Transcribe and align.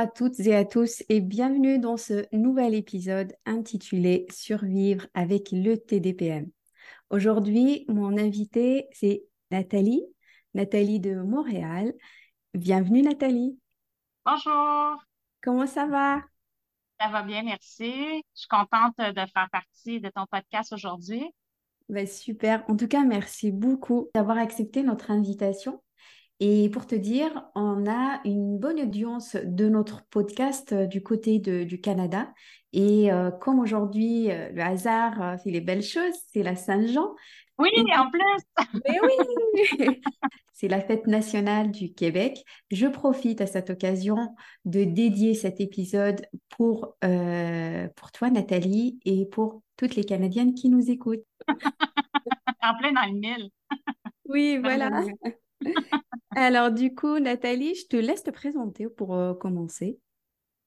À 0.00 0.06
toutes 0.06 0.40
et 0.40 0.56
à 0.56 0.64
tous 0.64 1.02
et 1.10 1.20
bienvenue 1.20 1.78
dans 1.78 1.98
ce 1.98 2.24
nouvel 2.34 2.74
épisode 2.74 3.36
intitulé 3.44 4.24
Survivre 4.30 5.06
avec 5.12 5.50
le 5.52 5.76
TDPM. 5.76 6.48
Aujourd'hui, 7.10 7.84
mon 7.86 8.16
invité, 8.16 8.88
c'est 8.92 9.24
Nathalie, 9.50 10.02
Nathalie 10.54 11.00
de 11.00 11.16
Montréal. 11.16 11.92
Bienvenue 12.54 13.02
Nathalie. 13.02 13.58
Bonjour. 14.24 15.04
Comment 15.42 15.66
ça 15.66 15.84
va? 15.84 16.22
Ça 16.98 17.08
va 17.08 17.22
bien, 17.22 17.42
merci. 17.42 17.92
Je 17.92 18.22
suis 18.40 18.48
contente 18.48 18.94
de 18.96 19.26
faire 19.34 19.50
partie 19.52 20.00
de 20.00 20.08
ton 20.08 20.24
podcast 20.30 20.72
aujourd'hui. 20.72 21.30
Ben, 21.90 22.06
super. 22.06 22.64
En 22.70 22.76
tout 22.78 22.88
cas, 22.88 23.04
merci 23.04 23.52
beaucoup 23.52 24.08
d'avoir 24.14 24.38
accepté 24.38 24.82
notre 24.82 25.10
invitation. 25.10 25.82
Et 26.40 26.70
pour 26.70 26.86
te 26.86 26.94
dire, 26.94 27.44
on 27.54 27.86
a 27.86 28.20
une 28.24 28.58
bonne 28.58 28.80
audience 28.80 29.36
de 29.36 29.68
notre 29.68 30.06
podcast 30.06 30.72
euh, 30.72 30.86
du 30.86 31.02
côté 31.02 31.38
du 31.38 31.80
Canada. 31.82 32.32
Et 32.72 33.12
euh, 33.12 33.30
comme 33.30 33.60
aujourd'hui, 33.60 34.30
euh, 34.30 34.48
le 34.50 34.62
hasard 34.62 35.38
fait 35.42 35.50
les 35.50 35.60
belles 35.60 35.82
choses, 35.82 36.14
c'est 36.32 36.42
la 36.42 36.56
Saint-Jean. 36.56 37.14
Oui, 37.58 37.68
en 37.94 38.10
plus. 38.10 38.22
Mais 38.86 38.98
oui, 39.02 40.00
c'est 40.54 40.68
la 40.68 40.80
fête 40.80 41.06
nationale 41.06 41.70
du 41.70 41.92
Québec. 41.92 42.42
Je 42.70 42.86
profite 42.86 43.42
à 43.42 43.46
cette 43.46 43.68
occasion 43.68 44.34
de 44.64 44.84
dédier 44.84 45.34
cet 45.34 45.60
épisode 45.60 46.24
pour, 46.48 46.96
pour 47.00 48.12
toi, 48.12 48.30
Nathalie, 48.30 48.98
et 49.04 49.26
pour 49.26 49.60
toutes 49.76 49.94
les 49.94 50.04
Canadiennes 50.04 50.54
qui 50.54 50.70
nous 50.70 50.90
écoutent. 50.90 51.26
en 52.62 52.78
plein 52.78 52.92
dans 52.92 53.12
le 53.12 53.18
mille. 53.18 53.50
Oui, 54.26 54.58
voilà. 54.62 55.02
Alors, 56.36 56.70
du 56.70 56.94
coup, 56.94 57.18
Nathalie, 57.18 57.74
je 57.74 57.86
te 57.86 57.96
laisse 57.96 58.22
te 58.22 58.30
présenter 58.30 58.88
pour 58.88 59.14
euh, 59.14 59.34
commencer. 59.34 59.98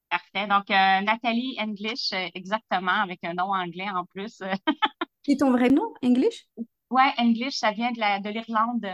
Parfait. 0.10 0.48
Donc, 0.48 0.70
euh, 0.70 1.02
Nathalie 1.02 1.56
English, 1.60 2.12
euh, 2.14 2.28
exactement, 2.36 2.92
avec 2.92 3.24
un 3.24 3.34
nom 3.34 3.54
anglais 3.54 3.90
en 3.90 4.06
plus. 4.06 4.42
C'est 5.26 5.38
ton 5.38 5.52
vrai 5.52 5.70
nom, 5.70 5.94
English? 6.04 6.46
Oui, 6.90 7.04
English, 7.18 7.58
ça 7.58 7.72
vient 7.72 7.92
de 7.92 8.30
l'Irlande. 8.30 8.86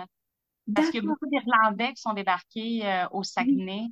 Parce 0.73 0.91
qu'il 0.91 1.03
y 1.03 1.05
a 1.05 1.09
beaucoup 1.09 1.25
d'Irlandais 1.25 1.93
qui 1.93 2.01
sont 2.01 2.13
débarqués 2.13 2.83
au 3.11 3.23
Saguenay 3.23 3.87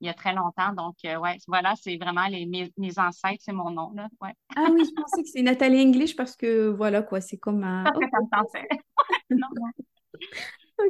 il 0.00 0.06
y 0.06 0.08
a 0.08 0.14
très 0.14 0.34
longtemps. 0.34 0.72
Donc, 0.72 0.96
ouais, 1.04 1.36
voilà, 1.46 1.74
c'est 1.80 1.96
vraiment 1.96 2.26
les, 2.26 2.44
mes, 2.46 2.98
ancêtres, 2.98 3.40
c'est 3.40 3.52
mon 3.52 3.70
nom. 3.70 3.92
Là. 3.94 4.08
Ouais. 4.20 4.32
Ah 4.56 4.66
oui, 4.72 4.84
je 4.84 4.90
pensais 5.00 5.22
que 5.22 5.28
c'est 5.28 5.42
Nathalie 5.42 5.80
English 5.80 6.16
parce 6.16 6.34
que 6.34 6.68
voilà, 6.70 7.02
quoi, 7.02 7.20
c'est 7.20 7.38
comme 7.38 7.62
un. 7.62 7.84
Ça, 7.84 7.92
ça 7.92 8.18
me 8.20 9.36
non, 9.38 9.46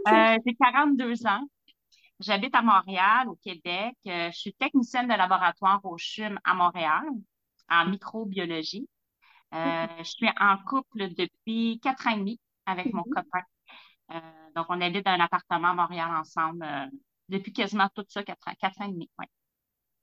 Euh, 0.09 0.39
j'ai 0.47 0.55
42 0.55 1.27
ans. 1.27 1.47
J'habite 2.21 2.55
à 2.55 2.63
Montréal, 2.63 3.29
au 3.29 3.37
Québec. 3.37 3.95
Euh, 4.07 4.31
je 4.31 4.39
suis 4.39 4.55
technicienne 4.55 5.09
de 5.09 5.15
laboratoire 5.15 5.81
au 5.85 5.97
CHUM 5.99 6.39
à 6.45 6.55
Montréal, 6.55 7.05
en 7.69 7.87
microbiologie. 7.87 8.89
Euh, 9.55 9.87
je 9.99 10.05
suis 10.05 10.29
en 10.41 10.57
couple 10.67 11.09
depuis 11.15 11.79
quatre 11.83 12.07
ans 12.07 12.13
et 12.13 12.19
demi 12.19 12.41
avec 12.65 12.93
mon 12.93 13.03
mhm. 13.07 13.15
copain. 13.15 14.21
donc, 14.55 14.67
on 14.69 14.81
habite 14.81 15.05
dans 15.05 15.13
un 15.13 15.21
appartement 15.21 15.69
à 15.69 15.75
Montréal 15.75 16.11
ensemble 16.17 16.65
depuis 17.29 17.53
quasiment 17.53 17.89
tout 17.95 18.05
ça, 18.09 18.23
quatre 18.23 18.49
ans, 18.49 18.55
quatre 18.61 18.81
ans 18.81 18.89
et 18.89 18.93
demi. 18.93 19.11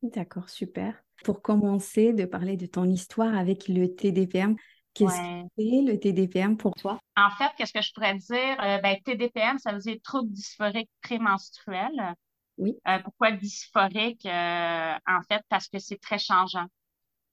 D'accord, 0.02 0.50
super. 0.50 1.02
Pour 1.24 1.42
commencer, 1.42 2.14
de 2.14 2.26
parler 2.26 2.58
de 2.58 2.66
ton 2.66 2.86
histoire 2.86 3.36
avec 3.36 3.68
le 3.68 3.94
TDPM, 3.94 4.56
Qu'est-ce 4.94 5.44
que 5.44 5.48
c'est 5.58 5.82
le 5.82 6.00
TDPM 6.00 6.58
pour 6.58 6.73
toi? 6.76 7.00
En 7.16 7.30
fait, 7.32 7.52
qu'est-ce 7.58 7.74
que 7.74 7.81
je 7.81 7.94
pourrais 7.94 8.16
dire? 8.16 8.62
Euh, 8.62 8.80
ben, 8.80 8.97
TDPM, 9.03 9.58
ça 9.59 9.72
veut 9.72 9.80
dire 9.80 9.97
trouble 10.03 10.31
dysphorique 10.31 10.90
prémenstruel. 11.02 12.16
Oui. 12.58 12.75
Euh, 12.88 13.00
pourquoi 13.00 13.31
dysphorique? 13.31 14.25
Euh, 14.25 14.94
en 15.08 15.22
fait, 15.28 15.41
parce 15.50 15.68
que 15.68 15.80
c'est 15.80 16.00
très 16.02 16.19
changeant. 16.19 16.66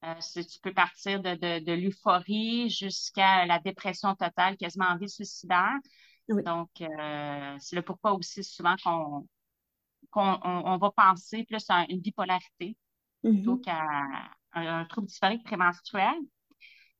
tu 0.02 0.60
peux 0.62 0.72
partir 0.72 1.20
de, 1.20 1.34
de, 1.34 1.64
de 1.64 1.72
l'euphorie 1.72 2.70
jusqu'à 2.70 3.46
la 3.46 3.58
dépression 3.58 4.14
totale, 4.14 4.56
quasiment 4.56 4.86
en 4.86 4.96
vie 4.96 5.08
suicidaire. 5.08 5.78
Donc, 6.28 6.70
c'est 6.76 7.76
le 7.76 7.82
pourquoi 7.82 8.14
aussi 8.14 8.42
souvent 8.44 8.74
qu'on 8.82 9.26
on, 10.14 10.78
va 10.78 10.90
penser 10.90 11.44
plus 11.44 11.64
à 11.68 11.86
une 11.88 12.00
bipolarité 12.00 12.76
plutôt 13.22 13.56
mm-hmm. 13.56 13.60
qu'à 13.60 13.82
un, 14.52 14.80
un, 14.80 14.84
trouble 14.86 15.06
dysphorique 15.06 15.44
prémenstruel. 15.44 16.14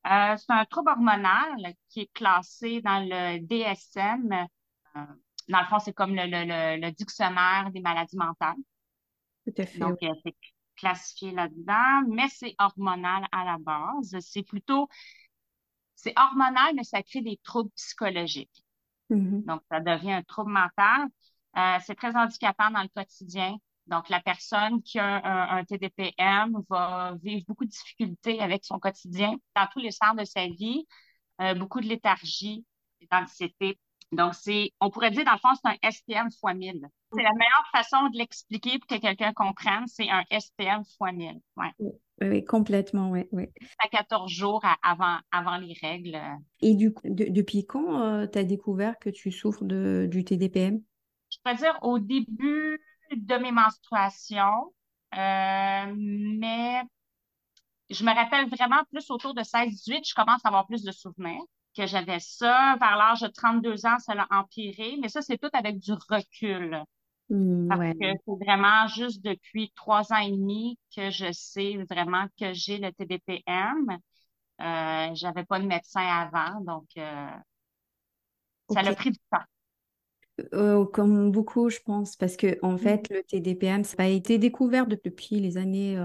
Euh, 0.07 0.37
c'est 0.37 0.53
un 0.53 0.65
trouble 0.65 0.91
hormonal 0.91 1.75
qui 1.89 2.03
est 2.03 2.13
classé 2.13 2.81
dans 2.81 3.01
le 3.01 3.39
DSM. 3.41 4.33
Euh, 4.33 5.01
dans 5.49 5.61
le 5.61 5.67
fond, 5.67 5.79
c'est 5.79 5.93
comme 5.93 6.15
le, 6.15 6.91
dictionnaire 6.91 7.71
des 7.73 7.81
maladies 7.81 8.17
mentales. 8.17 8.57
Tout 9.47 9.55
à 9.59 9.67
fait. 9.67 9.79
Donc, 9.79 9.99
c'est 10.01 10.35
classifié 10.77 11.33
là-dedans, 11.33 12.03
mais 12.09 12.29
c'est 12.29 12.55
hormonal 12.59 13.27
à 13.33 13.45
la 13.45 13.59
base. 13.59 14.17
C'est 14.21 14.43
plutôt, 14.43 14.89
c'est 15.95 16.13
hormonal, 16.17 16.75
mais 16.75 16.85
ça 16.85 17.03
crée 17.03 17.23
des 17.23 17.39
troubles 17.43 17.71
psychologiques. 17.71 18.65
Mm-hmm. 19.11 19.45
Donc, 19.45 19.63
ça 19.71 19.81
devient 19.81 20.13
un 20.13 20.23
trouble 20.23 20.53
mental. 20.53 21.09
Euh, 21.57 21.79
c'est 21.85 21.95
très 21.95 22.15
handicapant 22.15 22.71
dans 22.71 22.83
le 22.83 22.89
quotidien. 22.89 23.57
Donc, 23.87 24.09
la 24.09 24.21
personne 24.21 24.83
qui 24.83 24.99
a 24.99 25.55
un, 25.55 25.65
TDPM 25.65 26.61
va 26.69 27.15
vivre 27.23 27.45
beaucoup 27.47 27.65
de 27.65 27.71
difficultés 27.71 28.41
avec 28.41 28.65
son 28.65 28.79
quotidien 28.79 29.37
dans 29.55 29.67
tous 29.73 29.79
les 29.79 29.93
sens 29.93 30.17
de 30.17 30.25
sa 30.25 30.47
vie, 30.47 30.87
euh, 31.41 31.55
beaucoup 31.55 31.81
de 31.81 31.87
léthargie, 31.87 32.65
d'anxiété. 33.11 33.79
Donc, 34.13 34.35
c'est, 34.35 34.73
on 34.81 34.91
pourrait 34.91 35.11
dire, 35.11 35.25
dans 35.25 35.33
le 35.33 35.39
fond, 35.39 35.49
c'est 35.55 35.69
un 35.69 35.91
SPM 35.91 36.29
x 36.29 36.41
1000. 36.43 36.89
C'est 37.13 37.23
la 37.23 37.33
meilleure 37.33 37.67
façon 37.73 38.09
de 38.09 38.19
l'expliquer 38.19 38.79
pour 38.79 38.89
que 38.89 39.01
quelqu'un 39.01 39.33
comprenne, 39.33 39.87
c'est 39.87 40.09
un 40.11 40.25
SPM 40.31 40.81
x 40.81 40.97
1000. 41.01 41.41
Ouais. 41.57 41.93
Oui, 42.23 42.45
complètement, 42.45 43.11
oui. 43.11 43.25
oui. 43.33 43.49
À 43.85 43.89
14 43.89 44.31
jours 44.31 44.65
avant, 44.83 45.19
avant 45.31 45.59
les 45.59 45.75
règles. 45.81 46.19
Et 46.61 46.75
du 46.75 46.93
coup, 46.93 47.03
depuis 47.05 47.67
quand 47.67 48.01
euh, 48.01 48.27
tu 48.27 48.39
as 48.39 48.45
découvert 48.45 48.99
que 48.99 49.11
tu 49.11 49.31
souffres 49.31 49.65
de, 49.65 50.09
du 50.11 50.25
TDPM? 50.25 50.81
Je 51.31 51.39
pourrais 51.43 51.57
dire 51.57 51.79
au 51.83 51.99
début 51.99 52.81
de 53.13 53.37
mes 53.37 53.53
menstruations, 53.53 54.73
euh, 55.15 55.95
mais 55.97 56.83
je 57.91 58.05
me 58.05 58.15
rappelle 58.15 58.49
vraiment 58.49 58.83
plus 58.91 59.11
autour 59.11 59.35
de 59.35 59.43
16-18, 59.43 60.09
je 60.09 60.15
commence 60.15 60.45
à 60.45 60.49
avoir 60.49 60.67
plus 60.67 60.83
de 60.83 60.93
souvenirs 60.93 61.43
que 61.77 61.87
j'avais 61.87 62.19
ça. 62.21 62.77
Vers 62.81 62.97
l'âge 62.97 63.21
de 63.21 63.29
32 63.29 63.87
ans, 63.87 63.99
ça 63.99 64.15
l'a 64.15 64.27
empiré, 64.31 64.97
mais 65.01 65.09
ça, 65.09 65.23
c'est 65.23 65.39
tout 65.39 65.51
avec 65.53 65.79
du 65.79 65.93
recul. 65.93 66.83
Mmh, 67.29 67.69
parce 67.69 67.81
que 67.81 68.07
c'est 68.25 68.45
vraiment 68.45 68.87
juste 68.87 69.25
depuis 69.25 69.73
trois 69.75 70.13
ans 70.13 70.19
et 70.19 70.31
demi 70.31 70.79
que 70.95 71.11
je 71.11 71.33
sais 71.33 71.77
vraiment 71.91 72.27
que 72.39 72.53
j'ai 72.53 72.79
le 72.79 72.93
TDPM. 72.93 73.99
Euh, 74.61 75.15
j'avais 75.15 75.45
pas 75.45 75.59
de 75.59 75.67
médecin 75.67 76.07
avant, 76.07 76.61
donc 76.61 76.87
euh, 76.97 77.29
ça 78.71 78.81
a 78.81 78.95
pris 78.95 79.11
du 79.11 79.19
temps. 79.31 79.43
Euh, 80.53 80.85
comme 80.85 81.31
beaucoup, 81.31 81.71
je 81.71 81.79
pense, 81.81 82.17
parce 82.17 82.37
que 82.37 82.59
en 82.63 82.73
mmh. 82.73 82.79
fait, 82.79 83.09
le 83.11 83.23
TDPM, 83.23 83.85
ça 83.85 83.97
a 83.99 84.07
été 84.07 84.39
découvert 84.39 84.87
depuis 84.87 85.41
les 85.41 85.57
années 85.57 85.97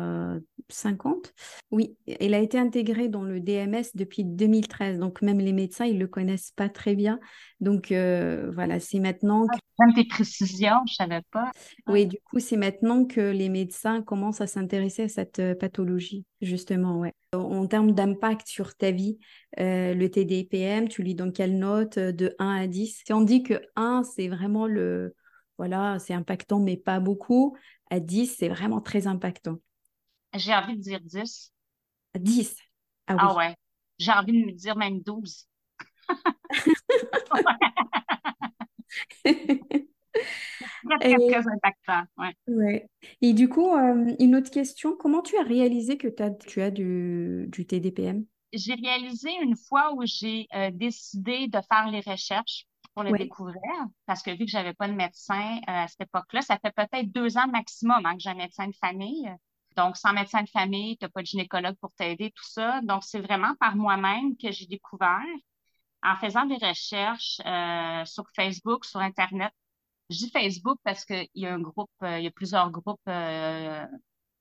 50. 0.69 1.27
Euh, 1.27 1.29
oui, 1.71 1.97
il 2.07 2.33
a 2.33 2.39
été 2.39 2.57
intégré 2.57 3.09
dans 3.09 3.23
le 3.23 3.41
DMS 3.41 3.83
depuis 3.93 4.23
2013, 4.23 4.99
donc 4.99 5.21
même 5.21 5.39
les 5.39 5.51
médecins, 5.51 5.85
ils 5.85 5.99
le 5.99 6.07
connaissent 6.07 6.51
pas 6.51 6.69
très 6.69 6.95
bien. 6.95 7.19
Donc 7.59 7.91
euh, 7.91 8.49
voilà, 8.53 8.79
c'est 8.79 8.99
maintenant. 8.99 9.47
Que... 9.47 9.57
Même 9.79 9.93
tes 9.95 10.05
précisions, 10.05 10.79
je 10.87 10.93
savais 10.93 11.21
pas. 11.31 11.51
Oui, 11.87 12.05
du 12.05 12.17
coup, 12.29 12.39
c'est 12.39 12.57
maintenant 12.57 13.05
que 13.05 13.31
les 13.31 13.49
médecins 13.49 14.01
commencent 14.01 14.41
à 14.41 14.47
s'intéresser 14.47 15.03
à 15.03 15.07
cette 15.09 15.41
pathologie, 15.59 16.25
justement, 16.41 16.99
ouais. 16.99 17.13
En 17.33 17.65
termes 17.67 17.93
d'impact 17.93 18.47
sur 18.47 18.75
ta 18.75 18.91
vie, 18.91 19.17
euh, 19.59 19.93
le 19.93 20.09
TDPM, 20.09 20.87
tu 20.87 21.03
lis 21.03 21.15
dans 21.15 21.31
quelle 21.31 21.57
note 21.57 21.97
euh, 21.97 22.11
de 22.11 22.35
1 22.39 22.49
à 22.63 22.67
10 22.67 23.03
Si 23.05 23.13
on 23.13 23.21
dit 23.21 23.43
que 23.43 23.61
1, 23.75 24.03
c'est 24.03 24.27
vraiment 24.27 24.67
le... 24.67 25.15
Voilà, 25.57 25.99
c'est 25.99 26.13
impactant, 26.13 26.59
mais 26.59 26.75
pas 26.77 26.99
beaucoup. 26.99 27.55
À 27.89 27.99
10, 27.99 28.35
c'est 28.37 28.49
vraiment 28.49 28.81
très 28.81 29.07
impactant. 29.07 29.57
J'ai 30.33 30.53
envie 30.53 30.75
de 30.75 30.81
dire 30.81 30.99
10. 31.01 31.53
10 32.19 32.55
Ah, 33.07 33.15
ah 33.19 33.35
ouais. 33.35 33.55
J'ai 33.99 34.11
envie 34.11 34.33
de 34.33 34.45
me 34.47 34.51
dire 34.51 34.75
même 34.75 35.01
12. 35.01 35.47
Très, 40.99 41.15
très, 41.15 41.47
impactant. 41.47 42.03
Ouais. 42.47 42.87
Et 43.21 43.33
du 43.33 43.49
coup, 43.49 43.73
euh, 43.73 44.13
une 44.19 44.35
autre 44.35 44.51
question, 44.51 44.95
comment 44.97 45.21
tu 45.21 45.37
as 45.37 45.43
réalisé 45.43 45.97
que 45.97 46.07
as, 46.21 46.31
tu 46.31 46.61
as 46.61 46.71
du, 46.71 47.47
du 47.49 47.65
TDPM? 47.65 48.25
J'ai 48.53 48.73
réalisé 48.73 49.29
une 49.41 49.55
fois 49.55 49.93
où 49.93 50.01
j'ai 50.05 50.47
euh, 50.53 50.71
décidé 50.71 51.47
de 51.47 51.59
faire 51.69 51.89
les 51.89 52.01
recherches 52.01 52.65
pour 52.93 53.03
le 53.03 53.17
découvrir, 53.17 53.61
parce 54.05 54.21
que 54.21 54.31
vu 54.31 54.39
que 54.39 54.51
j'avais 54.51 54.73
pas 54.73 54.87
de 54.87 54.93
médecin 54.93 55.57
euh, 55.59 55.83
à 55.83 55.87
cette 55.87 56.01
époque-là, 56.01 56.41
ça 56.41 56.59
fait 56.59 56.73
peut-être 56.75 57.09
deux 57.11 57.37
ans 57.37 57.47
maximum 57.47 58.05
hein, 58.05 58.15
que 58.15 58.19
j'ai 58.19 58.29
un 58.29 58.35
médecin 58.35 58.67
de 58.67 58.75
famille. 58.75 59.31
Donc, 59.77 59.95
sans 59.95 60.11
médecin 60.11 60.43
de 60.43 60.49
famille, 60.49 60.97
tu 60.97 61.05
n'as 61.05 61.09
pas 61.09 61.21
de 61.21 61.27
gynécologue 61.27 61.77
pour 61.79 61.93
t'aider, 61.93 62.31
tout 62.31 62.43
ça. 62.45 62.81
Donc, 62.81 63.03
c'est 63.05 63.21
vraiment 63.21 63.55
par 63.61 63.77
moi-même 63.77 64.35
que 64.35 64.51
j'ai 64.51 64.65
découvert 64.65 65.23
en 66.03 66.17
faisant 66.17 66.45
des 66.45 66.55
recherches 66.55 67.39
sur 68.09 68.25
Facebook, 68.35 68.83
sur 68.83 68.99
Internet, 68.99 69.53
je 70.11 70.17
dis 70.17 70.31
Facebook 70.31 70.79
parce 70.83 71.05
qu'il 71.05 71.29
y 71.35 71.45
a 71.45 71.53
un 71.53 71.59
groupe, 71.59 71.89
euh, 72.03 72.19
il 72.19 72.25
y 72.25 72.27
a 72.27 72.31
plusieurs 72.31 72.69
groupes 72.71 72.99
euh, 73.07 73.85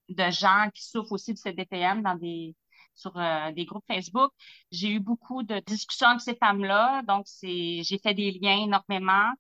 de 0.09 0.31
gens 0.31 0.69
qui 0.75 0.85
souffrent 0.85 1.13
aussi 1.13 1.33
de 1.33 1.39
CDPM 1.39 2.03
dans 2.03 2.17
des, 2.17 2.55
sur 2.95 3.17
euh, 3.17 3.53
des 3.53 3.65
groupes 3.65 3.85
Facebook. 3.87 4.33
J'ai 4.73 4.91
eu 4.91 5.01
beaucoup 5.01 5.43
de 5.43 5.61
discussions 5.61 6.09
avec 6.09 6.21
ces 6.21 6.35
femmes-là. 6.37 7.03
Donc, 7.03 7.25
c'est, 7.27 7.83
j'ai 7.85 7.99
fait 7.99 8.15
des 8.15 8.33
liens 8.33 8.65
énormément 8.65 9.33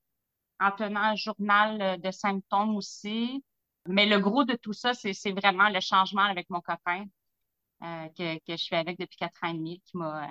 en 0.60 0.70
tenant 0.72 1.00
un 1.00 1.16
journal 1.16 2.00
de 2.00 2.10
symptômes 2.10 2.76
aussi. 2.76 3.42
Mais 3.88 4.06
le 4.06 4.20
gros 4.20 4.44
de 4.44 4.54
tout 4.54 4.72
ça, 4.74 4.94
c'est, 4.94 5.32
vraiment 5.32 5.68
le 5.70 5.80
changement 5.80 6.22
avec 6.22 6.48
mon 6.50 6.60
copain 6.60 7.06
que, 7.80 8.36
que 8.38 8.52
je 8.52 8.56
suis 8.56 8.76
avec 8.76 8.98
depuis 8.98 9.16
quatre 9.16 9.42
ans 9.42 9.48
et 9.48 9.54
demi 9.54 9.80
qui 9.86 9.96
m'a, 9.96 10.28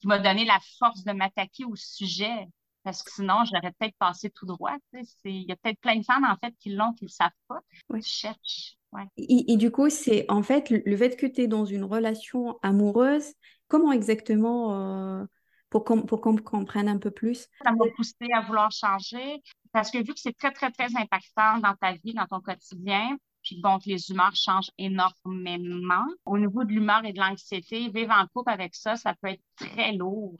qui 0.00 0.08
m'a 0.08 0.18
donné 0.18 0.44
la 0.44 0.58
force 0.78 1.04
de 1.04 1.12
m'attaquer 1.12 1.64
au 1.64 1.76
sujet. 1.76 2.48
Parce 2.86 3.02
que 3.02 3.10
sinon, 3.10 3.42
j'aurais 3.44 3.72
peut-être 3.80 3.96
passé 3.98 4.30
tout 4.30 4.46
droit. 4.46 4.76
Il 5.24 5.42
y 5.42 5.50
a 5.50 5.56
peut-être 5.56 5.80
plein 5.80 5.96
de 5.96 6.04
femmes, 6.04 6.24
en 6.24 6.36
fait, 6.36 6.54
qui 6.60 6.72
l'ont, 6.72 6.92
qui 6.92 7.02
ne 7.02 7.08
le 7.08 7.12
savent 7.12 7.30
pas. 7.48 7.58
Ouais. 7.88 8.00
cherchent. 8.00 8.76
Et, 9.16 9.56
du 9.56 9.72
coup, 9.72 9.90
c'est 9.90 10.24
en 10.28 10.44
fait 10.44 10.70
le 10.70 10.96
fait 10.96 11.16
que 11.16 11.26
tu 11.26 11.40
es 11.40 11.48
dans 11.48 11.64
une 11.64 11.82
relation 11.82 12.60
amoureuse, 12.62 13.34
comment 13.66 13.90
exactement, 13.90 15.20
euh, 15.20 15.24
pour 15.68 15.84
qu'on 15.84 16.02
pour 16.02 16.20
comprenne 16.20 16.88
un 16.88 16.98
peu 16.98 17.10
plus? 17.10 17.48
Ça 17.64 17.72
m'a 17.72 17.86
poussé 17.96 18.14
à 18.32 18.42
vouloir 18.42 18.70
changer 18.70 19.42
parce 19.72 19.90
que 19.90 19.98
vu 19.98 20.14
que 20.14 20.20
c'est 20.20 20.36
très, 20.36 20.52
très, 20.52 20.70
très 20.70 20.96
impactant 20.96 21.58
dans 21.58 21.74
ta 21.74 21.94
vie, 21.94 22.14
dans 22.14 22.26
ton 22.26 22.40
quotidien, 22.40 23.16
puis 23.42 23.60
bon, 23.60 23.80
que 23.80 23.88
les 23.88 24.12
humeurs 24.12 24.36
changent 24.36 24.70
énormément. 24.78 26.06
Au 26.24 26.38
niveau 26.38 26.62
de 26.62 26.70
l'humeur 26.70 27.04
et 27.04 27.12
de 27.12 27.18
l'anxiété, 27.18 27.88
vivre 27.88 28.12
en 28.12 28.28
couple 28.28 28.52
avec 28.52 28.76
ça, 28.76 28.94
ça 28.94 29.12
peut 29.20 29.30
être 29.30 29.42
très 29.56 29.92
lourd. 29.92 30.38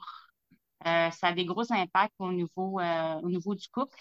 Euh, 0.87 1.11
ça 1.11 1.27
a 1.27 1.33
des 1.33 1.45
gros 1.45 1.71
impacts 1.71 2.15
au 2.19 2.31
niveau, 2.31 2.79
euh, 2.79 3.19
au 3.21 3.29
niveau 3.29 3.55
du 3.55 3.67
couple 3.69 3.97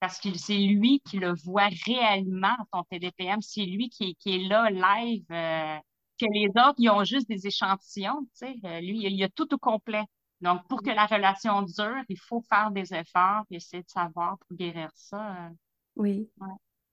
parce 0.00 0.20
que 0.20 0.36
c'est 0.36 0.58
lui 0.58 1.00
qui 1.00 1.18
le 1.18 1.32
voit 1.32 1.68
réellement, 1.86 2.56
ton 2.72 2.82
TDPM. 2.84 3.40
C'est 3.40 3.64
lui 3.64 3.88
qui, 3.88 4.14
qui, 4.16 4.36
est 4.36 4.48
là, 4.48 4.70
live, 4.70 5.24
euh, 5.30 5.78
que 6.20 6.26
les 6.32 6.48
autres, 6.48 6.76
ils 6.78 6.90
ont 6.90 7.04
juste 7.04 7.28
des 7.28 7.46
échantillons, 7.46 8.22
tu 8.22 8.46
sais. 8.46 8.54
Euh, 8.64 8.80
lui, 8.80 9.04
il, 9.04 9.16
y 9.16 9.24
a 9.24 9.28
tout 9.28 9.52
au 9.54 9.58
complet. 9.58 10.04
Donc, 10.40 10.66
pour 10.68 10.82
que 10.82 10.90
la 10.90 11.06
relation 11.06 11.62
dure, 11.62 12.04
il 12.08 12.18
faut 12.18 12.42
faire 12.42 12.70
des 12.70 12.92
efforts 12.92 13.44
et 13.50 13.56
essayer 13.56 13.82
de 13.82 13.88
savoir 13.88 14.38
pour 14.38 14.56
guérir 14.56 14.90
ça. 14.94 15.46
Euh. 15.46 15.48
oui, 15.96 16.30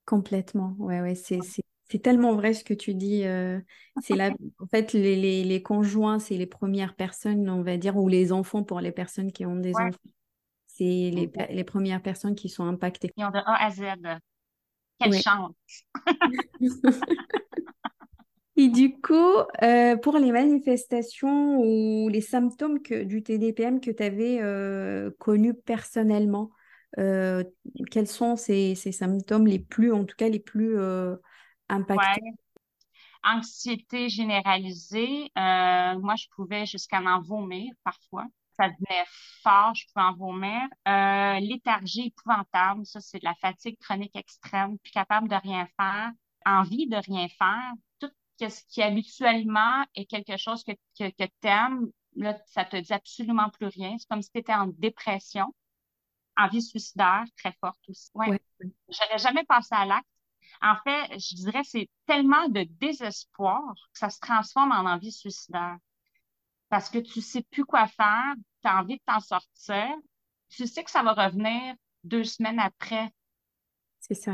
complètement. 0.05 0.75
Ouais, 0.77 1.01
ouais, 1.01 1.15
c'est, 1.15 1.39
c'est, 1.93 1.99
tellement 1.99 2.35
vrai 2.35 2.53
ce 2.53 2.63
que 2.63 2.73
tu 2.73 2.93
dis. 2.93 3.23
c'est 4.01 4.15
là, 4.15 4.31
en 4.59 4.67
fait, 4.67 4.93
les, 4.93 5.15
les, 5.15 5.43
les 5.43 5.61
conjoints, 5.61 6.19
c'est 6.19 6.37
les 6.37 6.47
premières 6.47 6.95
personnes, 6.95 7.49
on 7.49 7.61
va 7.61 7.77
dire, 7.77 7.97
ou 7.97 8.07
les 8.07 8.31
enfants 8.31 8.63
pour 8.63 8.79
les 8.81 8.91
personnes 8.91 9.31
qui 9.31 9.45
ont 9.45 9.55
des 9.55 9.75
enfants 9.75 9.97
c'est 10.75 10.83
les, 10.83 11.31
les, 11.51 11.63
premières 11.63 12.01
personnes 12.01 12.33
qui 12.35 12.49
sont 12.49 12.65
impactées. 12.65 13.11
Ils 13.15 13.23
ont 13.23 13.29
de 13.29 13.37
A 13.37 13.65
à 13.65 13.69
Z. 13.69 13.83
Quelle 14.99 15.13
chance! 15.21 15.53
Et 18.55 18.67
du 18.69 18.99
coup, 19.01 19.39
euh, 19.63 19.97
pour 19.97 20.17
les 20.17 20.31
manifestations 20.31 21.59
ou 21.59 22.07
les 22.09 22.21
symptômes 22.21 22.83
que, 22.83 23.03
du 23.03 23.23
TDPM 23.23 23.81
que 23.81 23.89
tu 23.89 24.03
avais 24.03 24.39
euh, 24.41 25.09
connus 25.17 25.55
personnellement, 25.55 26.51
euh, 26.99 27.43
quels 27.89 28.07
sont 28.07 28.35
ces, 28.35 28.75
ces, 28.75 28.91
symptômes 28.91 29.47
les 29.47 29.57
plus, 29.57 29.91
en 29.91 30.05
tout 30.05 30.15
cas 30.15 30.29
les 30.29 30.39
plus 30.39 30.77
impactants? 31.69 32.21
Anxiété 33.23 34.09
généralisée. 34.09 35.31
moi, 35.35 36.15
je 36.15 36.27
pouvais 36.35 36.65
jusqu'à 36.65 36.99
m'en 36.99 37.21
vomir 37.21 37.71
parfois 37.83 38.27
ça 38.57 38.69
devenait 38.69 39.05
fort, 39.41 39.73
je 39.75 39.85
pouvais 39.87 40.05
en 40.05 40.13
vomir. 40.13 40.61
Euh, 40.87 41.39
léthargie 41.39 42.07
épouvantable, 42.07 42.85
ça 42.85 43.01
c'est 43.01 43.19
de 43.19 43.25
la 43.25 43.35
fatigue 43.35 43.77
chronique 43.79 44.15
extrême, 44.15 44.77
plus 44.79 44.91
capable 44.91 45.27
de 45.27 45.35
rien 45.35 45.67
faire, 45.77 46.11
envie 46.45 46.87
de 46.87 46.97
rien 46.97 47.27
faire, 47.29 47.73
tout 47.99 48.11
ce 48.39 48.61
qui 48.67 48.81
habituellement 48.81 49.85
est 49.95 50.05
quelque 50.05 50.37
chose 50.37 50.63
que, 50.63 50.73
que, 50.99 51.09
que 51.09 51.23
tu 51.23 51.47
aimes, 51.47 51.87
là, 52.15 52.37
ça 52.47 52.65
te 52.65 52.75
dit 52.75 52.93
absolument 52.93 53.49
plus 53.49 53.67
rien. 53.67 53.95
C'est 53.97 54.07
comme 54.09 54.21
si 54.21 54.31
tu 54.31 54.39
étais 54.39 54.53
en 54.53 54.67
dépression, 54.67 55.53
envie 56.35 56.61
suicidaire 56.61 57.23
très 57.37 57.53
forte 57.61 57.79
aussi. 57.87 58.09
Ouais. 58.15 58.29
ouais. 58.31 58.41
J'aurais 58.89 59.19
jamais 59.19 59.45
passé 59.45 59.69
à 59.71 59.85
l'acte. 59.85 60.07
En 60.63 60.75
fait, 60.83 61.19
je 61.19 61.35
dirais 61.35 61.63
c'est 61.63 61.89
tellement 62.07 62.47
de 62.47 62.63
désespoir 62.79 63.61
que 63.75 63.99
ça 63.99 64.09
se 64.09 64.19
transforme 64.19 64.71
en 64.71 64.89
envie 64.89 65.11
suicidaire 65.11 65.77
parce 66.69 66.89
que 66.89 66.97
tu 66.97 67.21
sais 67.21 67.43
plus 67.51 67.65
quoi 67.65 67.85
faire, 67.85 68.33
tu 68.63 68.67
as 68.67 68.79
envie 68.79 68.95
de 68.95 69.01
t'en 69.05 69.19
sortir, 69.19 69.93
tu 70.49 70.65
sais 70.65 70.83
que 70.83 70.89
ça 70.89 71.03
va 71.03 71.13
revenir 71.13 71.75
deux 72.03 72.23
semaines 72.23 72.59
après. 72.59 73.11
C'est 73.99 74.15
ça. 74.15 74.31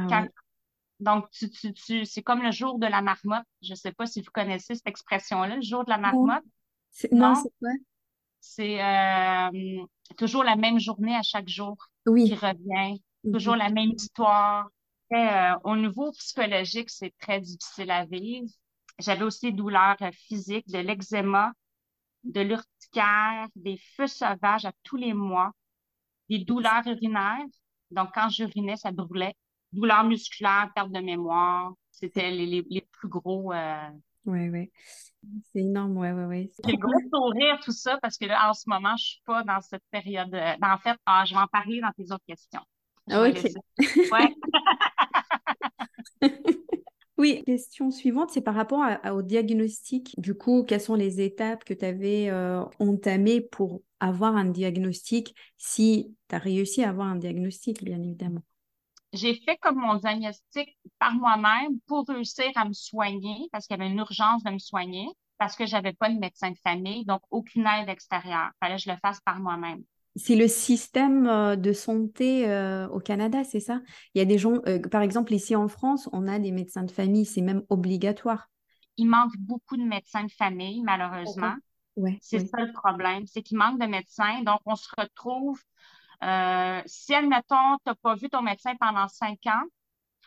Donc, 1.00 1.30
tu, 1.32 1.50
tu, 1.50 1.74
tu, 1.74 2.06
c'est 2.06 2.24
comme 2.24 2.42
le 2.42 2.52
jour 2.52 2.80
de 2.80 2.88
la 2.88 3.02
marmotte. 3.02 3.46
Je 3.62 3.72
ne 3.72 3.76
sais 3.76 3.92
pas 3.92 4.06
si 4.06 4.22
vous 4.22 4.32
connaissez 4.32 4.76
cette 4.76 4.88
expression-là, 4.88 5.56
le 5.56 5.62
jour 5.62 5.84
de 5.84 5.90
la 5.90 5.98
marmotte. 5.98 6.44
Non, 7.12 7.36
c'est 7.36 7.52
quoi? 7.60 7.72
C'est 8.42 8.84
euh, 8.84 9.86
toujours 10.18 10.44
la 10.46 10.56
même 10.56 10.80
journée 10.80 11.16
à 11.16 11.24
chaque 11.24 11.50
jour 11.50 11.76
oui. 12.06 12.26
qui 12.26 12.36
revient, 12.36 13.02
mm-hmm. 13.26 13.34
toujours 13.34 13.56
la 13.56 13.70
même 13.70 13.92
histoire. 13.92 14.70
Euh, 15.12 15.56
au 15.64 15.76
niveau 15.76 16.12
psychologique, 16.12 16.90
c'est 16.90 17.14
très 17.20 17.42
difficile 17.42 17.90
à 17.92 18.06
vivre. 18.06 18.48
J'avais 19.00 19.24
aussi 19.24 19.48
des 19.48 19.58
douleurs 19.58 19.98
physiques, 20.14 20.68
de 20.68 20.80
l'eczéma, 20.80 21.54
de 22.24 22.42
l'urticaire, 22.42 23.48
des 23.56 23.78
feux 23.96 24.08
sauvages 24.08 24.66
à 24.66 24.74
tous 24.84 24.98
les 24.98 25.14
mois, 25.14 25.52
des 26.30 26.40
douleurs 26.40 26.86
urinaires. 26.86 27.46
Donc, 27.92 28.10
quand 28.14 28.30
j'urinais, 28.30 28.76
ça 28.76 28.92
brûlait. 28.92 29.36
Douleurs 29.72 30.04
musculaires, 30.04 30.70
perte 30.76 30.92
de 30.92 31.00
mémoire. 31.00 31.74
C'était 31.92 32.30
les, 32.32 32.66
les, 32.70 32.82
plus 32.82 33.08
gros. 33.08 33.52
Euh... 33.54 33.90
Oui, 34.26 34.50
oui. 34.50 34.72
C'est 35.52 35.60
énorme, 35.60 35.98
oui, 35.98 36.10
oui, 36.12 36.24
oui. 36.24 36.52
J'ai 36.66 36.78
gros 36.78 37.00
sourire, 37.12 37.60
tout 37.64 37.72
ça, 37.72 37.98
parce 38.02 38.18
que 38.18 38.26
là, 38.26 38.50
en 38.50 38.54
ce 38.54 38.70
moment, 38.70 38.96
je 38.96 39.06
suis 39.06 39.22
pas 39.26 39.44
dans 39.44 39.60
cette 39.62 39.84
période. 39.92 40.34
Euh, 40.34 40.56
en 40.62 40.78
fait, 40.78 40.98
ah, 41.06 41.24
je 41.26 41.34
vais 41.34 41.42
en 41.42 41.48
parler 41.48 41.82
dans 41.82 41.92
tes 41.92 42.12
autres 42.12 42.26
questions. 42.28 42.62
OK. 43.08 43.44
Ouais. 44.12 44.36
Oui, 47.18 47.44
question 47.46 47.92
suivante, 47.92 48.30
c'est 48.32 48.40
par 48.42 48.56
rapport 48.56 48.82
au 49.12 49.22
diagnostic. 49.22 50.18
Du 50.18 50.36
coup, 50.36 50.64
quelles 50.64 50.80
sont 50.80 50.96
les 50.96 51.20
étapes 51.20 51.66
que 51.66 51.74
tu 51.74 51.84
avais 51.84 52.30
euh, 52.30 52.64
entamées 52.80 53.42
pour 53.42 53.82
avoir 54.00 54.38
un 54.38 54.46
diagnostic, 54.46 55.36
si 55.58 56.16
tu 56.30 56.36
as 56.36 56.40
réussi 56.40 56.82
à 56.82 56.90
avoir 56.92 57.08
un 57.08 57.18
diagnostic, 57.18 57.84
bien 57.84 58.02
évidemment? 58.02 58.42
J'ai 59.12 59.36
fait 59.36 59.58
comme 59.58 59.80
mon 59.80 59.96
diagnostic 59.96 60.78
par 60.98 61.12
moi-même 61.14 61.82
pour 61.88 62.08
réussir 62.08 62.52
à 62.56 62.64
me 62.64 62.72
soigner, 62.72 63.50
parce 63.52 63.68
qu'il 63.68 63.76
y 63.78 63.82
avait 63.82 63.92
une 63.92 64.00
urgence 64.00 64.42
de 64.44 64.52
me 64.52 64.60
soigner, 64.60 65.10
parce 65.38 65.58
que 65.58 65.66
j'avais 65.66 65.92
pas 65.92 66.10
de 66.10 66.18
médecin 66.20 66.52
de 66.52 66.58
famille, 66.64 67.04
donc 67.04 67.22
aucune 67.32 67.68
aide 67.68 67.90
extérieure. 67.90 68.52
Il 68.54 68.58
fallait 68.66 68.76
que 68.78 68.84
je 68.84 68.92
le 68.92 68.98
fasse 69.02 69.20
par 69.20 69.42
moi-même 69.42 69.84
c'est 70.16 70.36
le 70.36 70.48
système 70.48 71.28
euh, 71.28 71.56
de 71.56 71.74
santé 71.74 72.50
euh, 72.50 72.88
au 72.90 73.00
Canada, 73.00 73.44
c'est 73.44 73.60
ça? 73.60 73.82
Il 74.14 74.20
y 74.20 74.22
a 74.22 74.26
des 74.26 74.38
gens, 74.38 74.56
euh, 74.68 74.80
par 74.80 75.02
exemple, 75.02 75.34
ici 75.34 75.56
en 75.56 75.68
France, 75.68 76.10
on 76.12 76.28
a 76.28 76.40
des 76.40 76.52
médecins 76.52 76.84
de 76.84 76.92
famille, 76.92 77.26
c'est 77.26 77.42
même 77.42 77.64
obligatoire. 77.70 78.50
Il 78.98 79.08
manque 79.08 79.38
beaucoup 79.38 79.78
de 79.78 79.84
médecins 79.84 80.24
de 80.24 80.32
famille, 80.32 80.82
malheureusement. 80.82 81.54
Ouais, 81.96 82.18
c'est 82.22 82.40
ça 82.46 82.62
le 82.62 82.72
problème, 82.72 83.26
c'est 83.28 83.42
qu'il 83.42 83.58
manque 83.58 83.80
de 83.80 83.86
médecins. 83.86 84.42
Donc, 84.44 84.60
on 84.66 84.76
se 84.76 84.90
retrouve, 84.98 85.60
si, 86.86 87.14
admettons, 87.14 87.78
tu 87.78 87.88
n'as 87.90 87.96
pas 88.02 88.16
vu 88.16 88.30
ton 88.30 88.42
médecin 88.42 88.74
pendant 88.80 89.08
cinq 89.08 89.40
ans, 89.48 89.64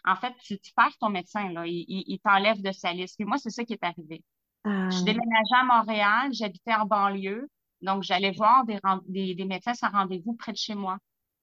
en 0.05 0.17
fait, 0.17 0.35
tu, 0.43 0.59
perds 0.75 0.97
ton 0.99 1.11
médecin, 1.11 1.51
là. 1.51 1.65
Il, 1.67 2.19
t'enlève 2.25 2.61
de 2.61 2.73
sa 2.73 2.93
liste. 2.93 3.21
Et 3.21 3.25
moi, 3.25 3.39
c'est 3.39 3.51
ça 3.51 3.65
qui 3.65 3.75
est 3.75 3.85
arrivé. 3.85 4.23
Je 4.65 4.71
ah. 4.71 4.89
déménageais 5.05 5.57
à 5.61 5.65
Montréal, 5.65 6.31
j'habitais 6.33 6.75
en 6.75 6.87
banlieue. 6.87 7.49
Donc, 7.83 8.03
j'allais 8.03 8.33
voir 8.33 8.65
des, 8.65 8.79
des, 9.07 9.35
des, 9.35 9.45
médecins 9.45 9.75
sans 9.75 9.91
rendez-vous 9.91 10.35
près 10.35 10.53
de 10.53 10.57
chez 10.57 10.75
moi. 10.75 10.99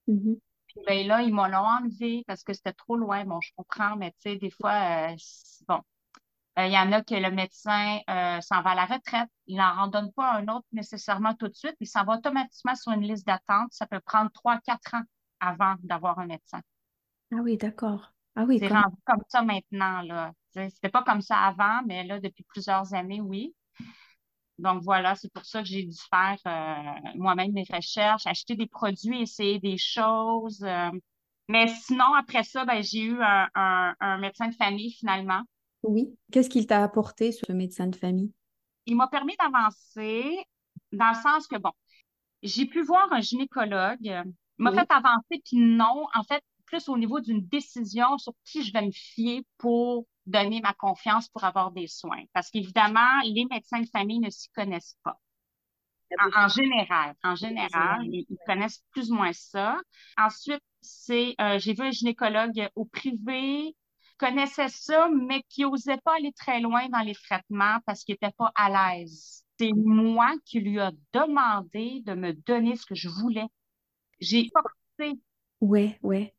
Mm-hmm. 0.07 0.39
Puis 0.67 0.79
ben, 0.85 1.07
là, 1.07 1.21
ils 1.21 1.33
m'ont 1.33 1.43
enlevé 1.43 2.23
parce 2.27 2.43
que 2.43 2.53
c'était 2.53 2.73
trop 2.73 2.95
loin. 2.95 3.25
Bon, 3.25 3.41
je 3.41 3.51
comprends, 3.55 3.95
mais 3.95 4.11
tu 4.11 4.31
sais, 4.31 4.35
des 4.37 4.51
fois, 4.51 5.11
euh, 5.11 5.15
bon, 5.67 5.81
euh, 6.59 6.65
il 6.65 6.73
y 6.73 6.77
en 6.77 6.91
a 6.91 7.01
que 7.01 7.15
le 7.15 7.31
médecin 7.31 7.99
euh, 8.09 8.39
s'en 8.41 8.61
va 8.61 8.71
à 8.71 8.75
la 8.75 8.85
retraite. 8.85 9.29
Il 9.47 9.57
n'en 9.57 9.87
donne 9.87 10.11
pas 10.11 10.33
un 10.33 10.47
autre 10.47 10.65
nécessairement 10.71 11.33
tout 11.33 11.47
de 11.47 11.55
suite. 11.55 11.75
Il 11.79 11.87
s'en 11.87 12.03
va 12.03 12.17
automatiquement 12.17 12.75
sur 12.75 12.91
une 12.91 13.01
liste 13.01 13.25
d'attente. 13.25 13.69
Ça 13.71 13.87
peut 13.87 13.99
prendre 13.99 14.31
trois, 14.31 14.59
quatre 14.59 14.93
ans 14.93 15.03
avant 15.39 15.75
d'avoir 15.83 16.19
un 16.19 16.27
médecin. 16.27 16.61
Ah 17.31 17.37
oui, 17.41 17.57
d'accord. 17.57 18.11
Ah 18.35 18.43
oui, 18.47 18.59
c'est 18.59 18.67
comme... 18.67 18.95
comme 19.05 19.23
ça 19.27 19.41
maintenant, 19.41 20.01
là. 20.01 20.33
C'était 20.51 20.89
pas 20.89 21.03
comme 21.03 21.21
ça 21.21 21.37
avant, 21.37 21.81
mais 21.85 22.03
là, 22.03 22.19
depuis 22.19 22.43
plusieurs 22.43 22.93
années, 22.93 23.21
oui. 23.21 23.53
Donc 24.59 24.83
voilà, 24.83 25.15
c'est 25.15 25.31
pour 25.31 25.45
ça 25.45 25.61
que 25.61 25.67
j'ai 25.67 25.83
dû 25.83 25.95
faire 26.09 26.37
euh, 26.45 27.09
moi-même 27.15 27.53
mes 27.53 27.65
recherches, 27.71 28.27
acheter 28.27 28.55
des 28.55 28.67
produits, 28.67 29.21
essayer 29.21 29.59
des 29.59 29.77
choses. 29.77 30.63
Euh. 30.63 30.91
Mais 31.47 31.67
sinon, 31.67 32.13
après 32.13 32.43
ça, 32.43 32.65
ben, 32.65 32.83
j'ai 32.83 33.03
eu 33.03 33.17
un, 33.21 34.17
médecin 34.19 34.49
de 34.49 34.55
famille 34.55 34.91
finalement. 34.91 35.41
Oui. 35.83 36.09
Qu'est-ce 36.31 36.49
qu'il 36.49 36.67
t'a 36.67 36.83
apporté, 36.83 37.31
ce 37.31 37.51
médecin 37.51 37.87
de 37.87 37.95
famille? 37.95 38.31
Il 38.85 38.97
m'a 38.97 39.07
permis 39.07 39.35
d'avancer 39.39 40.37
dans 40.91 41.09
le 41.09 41.15
sens 41.15 41.47
que, 41.47 41.57
bon, 41.57 41.71
j'ai 42.43 42.65
pu 42.65 42.83
voir 42.83 43.11
un 43.11 43.21
gynécologue. 43.21 43.97
Il 44.01 44.23
m'a 44.57 44.73
fait 44.73 44.91
avancer, 44.91 45.41
puis 45.43 45.57
non, 45.57 46.05
en 46.13 46.23
fait, 46.23 46.43
plus 46.65 46.87
au 46.89 46.97
niveau 46.97 47.19
d'une 47.19 47.45
décision 47.47 48.17
sur 48.17 48.33
qui 48.45 48.63
je 48.63 48.71
vais 48.71 48.85
me 48.85 48.91
fier 48.91 49.43
pour 49.57 50.05
donner 50.29 50.61
ma 50.61 50.73
confiance 50.73 51.27
pour 51.29 51.43
avoir 51.43 51.71
des 51.71 51.87
soins. 51.87 52.23
Parce 52.33 52.49
qu'évidemment, 52.49 53.21
les 53.23 53.45
médecins 53.49 53.81
de 53.81 53.89
famille 53.89 54.19
ne 54.19 54.29
s'y 54.29 54.49
connaissent 54.49 54.97
pas. 55.03 55.19
En, 56.35 56.47
général, 56.47 57.15
en 57.23 57.35
général, 57.35 58.01
ils, 58.05 58.25
connaissent 58.47 58.83
plus 58.91 59.11
ou 59.11 59.15
moins 59.15 59.33
ça. 59.33 59.77
Ensuite, 60.17 60.63
c'est, 60.81 61.35
euh, 61.39 61.59
j'ai 61.59 61.73
vu 61.73 61.83
un 61.83 61.91
gynécologue 61.91 62.67
au 62.75 62.85
privé, 62.85 63.75
connaissait 64.17 64.69
ça, 64.69 65.07
mais 65.09 65.43
qui 65.49 65.61
n'osait 65.61 65.99
pas 66.03 66.15
aller 66.15 66.33
très 66.33 66.61
loin 66.61 66.87
dans 66.89 67.01
les 67.01 67.13
traitements 67.13 67.77
parce 67.85 68.03
qu'il 68.03 68.13
n'était 68.13 68.33
pas 68.37 68.51
à 68.55 68.95
l'aise. 68.97 69.43
C'est 69.59 69.71
moi 69.73 70.33
qui 70.45 70.61
lui 70.61 70.79
a 70.79 70.91
demandé 71.13 72.01
de 72.05 72.13
me 72.13 72.33
donner 72.33 72.75
ce 72.75 72.85
que 72.85 72.95
je 72.95 73.09
voulais. 73.09 73.47
J'ai 74.19 74.49
forcé. 74.51 75.19
Ouais, 75.61 75.99
ouais. 76.01 76.33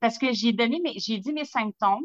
Parce 0.00 0.18
que 0.18 0.32
j'ai 0.32 0.52
donné 0.52 0.80
mes, 0.80 0.98
j'ai 0.98 1.18
dit 1.18 1.32
mes 1.32 1.44
symptômes. 1.44 2.04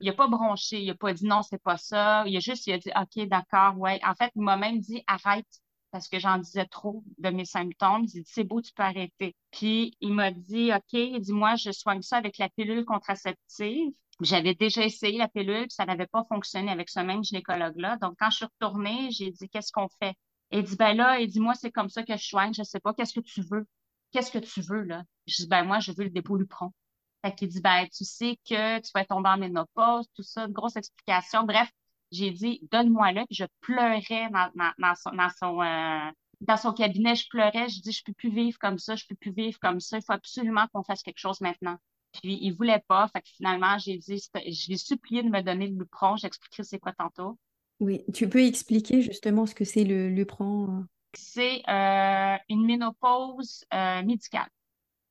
Il 0.00 0.06
n'a 0.06 0.12
pas 0.14 0.28
bronché, 0.28 0.80
il 0.80 0.86
n'a 0.88 0.94
pas 0.94 1.12
dit 1.12 1.26
non, 1.26 1.42
c'est 1.42 1.62
pas 1.62 1.76
ça. 1.76 2.24
Il 2.26 2.36
a 2.36 2.40
juste, 2.40 2.66
il 2.66 2.72
a 2.72 2.78
dit 2.78 2.90
OK, 2.96 3.26
d'accord, 3.28 3.78
ouais. 3.78 4.00
En 4.04 4.14
fait, 4.14 4.32
il 4.34 4.42
m'a 4.42 4.56
même 4.56 4.80
dit 4.80 5.02
arrête 5.06 5.46
parce 5.90 6.08
que 6.08 6.18
j'en 6.18 6.38
disais 6.38 6.66
trop 6.66 7.02
de 7.18 7.30
mes 7.30 7.44
symptômes. 7.44 8.04
Il 8.04 8.22
dit 8.22 8.22
c'est 8.26 8.44
beau, 8.44 8.60
tu 8.62 8.72
peux 8.72 8.82
arrêter. 8.82 9.36
Puis 9.50 9.96
il 10.00 10.12
m'a 10.14 10.30
dit 10.30 10.72
OK, 10.72 10.92
il 10.92 11.20
dit 11.20 11.32
moi, 11.32 11.56
je 11.56 11.70
soigne 11.72 12.02
ça 12.02 12.16
avec 12.16 12.38
la 12.38 12.48
pilule 12.48 12.84
contraceptive. 12.84 13.92
J'avais 14.20 14.54
déjà 14.54 14.84
essayé 14.84 15.18
la 15.18 15.28
pilule, 15.28 15.62
puis 15.62 15.70
ça 15.70 15.86
n'avait 15.86 16.06
pas 16.06 16.24
fonctionné 16.28 16.70
avec 16.70 16.90
ce 16.90 17.00
même 17.00 17.24
gynécologue-là. 17.24 17.96
Donc, 17.96 18.16
quand 18.18 18.30
je 18.30 18.36
suis 18.36 18.44
retournée, 18.46 19.10
j'ai 19.10 19.30
dit 19.30 19.48
qu'est-ce 19.48 19.72
qu'on 19.72 19.88
fait? 20.00 20.14
Il 20.50 20.62
dit 20.64 20.76
ben 20.76 20.94
là, 20.94 21.20
il 21.20 21.28
dit 21.28 21.40
moi, 21.40 21.54
c'est 21.54 21.70
comme 21.70 21.88
ça 21.88 22.02
que 22.02 22.16
je 22.16 22.26
soigne, 22.26 22.52
je 22.54 22.62
sais 22.62 22.80
pas, 22.80 22.92
qu'est-ce 22.94 23.14
que 23.14 23.20
tu 23.20 23.42
veux? 23.42 23.66
Qu'est-ce 24.12 24.30
que 24.32 24.38
tu 24.38 24.60
veux, 24.62 24.82
là? 24.82 25.04
Je 25.26 25.36
dis 25.42 25.48
ben 25.48 25.64
moi, 25.64 25.80
je 25.80 25.92
veux 25.92 26.04
le 26.04 26.10
dépôt 26.10 26.36
Lupron. 26.36 26.72
Fait 27.24 27.34
qu'il 27.34 27.48
dit, 27.48 27.60
ben, 27.60 27.86
tu 27.94 28.04
sais 28.04 28.38
que 28.48 28.78
tu 28.80 28.90
vas 28.94 29.04
tomber 29.04 29.28
en 29.28 29.38
ménopause, 29.38 30.06
tout 30.14 30.22
ça, 30.22 30.44
une 30.44 30.52
grosse 30.52 30.76
explication. 30.76 31.44
Bref, 31.44 31.70
j'ai 32.10 32.30
dit, 32.30 32.60
donne-moi-le. 32.70 33.24
Puis 33.26 33.36
je 33.36 33.44
pleurais 33.60 34.30
dans, 34.30 34.50
dans, 34.78 34.94
son, 34.94 35.10
dans, 35.10 35.28
son, 35.38 35.60
euh, 35.60 36.10
dans 36.40 36.56
son 36.56 36.72
cabinet. 36.72 37.14
Je 37.14 37.28
pleurais. 37.28 37.68
Je 37.68 37.80
dis, 37.80 37.92
je 37.92 38.02
peux 38.04 38.14
plus 38.14 38.30
vivre 38.30 38.58
comme 38.58 38.78
ça. 38.78 38.96
Je 38.96 39.04
peux 39.06 39.14
plus 39.14 39.32
vivre 39.32 39.58
comme 39.60 39.80
ça. 39.80 39.98
Il 39.98 40.02
faut 40.02 40.12
absolument 40.12 40.66
qu'on 40.72 40.82
fasse 40.82 41.02
quelque 41.02 41.18
chose 41.18 41.40
maintenant. 41.40 41.76
Puis 42.12 42.38
il 42.40 42.52
voulait 42.52 42.82
pas. 42.88 43.06
Fait 43.08 43.20
que 43.20 43.28
finalement, 43.28 43.78
j'ai 43.78 43.98
dit, 43.98 44.22
je 44.34 44.70
l'ai 44.70 44.78
supplié 44.78 45.22
de 45.22 45.28
me 45.28 45.42
donner 45.42 45.68
le 45.68 45.76
Lupron. 45.76 46.16
J'expliquerai 46.16 46.64
c'est 46.64 46.78
quoi 46.78 46.92
tantôt. 46.92 47.38
Oui, 47.80 48.02
tu 48.12 48.28
peux 48.28 48.44
expliquer 48.44 49.02
justement 49.02 49.46
ce 49.46 49.54
que 49.54 49.64
c'est 49.64 49.84
le 49.84 50.08
Lupron? 50.08 50.86
C'est 51.14 51.62
euh, 51.68 52.36
une 52.48 52.66
ménopause 52.66 53.64
euh, 53.72 54.02
médicale. 54.02 54.48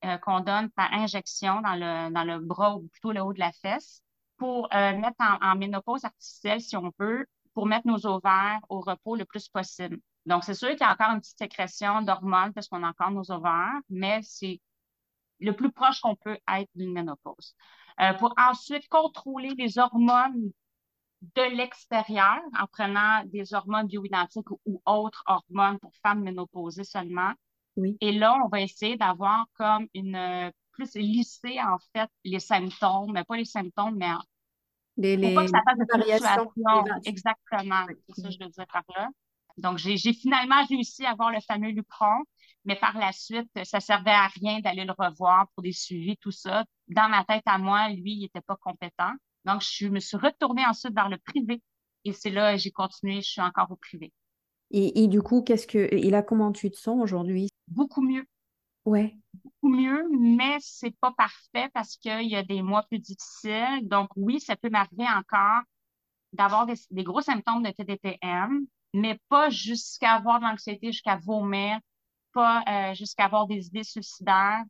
Euh, 0.02 0.16
qu'on 0.16 0.40
donne 0.40 0.70
par 0.70 0.90
injection 0.94 1.60
dans 1.60 1.74
le, 1.74 2.10
dans 2.10 2.24
le 2.24 2.38
bras 2.38 2.74
ou 2.76 2.88
plutôt 2.88 3.12
le 3.12 3.20
haut 3.20 3.34
de 3.34 3.38
la 3.38 3.52
fesse 3.52 4.02
pour 4.38 4.66
euh, 4.74 4.96
mettre 4.96 5.18
en, 5.42 5.54
ménopause 5.56 6.06
artificielle, 6.06 6.62
si 6.62 6.74
on 6.74 6.90
veut, 6.98 7.26
pour 7.52 7.66
mettre 7.66 7.86
nos 7.86 8.06
ovaires 8.06 8.60
au 8.70 8.80
repos 8.80 9.14
le 9.14 9.26
plus 9.26 9.48
possible. 9.48 9.98
Donc, 10.24 10.44
c'est 10.44 10.54
sûr 10.54 10.70
qu'il 10.70 10.80
y 10.80 10.84
a 10.84 10.92
encore 10.92 11.10
une 11.10 11.20
petite 11.20 11.36
sécrétion 11.36 12.00
d'hormones 12.00 12.54
parce 12.54 12.66
qu'on 12.68 12.82
a 12.82 12.88
encore 12.88 13.10
nos 13.10 13.30
ovaires, 13.30 13.78
mais 13.90 14.20
c'est 14.22 14.62
le 15.38 15.52
plus 15.52 15.70
proche 15.70 16.00
qu'on 16.00 16.16
peut 16.16 16.38
être 16.48 16.70
d'une 16.74 16.94
ménopause. 16.94 17.54
Euh, 18.00 18.14
pour 18.14 18.32
ensuite 18.38 18.88
contrôler 18.88 19.50
les 19.58 19.78
hormones 19.78 20.50
de 21.36 21.42
l'extérieur 21.54 22.40
en 22.58 22.66
prenant 22.66 23.22
des 23.26 23.52
hormones 23.52 23.86
bioidentiques 23.86 24.50
ou, 24.50 24.60
ou 24.64 24.80
autres 24.86 25.24
hormones 25.26 25.78
pour 25.78 25.92
femmes 26.02 26.22
ménopausées 26.22 26.84
seulement, 26.84 27.34
et 28.00 28.12
là, 28.12 28.36
on 28.44 28.48
va 28.48 28.60
essayer 28.60 28.96
d'avoir 28.96 29.46
comme 29.54 29.86
une 29.94 30.16
euh, 30.16 30.50
plus 30.72 30.94
lisser 30.94 31.60
en 31.60 31.78
fait 31.92 32.08
les 32.24 32.40
symptômes, 32.40 33.12
mais 33.12 33.24
pas 33.24 33.36
les 33.36 33.44
symptômes, 33.44 33.96
mais 33.96 34.10
les, 34.96 35.16
les 35.16 35.34
pas 35.34 35.44
que 35.44 35.50
ça 35.50 35.62
fasse 35.64 35.78
de 35.78 35.86
variations. 35.90 36.52
Exactement, 37.04 37.86
c'est 38.08 38.22
ça 38.22 38.28
que 38.28 38.34
je 38.34 38.44
veux 38.44 38.50
dire 38.50 38.66
par 38.72 38.84
là. 38.96 39.08
Donc, 39.56 39.78
j'ai 39.78 40.12
finalement 40.12 40.64
réussi 40.66 41.04
à 41.04 41.10
avoir 41.10 41.30
le 41.30 41.40
fameux 41.46 41.70
Lupron, 41.70 42.24
mais 42.64 42.76
par 42.76 42.96
la 42.96 43.12
suite, 43.12 43.50
ça 43.64 43.80
servait 43.80 44.10
à 44.10 44.28
rien 44.28 44.60
d'aller 44.60 44.84
le 44.84 44.94
revoir 44.96 45.48
pour 45.54 45.62
des 45.62 45.72
suivis, 45.72 46.16
tout 46.18 46.30
ça. 46.30 46.64
Dans 46.88 47.08
ma 47.08 47.24
tête 47.24 47.42
à 47.46 47.58
moi, 47.58 47.88
lui, 47.90 48.12
il 48.12 48.20
n'était 48.22 48.40
pas 48.40 48.56
compétent. 48.56 49.12
Donc, 49.44 49.62
je 49.62 49.88
me 49.88 50.00
suis 50.00 50.16
retournée 50.16 50.64
ensuite 50.64 50.94
vers 50.94 51.08
le 51.08 51.18
privé. 51.18 51.60
Et 52.04 52.12
c'est 52.12 52.30
là, 52.30 52.56
j'ai 52.56 52.70
continué, 52.70 53.20
je 53.20 53.28
suis 53.28 53.40
encore 53.42 53.70
au 53.70 53.76
privé. 53.76 54.12
Et, 54.70 55.02
et 55.02 55.08
du 55.08 55.20
coup, 55.20 55.42
qu'est-ce 55.42 55.66
que, 55.66 55.78
et 55.78 56.10
là, 56.10 56.22
comment 56.22 56.52
tu 56.52 56.70
te 56.70 56.78
sens 56.78 57.02
aujourd'hui? 57.02 57.48
Beaucoup 57.70 58.02
mieux. 58.02 58.26
Ouais. 58.84 59.16
Beaucoup 59.44 59.68
mieux, 59.68 60.08
mais 60.18 60.56
c'est 60.60 60.96
pas 61.00 61.12
parfait 61.12 61.70
parce 61.74 61.96
qu'il 61.96 62.28
y 62.28 62.36
a 62.36 62.42
des 62.42 62.62
mois 62.62 62.82
plus 62.84 62.98
difficiles. 62.98 63.80
Donc, 63.82 64.08
oui, 64.16 64.40
ça 64.40 64.56
peut 64.56 64.70
m'arriver 64.70 65.06
encore 65.16 65.62
d'avoir 66.32 66.66
des, 66.66 67.04
gros 67.04 67.20
symptômes 67.20 67.62
de 67.62 67.70
TDPM, 67.70 68.66
mais 68.94 69.18
pas 69.28 69.50
jusqu'à 69.50 70.12
avoir 70.12 70.40
de 70.40 70.44
l'anxiété, 70.44 70.92
jusqu'à 70.92 71.16
vomir, 71.16 71.78
pas 72.32 72.62
euh, 72.68 72.94
jusqu'à 72.94 73.24
avoir 73.24 73.46
des 73.46 73.66
idées 73.66 73.84
suicidaires. 73.84 74.62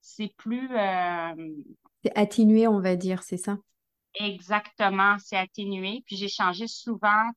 C'est 0.00 0.32
plus. 0.36 0.68
Euh, 0.76 1.34
c'est 2.04 2.16
atténué, 2.16 2.68
on 2.68 2.80
va 2.80 2.94
dire, 2.96 3.22
c'est 3.22 3.38
ça? 3.38 3.56
Exactement, 4.14 5.16
c'est 5.18 5.36
atténué. 5.36 6.02
Puis 6.06 6.16
j'ai 6.16 6.28
changé 6.28 6.66
souvent 6.68 7.30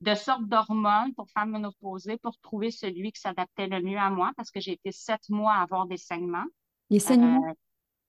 de 0.00 0.14
sortes 0.14 0.46
d'hormones 0.46 1.14
pour 1.14 1.28
femmes 1.30 1.50
ménopausées 1.50 2.16
pour 2.18 2.38
trouver 2.38 2.70
celui 2.70 3.12
qui 3.12 3.20
s'adaptait 3.20 3.66
le 3.66 3.80
mieux 3.82 3.98
à 3.98 4.10
moi 4.10 4.32
parce 4.36 4.50
que 4.50 4.60
j'ai 4.60 4.72
été 4.72 4.92
sept 4.92 5.28
mois 5.28 5.54
à 5.54 5.62
avoir 5.62 5.86
des 5.86 5.98
saignements. 5.98 6.46
Des 6.90 6.98
saignements? 6.98 7.48
Euh, 7.48 7.54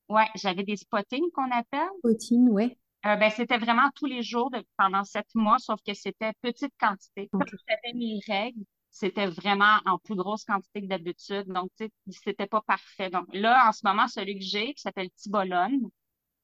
oui, 0.10 0.24
j'avais 0.36 0.64
des 0.64 0.78
spottings 0.78 1.30
qu'on 1.34 1.52
appelle. 1.52 1.90
Spottings, 2.00 2.48
oui. 2.50 2.78
Euh, 3.06 3.16
ben, 3.16 3.32
c'était 3.32 3.58
vraiment 3.58 3.90
tous 3.96 4.06
les 4.06 4.22
jours 4.22 4.52
pendant 4.78 5.04
sept 5.04 5.28
mois, 5.34 5.58
sauf 5.58 5.80
que 5.86 5.94
c'était 5.94 6.34
petite 6.42 6.74
quantité. 6.80 7.30
Quand 7.32 7.40
j'avais 7.68 7.98
mes 7.98 8.20
règles, 8.28 8.64
c'était 8.92 9.28
vraiment 9.28 9.80
en 9.86 9.98
plus 9.98 10.16
grosse 10.16 10.44
quantité 10.44 10.82
que 10.82 10.88
d'habitude. 10.88 11.46
Donc, 11.48 11.72
tu 11.78 11.86
sais, 11.86 12.20
c'était 12.24 12.46
pas 12.46 12.62
parfait. 12.62 13.10
Donc, 13.10 13.26
là, 13.34 13.68
en 13.68 13.72
ce 13.72 13.82
moment, 13.84 14.08
celui 14.08 14.38
que 14.38 14.46
j'ai, 14.46 14.74
qui 14.74 14.82
s'appelle 14.82 15.10
Tibolone, 15.12 15.90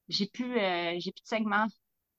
j'ai 0.08 0.28
plus, 0.28 0.58
euh, 0.58 0.96
j'ai 0.98 1.12
plus 1.12 1.22
de 1.22 1.28
saignements. 1.28 1.68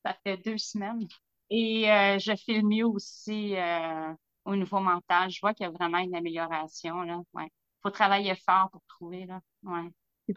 Ça 0.05 0.17
fait 0.23 0.37
deux 0.37 0.59
semaines. 0.59 1.09
Et 1.51 1.91
euh, 1.91 2.19
je 2.19 2.35
file 2.37 2.67
mieux 2.67 2.87
aussi 2.87 3.57
euh, 3.57 4.13
au 4.45 4.55
niveau 4.57 4.81
mental. 4.81 5.31
Je 5.31 5.41
vois 5.41 5.55
qu'il 5.55 5.65
y 5.65 5.69
a 5.69 5.73
vraiment 5.73 5.99
une 5.99 6.15
amélioration. 6.15 7.05
Il 7.05 7.15
ouais. 7.35 7.51
faut 7.83 7.91
travailler 7.91 8.35
fort 8.35 8.69
pour 8.71 8.83
trouver. 8.87 9.27
Là. 9.27 9.41
Ouais. 9.63 9.91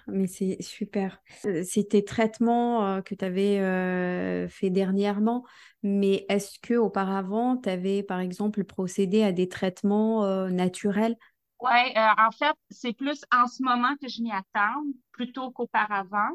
Mais 0.07 0.27
c'est 0.27 0.61
super. 0.61 1.21
Euh, 1.45 1.63
c'est 1.65 1.89
tes 1.89 2.05
traitements 2.05 3.01
que 3.01 3.13
tu 3.13 3.25
avais 3.25 4.47
fait 4.47 4.69
dernièrement, 4.69 5.45
mais 5.83 6.25
est-ce 6.29 6.59
que 6.59 6.75
auparavant 6.75 7.57
tu 7.57 7.67
avais 7.67 8.01
par 8.03 8.19
exemple 8.21 8.63
procédé 8.63 9.23
à 9.23 9.33
des 9.33 9.49
traitements 9.49 10.47
naturels? 10.47 11.17
Oui, 11.59 11.93
en 11.95 12.31
fait, 12.31 12.55
c'est 12.69 12.93
plus 12.93 13.23
en 13.31 13.47
ce 13.47 13.61
moment 13.61 13.95
que 14.01 14.07
je 14.07 14.21
m'y 14.21 14.31
attends 14.31 14.83
plutôt 15.11 15.51
qu'auparavant 15.51 16.31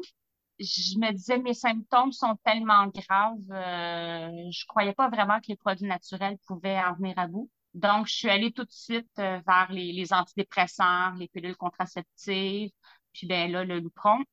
je 0.59 0.97
me 0.97 1.11
disais, 1.11 1.37
mes 1.37 1.53
symptômes 1.53 2.11
sont 2.11 2.35
tellement 2.43 2.87
graves, 2.87 3.51
euh, 3.51 4.51
je 4.51 4.65
croyais 4.65 4.93
pas 4.93 5.09
vraiment 5.09 5.39
que 5.39 5.47
les 5.49 5.55
produits 5.55 5.87
naturels 5.87 6.37
pouvaient 6.47 6.79
en 6.79 6.93
venir 6.95 7.17
à 7.17 7.27
bout. 7.27 7.49
Donc, 7.73 8.07
je 8.07 8.13
suis 8.13 8.29
allée 8.29 8.51
tout 8.51 8.63
de 8.63 8.71
suite 8.71 9.07
euh, 9.19 9.39
vers 9.45 9.67
les, 9.71 9.91
les, 9.91 10.13
antidépresseurs, 10.13 11.13
les 11.15 11.27
pilules 11.27 11.55
contraceptives, 11.55 12.71
puis 13.13 13.27
ben 13.27 13.51
là, 13.51 13.63
le 13.63 13.79
Lupron. 13.79 14.23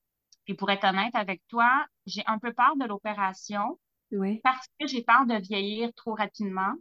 Puis 0.45 0.54
pour 0.54 0.71
être 0.71 0.85
honnête 0.85 1.14
avec 1.14 1.43
toi, 1.49 1.87
j'ai 2.07 2.23
un 2.26 2.38
peu 2.38 2.52
peur 2.52 2.76
de 2.76 2.87
l'opération 2.87 3.78
oui. 4.12 4.40
parce 4.43 4.66
que 4.78 4.87
j'ai 4.87 5.02
peur 5.02 5.26
de 5.26 5.37
vieillir 5.37 5.93
trop 5.95 6.14
rapidement. 6.14 6.75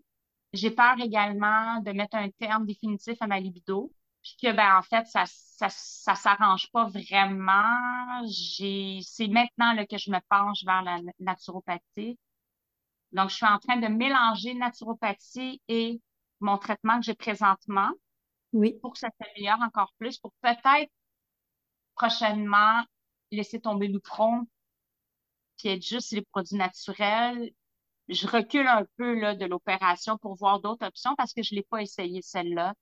J'ai 0.53 0.71
peur 0.71 0.95
également 0.99 1.79
de 1.81 1.91
mettre 1.91 2.15
un 2.15 2.29
terme 2.29 2.65
définitif 2.65 3.17
à 3.21 3.27
ma 3.27 3.39
libido 3.39 3.91
puis 4.23 4.37
que 4.41 4.51
ben 4.53 4.77
en 4.77 4.81
fait 4.81 5.05
ça 5.07 5.25
ça 5.27 5.69
ça 5.69 6.15
s'arrange 6.15 6.71
pas 6.71 6.85
vraiment. 6.85 8.25
J'ai 8.27 8.99
c'est 9.03 9.27
maintenant 9.27 9.73
là, 9.73 9.85
que 9.85 9.97
je 9.97 10.11
me 10.11 10.19
penche 10.29 10.63
vers 10.65 10.81
la 10.81 10.99
naturopathie. 11.19 12.17
Donc 13.11 13.29
je 13.29 13.35
suis 13.35 13.45
en 13.45 13.59
train 13.59 13.77
de 13.77 13.87
mélanger 13.87 14.53
naturopathie 14.55 15.61
et 15.67 16.01
mon 16.39 16.57
traitement 16.57 16.99
que 16.99 17.05
j'ai 17.05 17.15
présentement 17.15 17.91
oui. 18.53 18.79
pour 18.81 18.93
que 18.93 18.99
ça 18.99 19.09
s'améliore 19.21 19.61
encore 19.61 19.93
plus 19.99 20.17
pour 20.19 20.33
peut-être 20.41 20.91
prochainement 21.95 22.83
laisser 23.31 23.59
tomber 23.59 23.87
le 23.87 23.99
front 24.03 24.47
puis 25.57 25.69
être 25.69 25.85
juste 25.85 26.11
les 26.11 26.23
produits 26.23 26.57
naturels. 26.57 27.51
Je 28.09 28.27
recule 28.27 28.67
un 28.67 28.85
peu 28.97 29.19
là, 29.19 29.35
de 29.35 29.45
l'opération 29.45 30.17
pour 30.17 30.35
voir 30.35 30.59
d'autres 30.59 30.85
options 30.85 31.15
parce 31.15 31.33
que 31.33 31.43
je 31.43 31.55
l'ai 31.55 31.63
pas 31.63 31.81
essayé 31.81 32.21
celle-là 32.21 32.73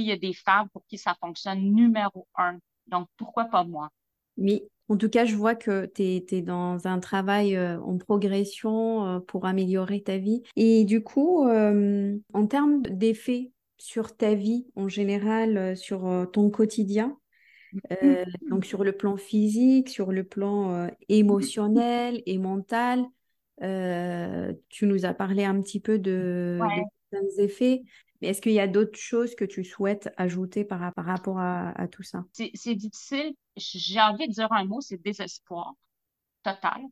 il 0.00 0.06
y 0.06 0.12
a 0.12 0.16
des 0.16 0.34
femmes 0.34 0.68
pour 0.70 0.84
qui 0.86 0.98
ça 0.98 1.16
fonctionne 1.20 1.60
numéro 1.60 2.26
un. 2.36 2.58
Donc, 2.86 3.08
pourquoi 3.16 3.46
pas 3.46 3.64
moi? 3.64 3.90
Oui, 4.36 4.62
en 4.88 4.96
tout 4.96 5.08
cas, 5.08 5.24
je 5.24 5.34
vois 5.34 5.54
que 5.54 5.86
tu 5.86 6.02
es, 6.02 6.42
dans 6.42 6.86
un 6.86 7.00
travail 7.00 7.56
euh, 7.56 7.80
en 7.80 7.96
progression 7.96 9.06
euh, 9.06 9.20
pour 9.20 9.46
améliorer 9.46 10.02
ta 10.02 10.18
vie. 10.18 10.42
Et 10.56 10.84
du 10.84 11.02
coup, 11.02 11.46
euh, 11.46 12.16
en 12.32 12.46
termes 12.46 12.82
d'effet 12.82 13.52
sur 13.78 14.16
ta 14.16 14.34
vie 14.34 14.66
en 14.76 14.88
général, 14.88 15.76
sur 15.76 16.28
ton 16.32 16.48
quotidien, 16.48 17.18
donc 18.48 18.64
sur 18.64 18.84
le 18.84 18.92
plan 18.92 19.16
physique, 19.16 19.90
sur 19.90 20.12
le 20.12 20.24
plan 20.24 20.88
émotionnel 21.08 22.22
et 22.24 22.38
mental, 22.38 23.04
tu 23.60 24.86
nous 24.86 25.04
as 25.04 25.12
parlé 25.12 25.44
un 25.44 25.60
petit 25.60 25.80
peu 25.80 25.98
de, 25.98 26.60
certains 27.10 27.42
effets, 27.42 27.82
mais 28.20 28.28
est-ce 28.28 28.40
qu'il 28.40 28.52
y 28.52 28.60
a 28.60 28.68
d'autres 28.68 28.98
choses 28.98 29.34
que 29.34 29.44
tu 29.44 29.64
souhaites 29.64 30.10
ajouter 30.16 30.64
par, 30.64 30.80
rapport 30.96 31.38
à, 31.38 31.88
tout 31.88 32.02
ça? 32.02 32.24
C'est 32.32 32.74
difficile. 32.74 33.34
J'ai 33.56 34.00
envie 34.00 34.28
de 34.28 34.32
dire 34.32 34.52
un 34.52 34.64
mot, 34.64 34.80
c'est 34.80 35.02
désespoir 35.02 35.74
total. 36.42 36.82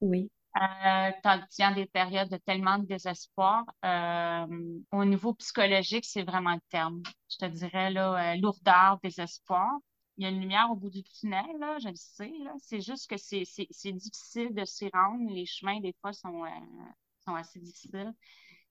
Oui. 0.00 0.30
Euh, 0.56 1.10
tiens 1.50 1.72
des 1.72 1.86
périodes 1.86 2.28
de 2.28 2.36
tellement 2.38 2.78
de 2.78 2.86
désespoir. 2.86 3.64
Euh, 3.84 4.80
au 4.90 5.04
niveau 5.04 5.34
psychologique, 5.34 6.04
c'est 6.04 6.24
vraiment 6.24 6.54
le 6.54 6.60
terme. 6.70 7.02
Je 7.28 7.36
te 7.36 7.44
dirais, 7.46 7.90
là, 7.90 8.32
euh, 8.34 8.36
lourdeur, 8.40 8.98
désespoir. 9.02 9.78
Il 10.16 10.24
y 10.24 10.26
a 10.26 10.30
une 10.30 10.40
lumière 10.40 10.68
au 10.70 10.76
bout 10.76 10.90
du 10.90 11.02
tunnel, 11.02 11.46
là, 11.60 11.78
je 11.78 11.88
le 11.88 11.94
sais. 11.94 12.32
C'est 12.58 12.80
juste 12.80 13.08
que 13.08 13.16
c'est 13.16 13.92
difficile 13.92 14.54
de 14.54 14.64
s'y 14.64 14.90
rendre. 14.92 15.30
Les 15.32 15.46
chemins, 15.46 15.80
des 15.80 15.94
fois, 16.00 16.12
sont, 16.12 16.44
euh, 16.44 16.48
sont 17.24 17.34
assez 17.34 17.60
difficiles. 17.60 18.12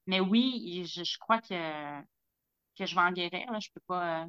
Mais 0.07 0.19
oui, 0.19 0.85
je, 0.85 1.03
je 1.03 1.17
crois 1.19 1.39
que, 1.39 2.01
que 2.77 2.85
je 2.85 2.95
vais 2.95 3.01
en 3.01 3.11
guérir. 3.11 3.51
Là. 3.51 3.59
Je 3.59 3.69
peux 3.73 3.81
pas, 3.87 4.27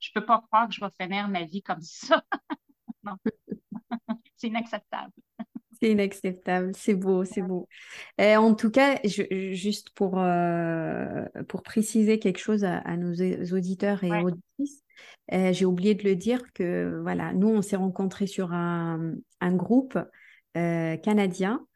je 0.00 0.10
peux 0.14 0.24
pas 0.24 0.40
croire 0.40 0.68
que 0.68 0.74
je 0.74 0.80
vais 0.80 0.90
finir 1.00 1.28
ma 1.28 1.44
vie 1.44 1.62
comme 1.62 1.82
ça. 1.82 2.22
non. 3.04 3.16
c'est 4.36 4.48
inacceptable. 4.48 5.12
C'est 5.80 5.90
inacceptable, 5.90 6.72
c'est 6.76 6.94
beau, 6.94 7.24
c'est 7.24 7.42
beau. 7.42 7.68
Et 8.16 8.36
en 8.36 8.54
tout 8.54 8.70
cas, 8.70 9.00
juste 9.04 9.90
pour, 9.90 10.20
euh, 10.20 11.24
pour 11.48 11.64
préciser 11.64 12.20
quelque 12.20 12.38
chose 12.38 12.62
à, 12.62 12.96
nos 12.96 13.12
auditeurs 13.52 14.04
et 14.04 14.22
auditrices, 14.22 14.84
euh, 15.32 15.52
j'ai 15.52 15.64
oublié 15.64 15.96
de 15.96 16.04
le 16.04 16.14
dire 16.14 16.52
que 16.52 17.00
voilà, 17.02 17.32
nous, 17.32 17.48
on 17.48 17.62
s'est 17.62 17.74
rencontrés 17.74 18.28
sur 18.28 18.52
un, 18.52 19.14
un 19.40 19.54
groupe 19.54 19.98
euh, 20.56 20.96
canadien 20.96 21.66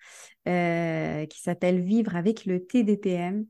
qui 0.44 1.40
s'appelle 1.40 1.80
Vivre 1.80 2.14
avec 2.14 2.46
le 2.46 2.64
TDPM. 2.64 3.46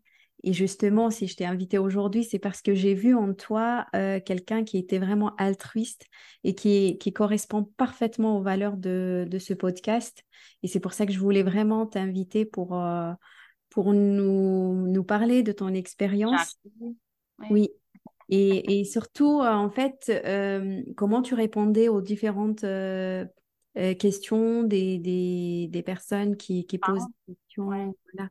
Et 0.46 0.52
justement, 0.52 1.10
si 1.10 1.26
je 1.26 1.34
t'ai 1.34 1.44
invité 1.44 1.76
aujourd'hui, 1.76 2.22
c'est 2.22 2.38
parce 2.38 2.62
que 2.62 2.72
j'ai 2.72 2.94
vu 2.94 3.16
en 3.16 3.34
toi 3.34 3.86
euh, 3.96 4.20
quelqu'un 4.20 4.62
qui 4.62 4.78
était 4.78 4.98
vraiment 4.98 5.34
altruiste 5.36 6.06
et 6.44 6.54
qui, 6.54 6.98
qui 6.98 7.12
correspond 7.12 7.64
parfaitement 7.76 8.38
aux 8.38 8.42
valeurs 8.42 8.76
de, 8.76 9.26
de, 9.28 9.38
ce 9.40 9.54
podcast. 9.54 10.22
Et 10.62 10.68
c'est 10.68 10.78
pour 10.78 10.92
ça 10.92 11.04
que 11.04 11.12
je 11.12 11.18
voulais 11.18 11.42
vraiment 11.42 11.84
t'inviter 11.84 12.44
pour, 12.44 12.80
euh, 12.80 13.12
pour 13.70 13.92
nous, 13.92 14.86
nous 14.86 15.04
parler 15.04 15.42
de 15.42 15.50
ton 15.50 15.74
expérience. 15.74 16.60
Oui. 17.50 17.70
Et, 18.28 18.80
et, 18.80 18.84
surtout, 18.84 19.40
euh, 19.40 19.52
en 19.52 19.70
fait, 19.70 20.12
comment 20.96 21.22
tu 21.22 21.34
répondais 21.34 21.88
aux 21.88 22.02
différentes 22.02 22.64
questions 23.98 24.62
des, 24.62 24.98
des, 24.98 25.68
des, 25.70 25.82
personnes 25.82 26.36
qui, 26.36 26.66
qui 26.66 26.78
posent 26.78 27.06
des 27.28 27.34
questions. 27.34 27.66
Voilà. 27.66 28.30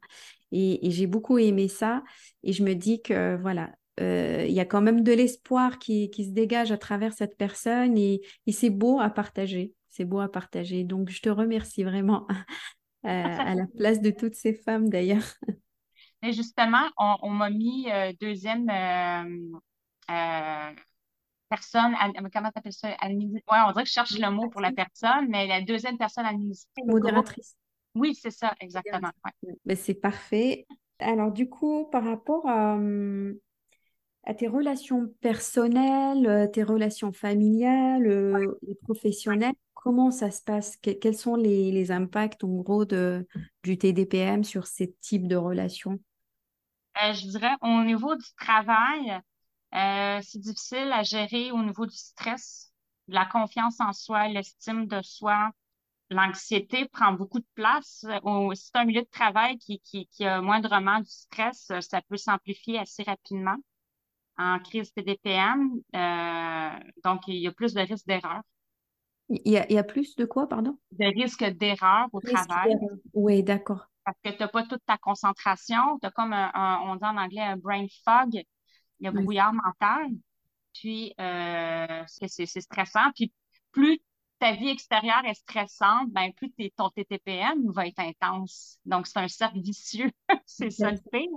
Et, 0.52 0.80
j'ai 0.92 1.08
beaucoup 1.08 1.38
aimé 1.38 1.68
ça. 1.68 2.04
Et 2.44 2.54
je 2.54 2.64
me 2.64 2.74
dis 2.74 3.02
que 3.02 3.36
voilà, 3.38 3.72
euh, 4.00 4.46
il 4.48 4.54
y 4.54 4.60
a 4.60 4.66
quand 4.66 4.82
même 4.82 5.04
de 5.04 5.12
l'espoir 5.12 5.80
qui, 5.80 6.10
qui, 6.10 6.26
se 6.26 6.32
dégage 6.32 6.72
à 6.72 6.78
travers 6.78 7.14
cette 7.14 7.38
personne 7.38 7.98
et, 7.98 8.22
c'est 8.52 8.70
beau 8.70 9.00
à 9.00 9.10
partager. 9.10 9.74
C'est 9.90 10.06
beau 10.06 10.20
à 10.20 10.30
partager. 10.30 10.84
Donc, 10.84 11.10
je 11.10 11.22
te 11.22 11.30
remercie 11.30 11.84
vraiment 11.84 12.28
à 13.04 13.56
la 13.56 13.68
place 13.78 14.02
de 14.02 14.10
toutes 14.10 14.36
ces 14.36 14.54
femmes 14.54 14.90
d'ailleurs. 14.90 15.36
Et 16.24 16.34
justement, 16.34 16.90
on, 16.98 17.30
m'a 17.30 17.52
mis 17.52 17.92
euh, 17.92 18.12
deuxième 18.20 18.68
euh, 20.10 20.72
personne, 21.56 21.96
comment 22.34 22.52
tu 22.52 22.58
appelles 22.60 22.74
ça? 22.74 22.90
Ouais, 22.90 23.60
on 23.68 23.72
dirait 23.72 23.84
que 23.84 23.90
je 23.90 23.94
cherche 23.94 24.18
le 24.18 24.30
mot 24.30 24.50
pour 24.50 24.62
la 24.62 24.72
personne, 24.72 25.28
mais 25.30 25.48
la 25.48 25.62
deuxième 25.62 25.98
personne 25.98 26.26
administrative. 26.26 26.86
Modératrice. 26.86 27.56
Oui, 27.96 28.14
c'est 28.14 28.32
ça, 28.32 28.54
exactement. 28.60 29.10
Ben, 29.66 29.78
c'est 29.78 29.94
parfait. 29.94 30.66
Alors, 31.00 31.32
du 31.32 31.50
coup, 31.50 31.88
par 31.92 32.04
rapport 32.04 32.48
à, 32.48 32.78
tes 34.38 34.48
relations 34.48 35.14
personnelles, 35.22 36.28
euh, 36.28 36.48
tes 36.48 36.64
relations 36.64 37.14
familiales 37.14 38.08
euh, 38.08 38.60
et 38.68 38.76
professionnelles, 38.76 39.54
comment 39.74 40.12
ça 40.12 40.32
se 40.32 40.42
passe? 40.42 40.78
quels 40.78 41.16
sont 41.16 41.36
les, 41.36 41.92
impacts, 41.92 42.44
en 42.44 42.56
gros, 42.56 42.86
de, 42.86 43.26
du 43.64 43.78
TDPM 43.78 44.44
sur 44.44 44.68
ces 44.68 44.94
types 45.00 45.28
de 45.28 45.36
relations? 45.36 46.00
Euh, 47.04 47.14
je 47.14 47.28
dirais, 47.28 47.54
au 47.62 47.84
niveau 47.84 48.16
du 48.16 48.26
travail, 48.38 49.20
c'est 49.72 50.40
difficile 50.40 50.92
à 50.94 51.04
gérer 51.04 51.52
au 51.52 51.62
niveau 51.62 51.86
du 51.86 51.96
stress, 51.96 52.72
de 53.08 53.16
la 53.16 53.26
confiance 53.26 53.80
en 53.80 53.94
soi, 53.94 54.28
l'estime 54.28 54.88
de 54.88 55.02
soi, 55.02 55.52
l'anxiété 56.10 56.88
prend 56.88 57.14
beaucoup 57.14 57.40
de 57.40 57.48
place. 57.54 58.06
C'est 58.54 58.76
un 58.78 58.86
milieu 58.86 59.02
de 59.02 59.10
travail 59.10 59.58
qui, 59.58 59.80
qui, 59.80 60.08
qui, 60.08 60.26
a 60.26 60.42
moindrement 60.42 61.00
du 61.00 61.10
stress, 61.10 61.72
ça 61.82 62.02
peut 62.02 62.18
s'amplifier 62.18 62.80
assez 62.80 63.04
rapidement 63.04 63.58
en 64.38 64.60
crise 64.60 64.94
TDPM. 64.94 65.72
Euh, 65.96 66.70
donc, 67.04 67.22
il 67.28 67.36
y 67.36 67.48
a 67.48 67.52
plus 67.52 67.74
de 67.74 67.82
risques 67.82 68.08
d'erreur. 68.08 68.42
Il 69.30 69.52
y, 69.52 69.58
a, 69.58 69.66
il 69.70 69.76
y 69.76 69.78
a 69.80 69.84
plus 69.84 70.16
de 70.16 70.26
quoi, 70.26 70.48
pardon? 70.48 70.78
De 70.92 71.06
risques 71.06 71.44
d'erreur 71.44 72.08
au 72.12 72.20
travail. 72.20 72.78
Oui, 73.14 73.44
d'accord. 73.44 73.88
Parce 74.04 74.18
que 74.24 74.30
tu 74.30 74.38
n'as 74.40 74.48
pas 74.48 74.64
toute 74.64 74.86
ta 74.86 74.98
concentration. 74.98 75.98
Tu 76.00 76.08
as 76.08 76.12
comme, 76.12 76.34
un, 76.34 76.80
on 76.84 76.96
dit 76.96 77.06
en 77.06 77.18
anglais, 77.18 77.42
un 77.42 77.58
brain 77.58 77.88
fog, 78.04 78.44
le 79.00 79.12
brouillard 79.12 79.54
mental. 79.54 80.10
Puis, 80.74 81.14
euh, 81.20 82.04
c'est 82.08 82.46
stressant. 82.46 83.12
Puis, 83.16 83.32
plus 83.72 84.00
ta 84.40 84.54
vie 84.54 84.70
extérieure 84.70 85.24
est 85.26 85.36
stressante, 85.36 86.12
ben 86.12 86.32
plus 86.34 86.52
ton 86.76 86.90
TTPM 86.90 87.72
va 87.72 87.88
être 87.88 88.00
intense. 88.00 88.78
Donc, 88.86 89.08
c'est 89.08 89.20
un 89.20 89.28
cercle 89.28 89.62
vicieux. 89.62 90.12
c'est 90.46 90.72
ça 90.72 90.92
le 90.92 91.00
pire. 91.12 91.30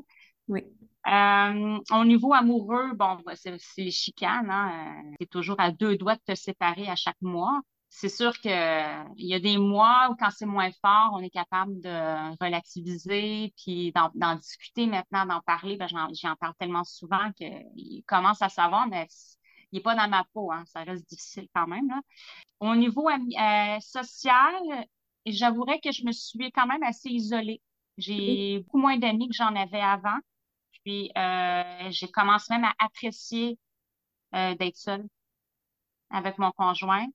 Oui. 0.48 0.64
Euh, 1.06 1.78
au 1.92 2.04
niveau 2.04 2.32
amoureux, 2.32 2.92
bon, 2.94 3.18
ben, 3.24 3.34
c'est 3.36 3.90
chicane. 3.90 4.50
Hein? 4.50 5.02
Tu 5.18 5.24
es 5.24 5.26
toujours 5.26 5.60
à 5.60 5.70
deux 5.70 5.96
doigts 5.96 6.16
de 6.16 6.22
te 6.26 6.34
séparer 6.34 6.88
à 6.88 6.96
chaque 6.96 7.20
mois. 7.20 7.60
C'est 7.90 8.08
sûr 8.10 8.38
qu'il 8.38 8.50
y 8.50 9.34
a 9.34 9.40
des 9.40 9.56
mois 9.58 10.08
où, 10.10 10.16
quand 10.16 10.30
c'est 10.30 10.46
moins 10.46 10.70
fort, 10.82 11.10
on 11.14 11.20
est 11.20 11.30
capable 11.30 11.80
de 11.80 12.36
relativiser, 12.42 13.52
puis 13.56 13.92
d'en 13.92 14.34
discuter 14.36 14.86
maintenant, 14.86 15.26
d'en 15.26 15.40
parler. 15.40 15.76
Ben, 15.76 15.88
J'en 15.88 16.36
parle 16.36 16.54
tellement 16.58 16.84
souvent 16.84 17.32
qu'il 17.32 18.04
commence 18.06 18.42
à 18.42 18.48
savoir, 18.48 18.86
mais 18.88 19.08
il 19.72 19.76
n'est 19.76 19.82
pas 19.82 19.94
dans 19.94 20.08
ma 20.08 20.24
peau, 20.32 20.52
hein, 20.52 20.64
ça 20.66 20.82
reste 20.82 21.08
difficile 21.08 21.48
quand 21.54 21.66
même. 21.66 21.88
Là. 21.88 22.00
Au 22.60 22.74
niveau 22.74 23.08
euh, 23.08 23.80
social, 23.80 24.54
j'avouerais 25.26 25.80
que 25.80 25.92
je 25.92 26.04
me 26.04 26.12
suis 26.12 26.50
quand 26.52 26.66
même 26.66 26.82
assez 26.82 27.10
isolée. 27.10 27.60
J'ai 27.96 28.60
beaucoup 28.60 28.78
moins 28.78 28.96
d'amis 28.96 29.28
que 29.28 29.34
j'en 29.34 29.54
avais 29.54 29.80
avant. 29.80 30.18
Puis 30.84 31.10
euh, 31.16 31.90
j'ai 31.90 32.08
commencé 32.08 32.52
même 32.54 32.64
à 32.64 32.74
apprécier 32.78 33.58
euh, 34.34 34.54
d'être 34.54 34.76
seule 34.76 35.06
avec 36.10 36.38
mon 36.38 36.52
conjoint. 36.52 37.06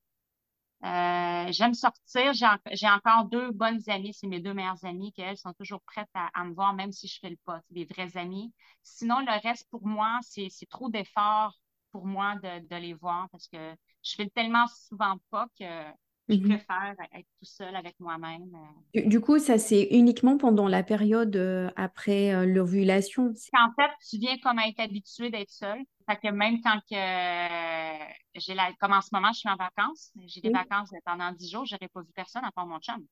J'aime 0.83 1.73
sortir. 1.73 2.33
J'ai 2.33 2.89
encore 2.89 3.25
deux 3.25 3.51
bonnes 3.51 3.81
amies, 3.87 4.13
c'est 4.13 4.27
mes 4.27 4.39
deux 4.39 4.53
meilleures 4.53 4.83
amies, 4.85 5.13
qu'elles 5.13 5.37
sont 5.37 5.53
toujours 5.53 5.81
prêtes 5.81 6.09
à, 6.13 6.43
me 6.43 6.53
voir, 6.53 6.73
même 6.73 6.91
si 6.91 7.07
je 7.07 7.19
fais 7.19 7.29
le 7.29 7.37
pas, 7.45 7.61
des 7.69 7.85
vraies 7.85 8.17
amies. 8.17 8.53
Sinon, 8.83 9.19
le 9.19 9.41
reste, 9.41 9.69
pour 9.69 9.85
moi, 9.85 10.19
c'est 10.21 10.49
trop 10.69 10.89
d'efforts 10.89 11.57
pour 11.91 12.05
moi 12.07 12.35
de, 12.37 12.75
les 12.75 12.93
voir 12.93 13.29
parce 13.29 13.47
que 13.47 13.75
je 14.03 14.15
fais 14.15 14.27
tellement 14.29 14.65
souvent 14.67 15.17
pas 15.29 15.47
que 15.59 15.85
je 16.29 16.35
mhm. 16.35 16.49
préfère 16.49 16.95
être 17.13 17.27
tout 17.39 17.45
seul 17.45 17.75
avec 17.75 17.99
moi-même. 17.99 18.49
Euh. 18.95 19.01
Du, 19.07 19.19
coup, 19.19 19.39
ça 19.39 19.57
c'est 19.57 19.89
uniquement 19.91 20.37
pendant 20.37 20.67
la 20.67 20.83
période 20.83 21.35
euh, 21.35 21.69
après 21.75 22.33
euh, 22.33 22.45
l'ovulation? 22.45 23.33
En 23.53 23.71
fait, 23.75 23.91
tu 24.09 24.17
viens 24.17 24.37
comme 24.37 24.57
à 24.59 24.67
être 24.67 24.79
habitué 24.79 25.29
d'être 25.29 25.49
seul. 25.49 25.79
Fait 26.09 26.17
que 26.17 26.29
même 26.29 26.61
quand 26.61 26.79
que 26.89 28.39
j'ai 28.39 28.53
la, 28.53 28.71
comme 28.79 28.93
en 28.93 29.01
ce 29.01 29.09
moment, 29.11 29.31
je 29.33 29.39
suis 29.39 29.49
en 29.49 29.55
vacances, 29.55 30.11
j'ai 30.25 30.41
des 30.41 30.49
vacances 30.49 30.91
pendant 31.05 31.31
dix 31.31 31.49
jours, 31.49 31.65
j'aurais 31.65 31.87
pas 31.87 32.01
vu 32.01 32.11
personne 32.13 32.43
à 32.45 32.51
part 32.51 32.67
mon 32.67 32.79
chum. 32.79 33.05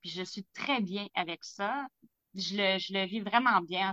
Puis 0.00 0.10
je 0.10 0.22
suis 0.22 0.44
très 0.54 0.80
bien 0.80 1.06
avec 1.14 1.44
ça. 1.44 1.86
Je 2.34 2.56
le, 2.56 2.78
je 2.78 2.94
le 2.94 3.06
vis 3.06 3.20
vraiment 3.20 3.60
bien. 3.60 3.92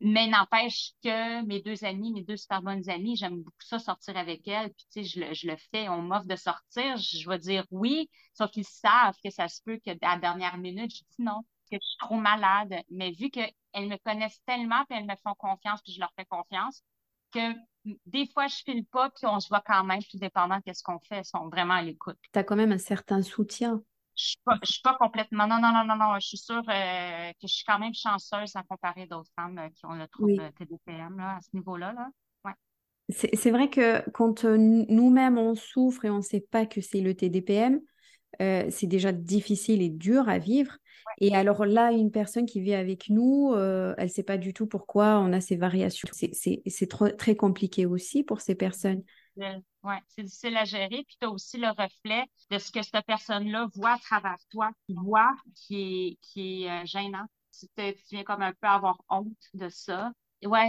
Mais 0.00 0.26
n'empêche 0.28 0.92
que 1.04 1.44
mes 1.44 1.60
deux 1.60 1.84
amies, 1.84 2.12
mes 2.12 2.24
deux 2.24 2.36
super 2.36 2.62
bonnes 2.62 2.88
amies, 2.88 3.16
j'aime 3.16 3.42
beaucoup 3.42 3.62
ça 3.62 3.78
sortir 3.78 4.16
avec 4.16 4.48
elles. 4.48 4.72
Puis, 4.72 4.86
tu 4.90 5.04
sais, 5.04 5.34
je 5.34 5.46
le, 5.46 5.56
fais, 5.70 5.88
on 5.90 6.00
m'offre 6.00 6.26
de 6.26 6.36
sortir, 6.36 6.96
je 6.96 7.28
vais 7.28 7.38
dire 7.38 7.64
oui, 7.70 8.08
sauf 8.32 8.50
qu'ils 8.50 8.64
savent 8.64 9.16
que 9.22 9.30
ça 9.30 9.48
se 9.48 9.60
peut 9.62 9.78
que 9.84 9.90
à 9.90 10.14
la 10.14 10.18
dernière 10.18 10.56
minute, 10.56 10.90
je 10.90 11.02
dis 11.02 11.22
non, 11.22 11.42
que 11.70 11.76
je 11.76 11.86
suis 11.86 11.98
trop 11.98 12.16
malade. 12.16 12.74
Mais 12.90 13.10
vu 13.10 13.30
qu'elles 13.30 13.52
me 13.74 13.96
connaissent 13.98 14.40
tellement, 14.46 14.84
puis 14.88 14.98
elles 14.98 15.06
me 15.06 15.16
font 15.22 15.34
confiance, 15.34 15.82
puis 15.82 15.92
je 15.92 16.00
leur 16.00 16.12
fais 16.16 16.24
confiance, 16.24 16.82
que 17.32 17.54
des 18.06 18.26
fois, 18.26 18.46
je 18.46 18.56
file 18.64 18.86
pas, 18.86 19.10
puis 19.10 19.26
on 19.26 19.38
se 19.38 19.48
voit 19.48 19.62
quand 19.64 19.84
même, 19.84 20.02
tout 20.02 20.18
dépendant 20.18 20.60
de 20.66 20.72
ce 20.72 20.82
qu'on 20.82 20.98
fait, 21.00 21.16
elles 21.16 21.24
sont 21.24 21.48
vraiment 21.48 21.74
à 21.74 21.82
l'écoute. 21.82 22.18
Tu 22.32 22.38
as 22.38 22.44
quand 22.44 22.56
même 22.56 22.72
un 22.72 22.78
certain 22.78 23.22
soutien. 23.22 23.82
Je 24.20 24.34
ne 24.46 24.58
suis, 24.64 24.82
pas 24.82 24.96
complètement. 24.98 25.46
Non, 25.46 25.60
non, 25.60 25.72
non, 25.72 25.84
non, 25.84 25.96
non. 25.96 26.18
Je 26.20 26.26
suis 26.26 26.36
sûre 26.36 26.62
euh, 26.68 27.30
que 27.32 27.46
je 27.46 27.54
suis 27.54 27.64
quand 27.64 27.78
même 27.78 27.94
chanceuse 27.94 28.54
à 28.54 28.62
comparer 28.62 29.06
d'autres 29.06 29.30
femmes 29.34 29.58
euh, 29.58 29.68
qui 29.74 29.86
ont 29.86 29.94
le 29.94 30.06
trouble 30.08 30.50
TDPM 30.58 31.16
là, 31.16 31.36
à 31.36 31.40
ce 31.40 31.48
niveau-là. 31.54 31.92
Là. 31.92 32.08
Ouais. 32.44 32.52
C'est 33.08 33.50
vrai 33.50 33.70
que 33.70 34.08
quand 34.10 34.44
euh, 34.44 34.56
nous-mêmes 34.58 35.38
on 35.38 35.54
souffre 35.54 36.04
et 36.04 36.10
on 36.10 36.18
ne 36.18 36.22
sait 36.22 36.44
pas 36.50 36.66
que 36.66 36.80
c'est 36.80 37.00
le 37.00 37.14
TDPM, 37.14 37.80
c'est 38.38 38.86
déjà 38.86 39.12
difficile 39.12 39.82
et 39.82 39.90
dur 39.90 40.28
à 40.28 40.38
vivre. 40.38 40.76
Et 41.18 41.34
alors 41.34 41.66
là, 41.66 41.92
une 41.92 42.10
personne 42.10 42.46
qui 42.46 42.60
vit 42.60 42.74
avec 42.74 43.10
nous, 43.10 43.54
elle 43.54 44.04
ne 44.04 44.08
sait 44.08 44.22
pas 44.22 44.38
du 44.38 44.54
tout 44.54 44.66
pourquoi 44.66 45.18
on 45.18 45.34
a 45.34 45.42
ces 45.42 45.56
variations. 45.56 46.08
C'est 46.12 46.88
très 47.18 47.36
compliqué 47.36 47.84
aussi 47.84 48.22
pour 48.22 48.40
ces 48.40 48.54
personnes. 48.54 49.02
Oui, 49.82 49.94
c'est 50.08 50.22
difficile 50.22 50.56
à 50.56 50.64
gérer. 50.64 51.04
Puis 51.06 51.16
tu 51.20 51.26
as 51.26 51.30
aussi 51.30 51.56
le 51.58 51.68
reflet 51.68 52.24
de 52.50 52.58
ce 52.58 52.70
que 52.70 52.82
cette 52.82 53.06
personne-là 53.06 53.68
voit 53.74 53.92
à 53.92 53.98
travers 53.98 54.36
toi, 54.50 54.70
qui 54.86 54.94
voit, 54.94 55.34
qui 55.54 55.76
est, 55.76 56.18
qui 56.20 56.64
est 56.64 56.86
gênant. 56.86 57.26
Tu, 57.58 57.66
tu 57.76 57.94
viens 58.10 58.24
comme 58.24 58.42
un 58.42 58.52
peu 58.52 58.68
avoir 58.68 59.00
honte 59.08 59.32
de 59.54 59.68
ça. 59.68 60.12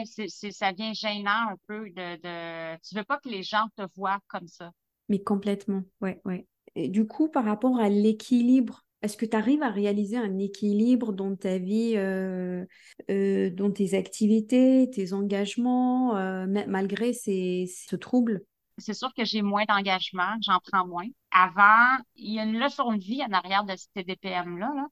C'est, 0.06 0.28
ça 0.52 0.72
vient 0.72 0.94
gênant 0.94 1.50
un 1.50 1.56
peu 1.68 1.90
de, 1.90 2.16
de. 2.22 2.78
Tu 2.88 2.96
veux 2.96 3.04
pas 3.04 3.20
que 3.20 3.30
les 3.30 3.44
gens 3.44 3.68
te 3.78 3.84
voient 3.96 4.20
comme 4.28 4.48
ça. 4.48 4.72
Mais 5.08 5.22
complètement, 5.22 5.84
ouais, 6.02 6.22
ouais. 6.26 6.48
Et 6.76 6.88
du 6.88 7.06
coup, 7.06 7.30
par 7.30 7.46
rapport 7.46 7.80
à 7.80 7.90
l'équilibre, 7.90 8.86
est-ce 9.02 9.18
que 9.18 9.26
tu 9.26 9.36
arrives 9.36 9.64
à 9.64 9.70
réaliser 9.70 10.18
un 10.18 10.38
équilibre 10.38 11.12
dans 11.12 11.36
ta 11.36 11.58
vie, 11.58 11.94
euh, 11.96 12.66
euh, 13.10 13.50
dans 13.50 13.72
tes 13.72 13.94
activités, 13.94 14.90
tes 14.92 15.14
engagements, 15.14 16.16
euh, 16.18 16.46
malgré 16.68 17.12
ces, 17.14 17.66
ce 17.90 17.96
trouble? 17.96 18.44
C'est 18.82 18.94
sûr 18.94 19.14
que 19.14 19.24
j'ai 19.24 19.42
moins 19.42 19.66
d'engagement, 19.66 20.36
j'en 20.42 20.60
prends 20.60 20.86
moins. 20.86 21.08
Avant, 21.32 21.98
il 22.16 22.34
y 22.34 22.40
a 22.40 22.44
une 22.44 22.60
leçon 22.60 22.94
de 22.94 23.00
vie 23.00 23.24
en 23.24 23.32
arrière 23.32 23.64
de 23.64 23.76
ce 23.76 23.88
TDPM-là. 23.94 24.72
Là. 24.76 24.88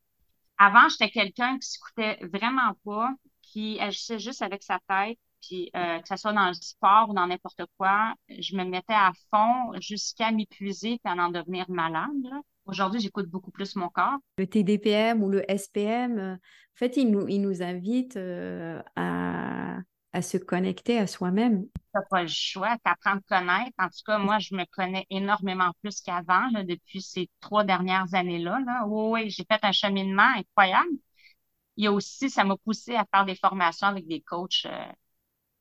Avant, 0.58 0.88
j'étais 0.89 1.10
quelqu'un 1.10 1.58
qui 1.58 1.69
s'écoutait 1.69 2.19
vraiment 2.34 2.73
pas, 2.86 3.12
qui 3.41 3.80
agissait 3.80 4.19
juste 4.19 4.41
avec 4.41 4.63
sa 4.63 4.80
tête, 4.88 5.17
puis 5.41 5.69
euh, 5.75 5.99
que 5.99 6.08
ce 6.08 6.17
soit 6.17 6.34
dans 6.34 6.47
le 6.47 6.54
sport 6.54 7.10
ou 7.10 7.13
dans 7.13 7.28
n'importe 7.28 7.63
quoi, 7.78 8.13
je 8.30 8.56
me 8.56 8.63
mettais 8.63 8.93
à 8.93 9.12
fond 9.32 9.71
jusqu'à 9.80 10.32
m'épuiser 10.32 10.99
et 11.04 11.10
en 11.10 11.30
devenir 11.30 11.65
malade. 11.69 12.12
Aujourd'hui, 12.65 12.99
j'écoute 12.99 13.28
beaucoup 13.28 13.52
plus 13.52 13.75
mon 13.75 13.89
corps. 13.89 14.19
Le 14.38 14.45
TDPM 14.45 15.23
ou 15.23 15.30
le 15.30 15.43
SPM, 15.49 16.19
euh, 16.19 16.34
en 16.34 16.75
fait, 16.75 16.97
il 16.97 17.10
nous, 17.10 17.28
il 17.28 17.41
nous 17.41 17.63
invite 17.63 18.15
euh, 18.15 18.82
à, 18.95 19.78
à, 20.13 20.21
se 20.21 20.38
connecter 20.38 20.99
à 20.99 21.08
soi-même. 21.08 21.65
Pas 22.09 22.21
le 22.21 22.27
choix, 22.27 22.75
tu 22.77 22.91
apprends 22.91 23.17
à 23.17 23.39
connaître. 23.39 23.73
En 23.77 23.88
tout 23.88 24.03
cas, 24.05 24.17
moi, 24.17 24.39
je 24.39 24.55
me 24.55 24.65
connais 24.65 25.05
énormément 25.09 25.71
plus 25.81 26.01
qu'avant, 26.01 26.49
depuis 26.63 27.01
ces 27.01 27.29
trois 27.41 27.63
dernières 27.63 28.13
années-là. 28.13 28.59
Là. 28.65 28.85
Oui, 28.88 29.23
oui, 29.23 29.29
j'ai 29.29 29.45
fait 29.49 29.59
un 29.63 29.71
cheminement 29.71 30.31
incroyable 30.38 30.89
il 31.79 31.83
y 31.85 31.88
a 31.88 31.93
aussi, 31.93 32.29
ça 32.29 32.43
m'a 32.43 32.57
poussé 32.57 32.93
à 32.95 33.05
faire 33.09 33.25
des 33.25 33.35
formations 33.35 33.88
avec 33.88 34.05
des 34.05 34.19
coachs 34.19 34.65
euh, 34.65 34.83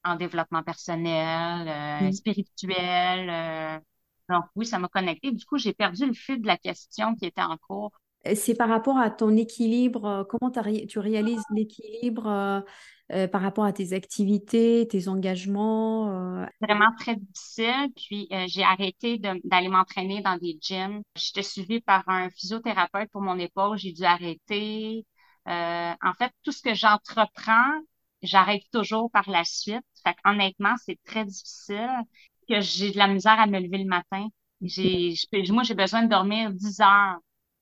en 0.03 0.17
développement 0.17 0.65
personnel, 0.65 1.69
euh, 1.69 2.11
spirituel. 2.11 3.31
Euh. 3.31 3.79
donc 4.29 4.47
oui, 4.57 4.67
ça 4.67 4.81
m'a 4.81 4.89
connecté. 4.89 5.31
Du 5.31 5.45
coup, 5.45 5.59
j'ai 5.59 5.73
perdu 5.73 6.07
le 6.07 6.15
fil 6.15 6.43
de 6.43 6.47
la 6.49 6.57
question 6.57 7.15
qui 7.15 7.27
était 7.27 7.41
en 7.41 7.57
cours. 7.57 7.93
C'est 8.35 8.57
par 8.57 8.69
rapport 8.69 8.99
à 8.99 9.11
ton 9.11 9.37
équilibre, 9.37 10.27
comment 10.29 10.51
tu 10.51 10.99
réalises 10.99 11.45
l'équilibre 11.55 12.65
par 13.33 13.41
rapport 13.41 13.65
à 13.65 13.73
tes 13.73 13.93
activités, 13.93 14.87
tes 14.89 15.09
engagements? 15.09 16.47
Vraiment 16.61 16.91
très 16.99 17.17
difficile. 17.17 17.89
Puis 17.97 18.29
j'ai 18.47 18.63
arrêté 18.63 19.19
d'aller 19.19 19.69
m'entraîner 19.69 20.23
dans 20.23 20.37
des 20.37 20.59
gyms. 20.61 21.03
J'étais 21.17 21.43
suivie 21.43 21.81
par 21.81 22.09
un 22.09 22.31
physiothérapeute 22.31 23.11
pour 23.11 23.23
mon 23.23 23.39
épaule. 23.39 23.79
J'ai 23.79 23.93
dû 23.93 24.05
arrêter. 24.05 25.05
Euh, 25.49 25.93
en 26.03 26.13
fait, 26.15 26.33
tout 26.43 26.53
ce 26.53 26.63
que 26.63 26.75
j'entreprends, 26.75 27.81
j'arrête 28.23 28.63
toujours 28.73 29.11
par 29.11 29.29
la 29.31 29.45
suite. 29.45 29.85
Fait 30.05 30.17
honnêtement, 30.25 30.75
c'est 30.85 30.99
très 31.05 31.25
difficile 31.25 31.89
que 32.49 32.61
j'ai 32.61 32.93
de 32.93 32.99
la 32.99 33.09
misère 33.09 33.39
à 33.41 33.47
me 33.47 33.59
lever 33.59 33.79
le 33.79 33.87
matin. 33.89 34.29
J'ai, 34.61 35.15
moi, 35.51 35.63
j'ai 35.63 35.75
besoin 35.75 36.03
de 36.03 36.09
dormir 36.09 36.53
10 36.53 36.81
heures 36.81 37.19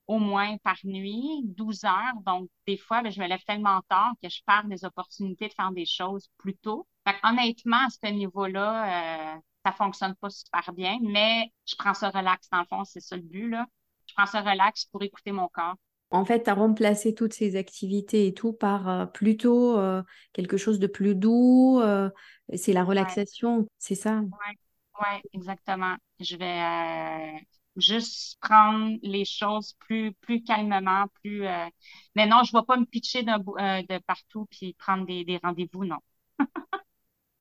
au 0.07 0.19
moins 0.19 0.57
par 0.59 0.77
nuit, 0.85 1.43
12 1.45 1.85
heures. 1.85 2.15
Donc, 2.25 2.49
des 2.67 2.77
fois, 2.77 3.03
ben, 3.03 3.11
je 3.11 3.21
me 3.21 3.27
lève 3.27 3.43
tellement 3.45 3.81
tard 3.89 4.13
que 4.23 4.29
je 4.29 4.41
perds 4.47 4.67
des 4.67 4.85
opportunités 4.85 5.49
de 5.49 5.55
faire 5.55 5.73
des 5.73 5.87
choses 5.87 6.29
plus 6.39 6.57
tôt. 6.57 6.87
Fait 7.07 7.17
honnêtement, 7.23 7.87
à 7.87 7.91
ce 7.91 8.11
niveau-là, 8.13 9.35
euh, 9.37 9.41
ça 9.65 9.73
fonctionne 9.73 10.15
pas 10.17 10.31
super 10.31 10.73
bien, 10.73 10.99
mais 11.03 11.53
je 11.67 11.75
prends 11.77 11.95
ça 11.95 12.11
relax 12.11 12.49
dans 12.51 12.61
le 12.61 12.67
fond, 12.67 12.85
c'est 12.85 13.01
ça 13.01 13.17
le 13.17 13.23
but, 13.23 13.49
là. 13.49 13.67
Je 14.07 14.15
prends 14.15 14.27
ça 14.27 14.41
relax 14.41 14.85
pour 14.87 15.03
écouter 15.03 15.33
mon 15.33 15.49
corps 15.49 15.77
en 16.11 16.25
fait, 16.25 16.45
tu 16.45 16.51
as 16.51 16.55
remplacé 16.55 17.15
toutes 17.15 17.33
ces 17.33 17.57
activités 17.57 18.27
et 18.27 18.35
tout 18.35 18.53
par 18.53 18.89
euh, 18.89 19.07
plutôt 19.07 19.79
euh, 19.79 20.03
quelque 20.33 20.57
chose 20.57 20.79
de 20.79 20.87
plus 20.87 21.15
doux. 21.15 21.81
Euh, 21.83 22.11
c'est 22.55 22.73
la 22.73 22.85
relaxation, 22.85 23.67
c'est 23.79 23.97
ça? 23.97 24.21
Oui, 24.21 24.57
ouais, 25.01 25.23
exactement. 25.33 25.97
Je 26.21 26.37
vais 26.37 27.45
juste 27.77 28.39
prendre 28.41 28.97
les 29.03 29.25
choses 29.25 29.75
plus, 29.81 30.13
plus 30.15 30.43
calmement, 30.43 31.07
plus. 31.23 31.43
Mais 32.15 32.27
non, 32.27 32.43
je 32.45 32.55
ne 32.57 32.61
vais 32.61 32.67
pas 32.67 32.77
me 32.77 32.85
pitcher 32.87 33.23
de 33.23 33.99
partout 34.07 34.47
puis 34.51 34.75
prendre 34.75 35.07
des, 35.07 35.25
des 35.25 35.39
rendez-vous, 35.43 35.85
non. 35.85 35.99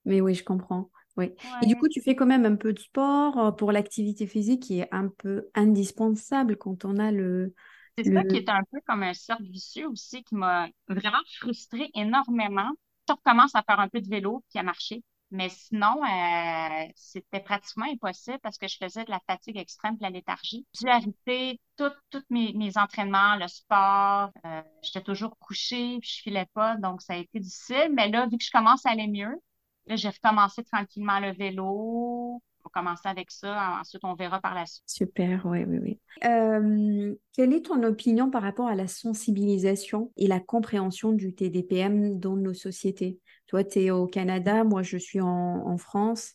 Mais 0.05 0.21
oui, 0.21 0.35
je 0.35 0.43
comprends. 0.43 0.91
Oui. 1.17 1.31
Et 1.61 1.65
du 1.65 1.75
coup, 1.77 1.87
tu 1.87 2.01
fais 2.01 2.15
quand 2.15 2.25
même 2.25 2.45
un 2.45 2.55
peu 2.55 2.73
de 2.73 2.79
sport 2.79 3.55
pour 3.55 3.71
l'activité 3.71 4.27
physique 4.27 4.63
qui 4.63 4.79
est 4.79 4.89
un 4.91 5.07
peu 5.07 5.47
indispensable 5.55 6.57
quand 6.57 6.83
on 6.85 6.97
a 6.97 7.11
le, 7.11 7.53
c'est 7.97 8.05
ça 8.05 8.23
qui 8.23 8.37
est 8.37 8.49
un 8.49 8.63
peu 8.71 8.79
comme 8.85 9.03
un 9.03 9.13
cercle 9.13 9.43
vicieux 9.43 9.87
aussi 9.87 10.23
qui 10.23 10.35
m'a 10.35 10.67
vraiment 10.87 11.21
frustrée 11.39 11.89
énormément. 11.93 12.69
Je 13.07 13.13
recommence 13.13 13.55
à 13.55 13.63
faire 13.63 13.79
un 13.79 13.87
peu 13.89 14.01
de 14.01 14.09
vélo 14.09 14.43
qui 14.49 14.59
a 14.59 14.63
marché. 14.63 15.03
Mais 15.35 15.49
sinon, 15.49 16.01
euh, 16.03 16.87
c'était 16.95 17.41
pratiquement 17.41 17.85
impossible 17.85 18.39
parce 18.41 18.57
que 18.57 18.67
je 18.67 18.77
faisais 18.77 19.03
de 19.03 19.11
la 19.11 19.19
fatigue 19.27 19.57
extrême, 19.57 19.97
de 19.97 20.01
la 20.01 20.09
léthargie. 20.09 20.65
J'ai 20.79 20.89
arrêté 20.89 21.59
tous 21.77 21.91
mes, 22.29 22.53
mes, 22.53 22.77
entraînements, 22.77 23.35
le 23.35 23.47
sport. 23.47 24.31
Euh, 24.45 24.61
j'étais 24.81 25.01
toujours 25.01 25.37
couchée, 25.37 25.99
puis 25.99 26.09
je 26.09 26.21
filais 26.21 26.47
pas, 26.53 26.77
donc 26.77 27.01
ça 27.01 27.13
a 27.13 27.17
été 27.17 27.39
difficile. 27.39 27.91
Mais 27.93 28.09
là, 28.09 28.27
vu 28.27 28.37
que 28.37 28.43
je 28.45 28.51
commence 28.51 28.85
à 28.85 28.91
aller 28.91 29.07
mieux, 29.07 29.41
j'ai 29.87 30.09
recommencé 30.09 30.63
tranquillement 30.63 31.19
le 31.19 31.33
vélo, 31.33 32.41
va 32.65 32.81
commencer 32.81 33.07
avec 33.07 33.31
ça. 33.31 33.79
Ensuite, 33.79 34.03
on 34.03 34.15
verra 34.15 34.39
par 34.39 34.53
la 34.53 34.65
suite. 34.65 34.83
Super, 34.87 35.45
oui, 35.45 35.63
oui, 35.65 35.77
oui. 35.81 35.99
Euh, 36.23 37.15
quelle 37.33 37.53
est 37.53 37.65
ton 37.65 37.81
opinion 37.83 38.29
par 38.29 38.41
rapport 38.41 38.67
à 38.67 38.75
la 38.75 38.87
sensibilisation 38.87 40.11
et 40.17 40.27
la 40.27 40.39
compréhension 40.39 41.11
du 41.11 41.33
TDPM 41.33 42.19
dans 42.19 42.35
nos 42.35 42.53
sociétés? 42.53 43.19
Toi, 43.47 43.63
tu 43.63 43.79
es 43.79 43.91
au 43.91 44.07
Canada, 44.07 44.63
moi, 44.63 44.83
je 44.83 44.97
suis 44.97 45.21
en, 45.21 45.77
France. 45.77 46.33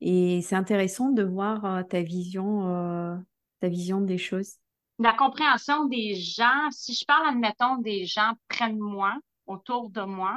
Et 0.00 0.40
c'est 0.42 0.56
intéressant 0.56 1.10
de 1.10 1.22
voir 1.22 1.64
euh, 1.64 1.82
ta 1.84 2.02
vision, 2.02 2.68
euh, 2.68 3.16
ta 3.60 3.68
vision 3.68 4.00
des 4.00 4.18
choses. 4.18 4.56
La 4.98 5.12
compréhension 5.12 5.86
des 5.86 6.14
gens, 6.14 6.68
si 6.70 6.94
je 6.94 7.04
parle, 7.04 7.28
admettons, 7.28 7.76
des 7.76 8.04
gens 8.04 8.32
près 8.48 8.70
de 8.70 8.78
moi, 8.78 9.16
autour 9.46 9.90
de 9.90 10.02
moi, 10.02 10.36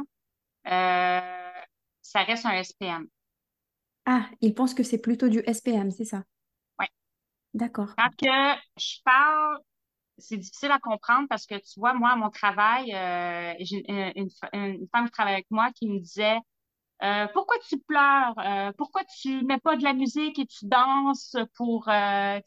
ça 0.63 2.23
reste 2.23 2.45
un 2.45 2.63
SPM. 2.63 3.07
Ah, 4.05 4.29
il 4.41 4.53
pense 4.53 4.73
que 4.73 4.83
c'est 4.83 4.99
plutôt 4.99 5.27
du 5.27 5.39
SPM, 5.39 5.91
c'est 5.91 6.05
ça? 6.05 6.23
Oui. 6.79 6.85
D'accord. 7.53 7.89
Quand 7.97 8.09
que 8.17 8.61
je 8.77 9.01
parle, 9.03 9.59
c'est 10.17 10.37
difficile 10.37 10.71
à 10.71 10.79
comprendre 10.79 11.27
parce 11.27 11.45
que 11.45 11.55
tu 11.55 11.79
vois, 11.79 11.93
moi, 11.93 12.11
à 12.11 12.15
mon 12.15 12.29
travail, 12.29 12.93
euh, 12.93 13.53
j'ai 13.59 13.83
une, 13.89 14.29
femme 14.91 15.05
qui 15.05 15.11
travaille 15.11 15.33
avec 15.33 15.47
moi 15.49 15.71
qui 15.71 15.89
me 15.89 15.99
disait 15.99 16.37
euh, 17.03 17.27
Pourquoi 17.33 17.57
tu 17.67 17.79
pleures? 17.79 18.37
Euh, 18.39 18.71
pourquoi 18.77 19.03
tu 19.05 19.43
mets 19.45 19.59
pas 19.59 19.75
de 19.75 19.83
la 19.83 19.93
musique 19.93 20.39
et 20.39 20.45
tu 20.45 20.65
danses 20.65 21.35
pour. 21.55 21.85
tu 21.85 21.91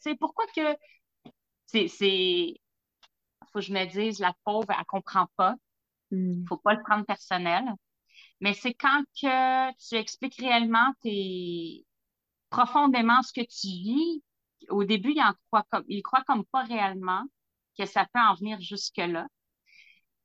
sais, 0.01 0.15
pourquoi 0.19 0.45
que. 0.55 0.75
C'est. 1.65 1.87
c'est... 1.87 2.55
Faut 3.51 3.59
que 3.59 3.65
je 3.65 3.73
me 3.73 3.85
dise, 3.85 4.19
la 4.19 4.33
pauvre, 4.45 4.67
elle 4.69 4.85
comprend 4.85 5.27
pas. 5.35 5.55
Hmm. 6.11 6.45
Faut 6.47 6.57
pas 6.57 6.73
le 6.73 6.83
prendre 6.83 7.05
personnel. 7.05 7.65
Mais 8.41 8.53
c'est 8.53 8.73
quand 8.73 9.03
que 9.21 9.71
tu 9.87 9.95
expliques 9.95 10.39
réellement 10.39 10.93
tes 11.01 11.85
profondément 12.49 13.21
ce 13.21 13.33
que 13.33 13.41
tu 13.41 13.67
vis. 13.67 14.23
Au 14.69 14.83
début, 14.83 15.13
il 15.13 16.03
croit 16.03 16.23
comme, 16.25 16.45
pas 16.45 16.63
réellement 16.63 17.23
que 17.77 17.85
ça 17.85 18.05
peut 18.13 18.19
en 18.19 18.35
venir 18.35 18.59
jusque-là. 18.61 19.27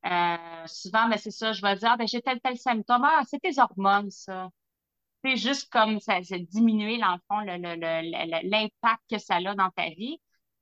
Euh, 0.06 0.66
souvent, 0.66 1.08
ben, 1.08 1.16
c'est 1.16 1.30
ça, 1.30 1.52
je 1.52 1.62
vais 1.62 1.76
dire, 1.76 1.96
ben, 1.96 2.06
j'ai 2.06 2.20
tel, 2.20 2.40
tel 2.40 2.58
symptôme. 2.58 3.04
Ah, 3.04 3.22
c'est 3.28 3.38
tes 3.40 3.58
hormones, 3.58 4.10
ça. 4.10 4.48
C'est 5.24 5.36
juste 5.36 5.70
comme 5.72 6.00
ça, 6.00 6.22
c'est 6.22 6.40
diminuer, 6.40 6.98
dans 6.98 7.12
le 7.14 7.20
fond, 7.28 7.40
l'impact 7.40 9.02
que 9.10 9.18
ça 9.18 9.36
a 9.36 9.54
dans 9.54 9.70
ta 9.70 9.88
vie. 9.90 10.18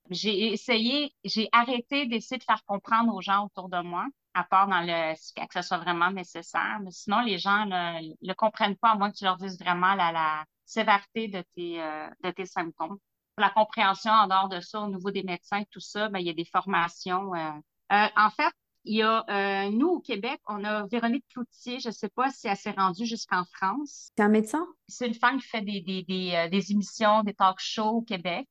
J'ai 0.09 0.53
essayé, 0.53 1.13
j'ai 1.25 1.49
arrêté 1.51 2.05
d'essayer 2.07 2.37
de 2.37 2.43
faire 2.43 2.63
comprendre 2.65 3.13
aux 3.13 3.21
gens 3.21 3.45
autour 3.45 3.69
de 3.69 3.81
moi 3.81 4.05
à 4.33 4.43
part 4.43 4.67
dans 4.67 4.81
le 4.81 5.13
que 5.13 5.53
ce 5.53 5.61
soit 5.61 5.77
vraiment 5.77 6.11
nécessaire. 6.11 6.79
Mais 6.83 6.91
sinon, 6.91 7.21
les 7.21 7.37
gens 7.37 7.65
ne 7.65 8.13
le, 8.21 8.33
comprennent 8.33 8.77
pas, 8.77 8.91
à 8.91 8.95
moins 8.95 9.11
que 9.11 9.17
tu 9.17 9.23
leur 9.23 9.37
dises 9.37 9.59
vraiment 9.59 9.93
la, 9.95 10.11
la 10.11 10.45
sévérité 10.65 11.27
de 11.27 11.43
tes, 11.55 11.81
euh, 11.81 12.07
de 12.23 12.31
tes 12.31 12.45
symptômes. 12.45 12.97
Pour 13.35 13.41
la 13.41 13.49
compréhension 13.49 14.11
en 14.11 14.27
dehors 14.27 14.49
de 14.49 14.59
ça, 14.59 14.81
au 14.81 14.89
niveau 14.89 15.11
des 15.11 15.23
médecins, 15.23 15.63
tout 15.71 15.79
ça, 15.79 16.09
ben, 16.09 16.19
il 16.19 16.27
y 16.27 16.29
a 16.29 16.33
des 16.33 16.45
formations. 16.45 17.33
Euh, 17.33 17.51
euh, 17.91 18.07
en 18.15 18.29
fait, 18.29 18.51
il 18.85 18.97
y 18.97 19.01
a, 19.01 19.69
nous, 19.69 19.87
au 19.87 19.99
Québec, 20.01 20.41
on 20.45 20.61
a 20.65 20.85
Véronique 20.87 21.25
Cloutier, 21.29 21.79
je 21.79 21.87
ne 21.87 21.93
sais 21.93 22.09
pas 22.09 22.29
si 22.31 22.49
elle 22.49 22.57
s'est 22.57 22.71
rendue 22.71 23.05
jusqu'en 23.05 23.45
France. 23.45 24.09
C'est 24.17 24.23
un 24.23 24.27
médecin? 24.27 24.67
C'est 24.89 25.07
une 25.07 25.13
femme 25.13 25.39
qui 25.39 25.47
fait 25.47 25.61
des, 25.61 25.79
des, 25.79 26.03
des, 26.03 26.49
des 26.51 26.71
émissions, 26.73 27.23
des 27.23 27.33
talk 27.33 27.59
shows 27.59 27.99
au 27.99 28.01
Québec. 28.01 28.45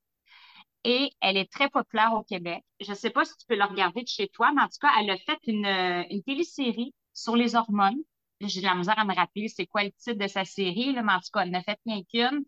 Et 0.85 1.11
elle 1.21 1.37
est 1.37 1.51
très 1.51 1.69
populaire 1.69 2.13
au 2.15 2.23
Québec. 2.23 2.65
Je 2.81 2.91
ne 2.91 2.97
sais 2.97 3.11
pas 3.11 3.25
si 3.25 3.37
tu 3.37 3.47
peux 3.47 3.55
la 3.55 3.67
regarder 3.67 4.03
de 4.03 4.09
chez 4.09 4.29
toi, 4.29 4.53
mais 4.55 4.63
en 4.63 4.67
tout 4.67 4.79
cas, 4.81 4.91
elle 5.01 5.11
a 5.11 5.17
fait 5.17 5.39
une, 5.47 5.67
une 5.67 6.23
télésérie 6.23 6.95
sur 7.13 7.37
les 7.37 7.55
hormones. 7.55 7.99
J'ai 8.41 8.61
de 8.61 8.67
la 8.67 8.75
misère 8.75 8.99
à 8.99 9.05
me 9.05 9.15
rappeler 9.15 9.49
c'est 9.49 9.67
quoi 9.67 9.85
le 9.85 9.93
titre 9.93 10.19
de 10.19 10.27
sa 10.27 10.45
série, 10.45 10.93
là, 10.93 11.03
mais 11.03 11.13
en 11.13 11.21
tout 11.21 11.31
cas, 11.33 11.43
elle 11.43 11.51
n'a 11.51 11.63
fait 11.63 11.79
rien 11.87 12.03
qu'une. 12.03 12.45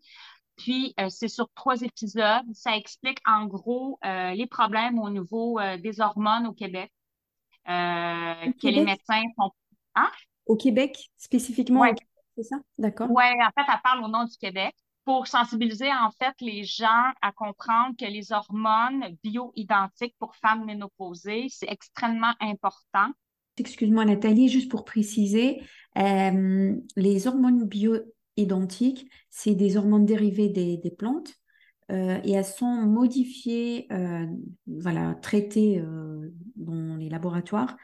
Puis, 0.57 0.93
euh, 0.99 1.09
c'est 1.09 1.27
sur 1.27 1.49
trois 1.53 1.81
épisodes. 1.81 2.45
Ça 2.53 2.75
explique 2.75 3.19
en 3.25 3.45
gros 3.45 3.99
euh, 4.05 4.31
les 4.31 4.47
problèmes 4.47 4.99
au 4.99 5.09
niveau 5.09 5.59
euh, 5.59 5.77
des 5.77 5.99
hormones 5.99 6.47
au 6.47 6.53
Québec. 6.53 6.91
que 7.65 8.67
les 8.67 8.83
médecins 8.83 9.23
font. 9.35 9.51
Hein? 9.95 10.11
Au 10.45 10.55
Québec, 10.55 11.09
spécifiquement, 11.17 11.85
c'est 12.35 12.43
ça? 12.43 12.57
D'accord. 12.77 13.07
Oui, 13.09 13.23
en 13.23 13.49
fait, 13.55 13.65
elle 13.67 13.81
parle 13.83 14.03
au 14.03 14.07
nom 14.07 14.25
du 14.25 14.37
Québec 14.37 14.75
pour 15.05 15.27
sensibiliser 15.27 15.89
en 15.91 16.11
fait 16.11 16.33
les 16.41 16.63
gens 16.63 17.13
à 17.21 17.31
comprendre 17.31 17.95
que 17.97 18.05
les 18.05 18.31
hormones 18.31 19.15
bio-identiques 19.23 20.15
pour 20.19 20.35
femmes 20.35 20.65
ménopausées, 20.65 21.45
c'est 21.49 21.69
extrêmement 21.69 22.33
important. 22.41 23.11
Excuse-moi 23.57 24.03
Nathalie, 24.03 24.49
juste 24.49 24.69
pour 24.69 24.83
préciser, 24.83 25.61
euh, 25.97 26.75
les 26.97 27.27
hormones 27.27 27.65
bio-identiques, 27.65 29.09
c'est 29.29 29.55
des 29.55 29.77
hormones 29.77 30.05
dérivées 30.05 30.49
des, 30.49 30.91
plantes 30.97 31.35
euh, 31.91 32.19
et 32.23 32.31
elles 32.31 32.43
sont 32.43 32.65
modifiées, 32.65 33.87
euh, 33.93 34.25
voilà, 34.67 35.15
traitées 35.21 35.81
dans 36.55 36.97
les 36.97 37.09
laboratoires 37.09 37.77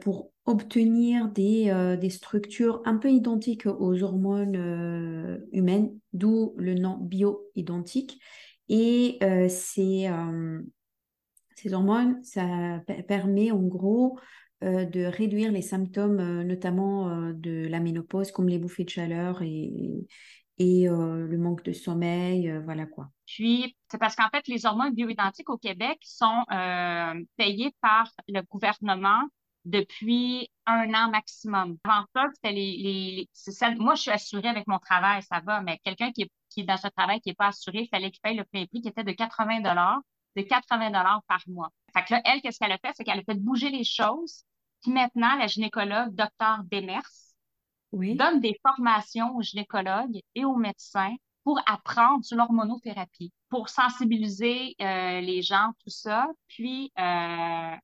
pour 0.00 0.32
obtenir 0.44 1.28
des, 1.28 1.96
des, 2.00 2.10
structures 2.10 2.80
un 2.84 2.96
peu 2.96 3.10
identiques 3.10 3.66
aux 3.66 4.02
hormones 4.02 5.46
humaines, 5.52 5.98
d'où 6.12 6.54
le 6.56 6.74
nom 6.74 6.96
bio-identique. 6.96 8.20
Et 8.68 9.18
ces, 9.48 10.10
ces 11.56 11.74
hormones, 11.74 12.22
ça 12.22 12.80
permet 13.06 13.50
en 13.50 13.62
gros 13.62 14.18
euh, 14.64 14.84
de 14.84 15.04
réduire 15.04 15.52
les 15.52 15.62
symptômes, 15.62 16.18
euh, 16.18 16.42
notamment 16.42 17.08
euh, 17.10 17.32
de 17.32 17.68
la 17.68 17.78
ménopause, 17.78 18.32
comme 18.32 18.48
les 18.48 18.58
bouffées 18.58 18.82
de 18.82 18.90
chaleur 18.90 19.40
et, 19.42 20.04
et 20.58 20.88
le 20.88 21.36
manque 21.36 21.62
de 21.62 21.72
sommeil, 21.72 22.52
voilà 22.64 22.84
quoi. 22.84 23.10
Puis, 23.26 23.76
c'est 23.88 23.98
parce 23.98 24.16
qu'en 24.16 24.28
fait, 24.30 24.48
les 24.48 24.66
hormones 24.66 24.92
bioidentiques 24.92 25.48
au 25.50 25.56
Québec 25.56 25.98
sont 26.02 26.44
payées 27.36 27.72
par 27.80 28.10
le 28.26 28.40
gouvernement 28.50 29.20
depuis 29.68 30.50
un 30.66 30.92
an 30.94 31.10
maximum. 31.10 31.78
Avant 31.84 32.06
ça, 32.14 32.26
c'était 32.34 32.52
les, 32.52 32.76
les 32.76 33.76
moi, 33.76 33.94
je 33.94 34.02
suis 34.02 34.10
assurée 34.10 34.48
avec 34.48 34.66
mon 34.66 34.78
travail, 34.78 35.22
ça 35.22 35.40
va, 35.40 35.60
mais 35.60 35.78
quelqu'un 35.84 36.10
qui 36.12 36.22
est, 36.22 36.30
qui 36.50 36.60
est 36.60 36.64
dans 36.64 36.76
ce 36.76 36.88
travail 36.88 37.20
qui 37.20 37.28
n'est 37.28 37.34
pas 37.34 37.48
assuré, 37.48 37.82
il 37.82 37.88
fallait 37.88 38.10
qu'il 38.10 38.20
paye 38.20 38.36
le 38.36 38.44
prix 38.44 38.68
qui 38.68 38.88
était 38.88 39.04
de 39.04 39.12
80 39.12 39.60
de 40.36 40.42
80 40.42 41.20
par 41.26 41.42
mois. 41.48 41.70
Fait 41.92 42.04
que 42.04 42.14
là, 42.14 42.22
elle, 42.24 42.40
qu'est-ce 42.40 42.58
qu'elle 42.58 42.72
a 42.72 42.78
fait? 42.78 42.92
C'est 42.94 43.04
qu'elle 43.04 43.18
a 43.18 43.22
fait 43.22 43.38
bouger 43.40 43.70
les 43.70 43.84
choses. 43.84 44.44
Puis 44.82 44.92
maintenant, 44.92 45.34
la 45.36 45.46
gynécologue, 45.46 46.14
docteur 46.14 46.60
Demers, 46.70 47.02
donne 47.92 48.40
des 48.40 48.58
formations 48.62 49.36
aux 49.36 49.42
gynécologues 49.42 50.20
et 50.34 50.44
aux 50.44 50.56
médecins 50.56 51.14
pour 51.44 51.60
apprendre 51.66 52.24
sur 52.24 52.36
l'hormonothérapie, 52.36 53.32
pour 53.48 53.68
sensibiliser 53.68 54.76
euh, 54.80 55.20
les 55.20 55.40
gens, 55.42 55.72
tout 55.82 55.90
ça. 55.90 56.28
Puis, 56.46 56.92
euh, 56.98 57.76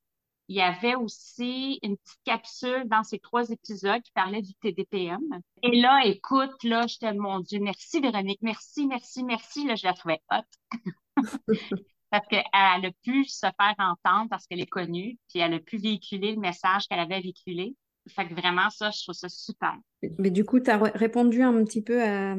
il 0.49 0.57
y 0.57 0.61
avait 0.61 0.95
aussi 0.95 1.79
une 1.83 1.97
petite 1.97 2.21
capsule 2.25 2.85
dans 2.87 3.03
ces 3.03 3.19
trois 3.19 3.49
épisodes 3.51 4.03
qui 4.03 4.13
parlait 4.13 4.43
du 4.43 4.55
TDPM. 4.55 5.23
Et 5.63 5.81
là, 5.81 6.03
écoute, 6.05 6.63
là, 6.63 6.87
j'étais, 6.87 7.15
mon 7.15 7.41
Dieu, 7.41 7.61
merci 7.61 8.01
Véronique, 8.01 8.41
merci, 8.43 8.87
merci, 8.87 9.25
merci. 9.25 9.67
Là, 9.67 9.75
je 9.75 9.87
la 9.87 9.95
trouvais 9.95 10.21
hot. 10.31 10.77
parce 12.11 12.27
qu'elle 12.29 12.45
a 12.53 12.91
pu 13.03 13.25
se 13.25 13.41
faire 13.41 13.75
entendre 13.79 14.29
parce 14.31 14.47
qu'elle 14.47 14.61
est 14.61 14.67
connue, 14.67 15.19
puis 15.29 15.41
elle 15.41 15.55
a 15.55 15.59
pu 15.59 15.79
véhiculer 15.79 16.35
le 16.35 16.41
message 16.41 16.87
qu'elle 16.87 17.01
avait 17.01 17.21
véhiculé. 17.21 17.75
Fait 18.09 18.29
que 18.29 18.35
vraiment, 18.35 18.69
ça, 18.71 18.91
je 18.91 19.03
trouve 19.03 19.15
ça 19.15 19.29
super. 19.29 19.75
Mais 20.19 20.31
du 20.31 20.45
coup, 20.45 20.61
tu 20.61 20.71
as 20.71 20.77
répondu 20.77 21.43
un 21.43 21.65
petit 21.65 21.83
peu 21.83 22.03
à 22.03 22.37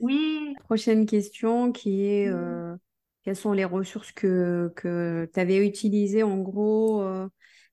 oui. 0.00 0.54
la 0.56 0.64
prochaine 0.64 1.04
question 1.04 1.72
qui 1.72 2.06
est 2.06 2.28
euh, 2.28 2.76
quelles 3.24 3.36
sont 3.36 3.52
les 3.52 3.64
ressources 3.64 4.12
que, 4.12 4.72
que 4.76 5.30
tu 5.32 5.40
avais 5.40 5.66
utilisées 5.66 6.22
en 6.22 6.38
gros 6.38 7.02
euh, 7.02 7.28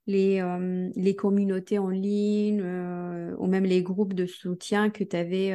les, 0.07 0.39
euh, 0.41 0.89
les 0.95 1.15
communautés 1.15 1.79
en 1.79 1.89
ligne 1.89 2.61
ou 3.37 3.47
même 3.47 3.65
les 3.65 3.83
groupes 3.83 4.13
de 4.13 4.25
soutien 4.25 4.89
que 4.89 5.03
tu 5.03 5.15
avais 5.15 5.51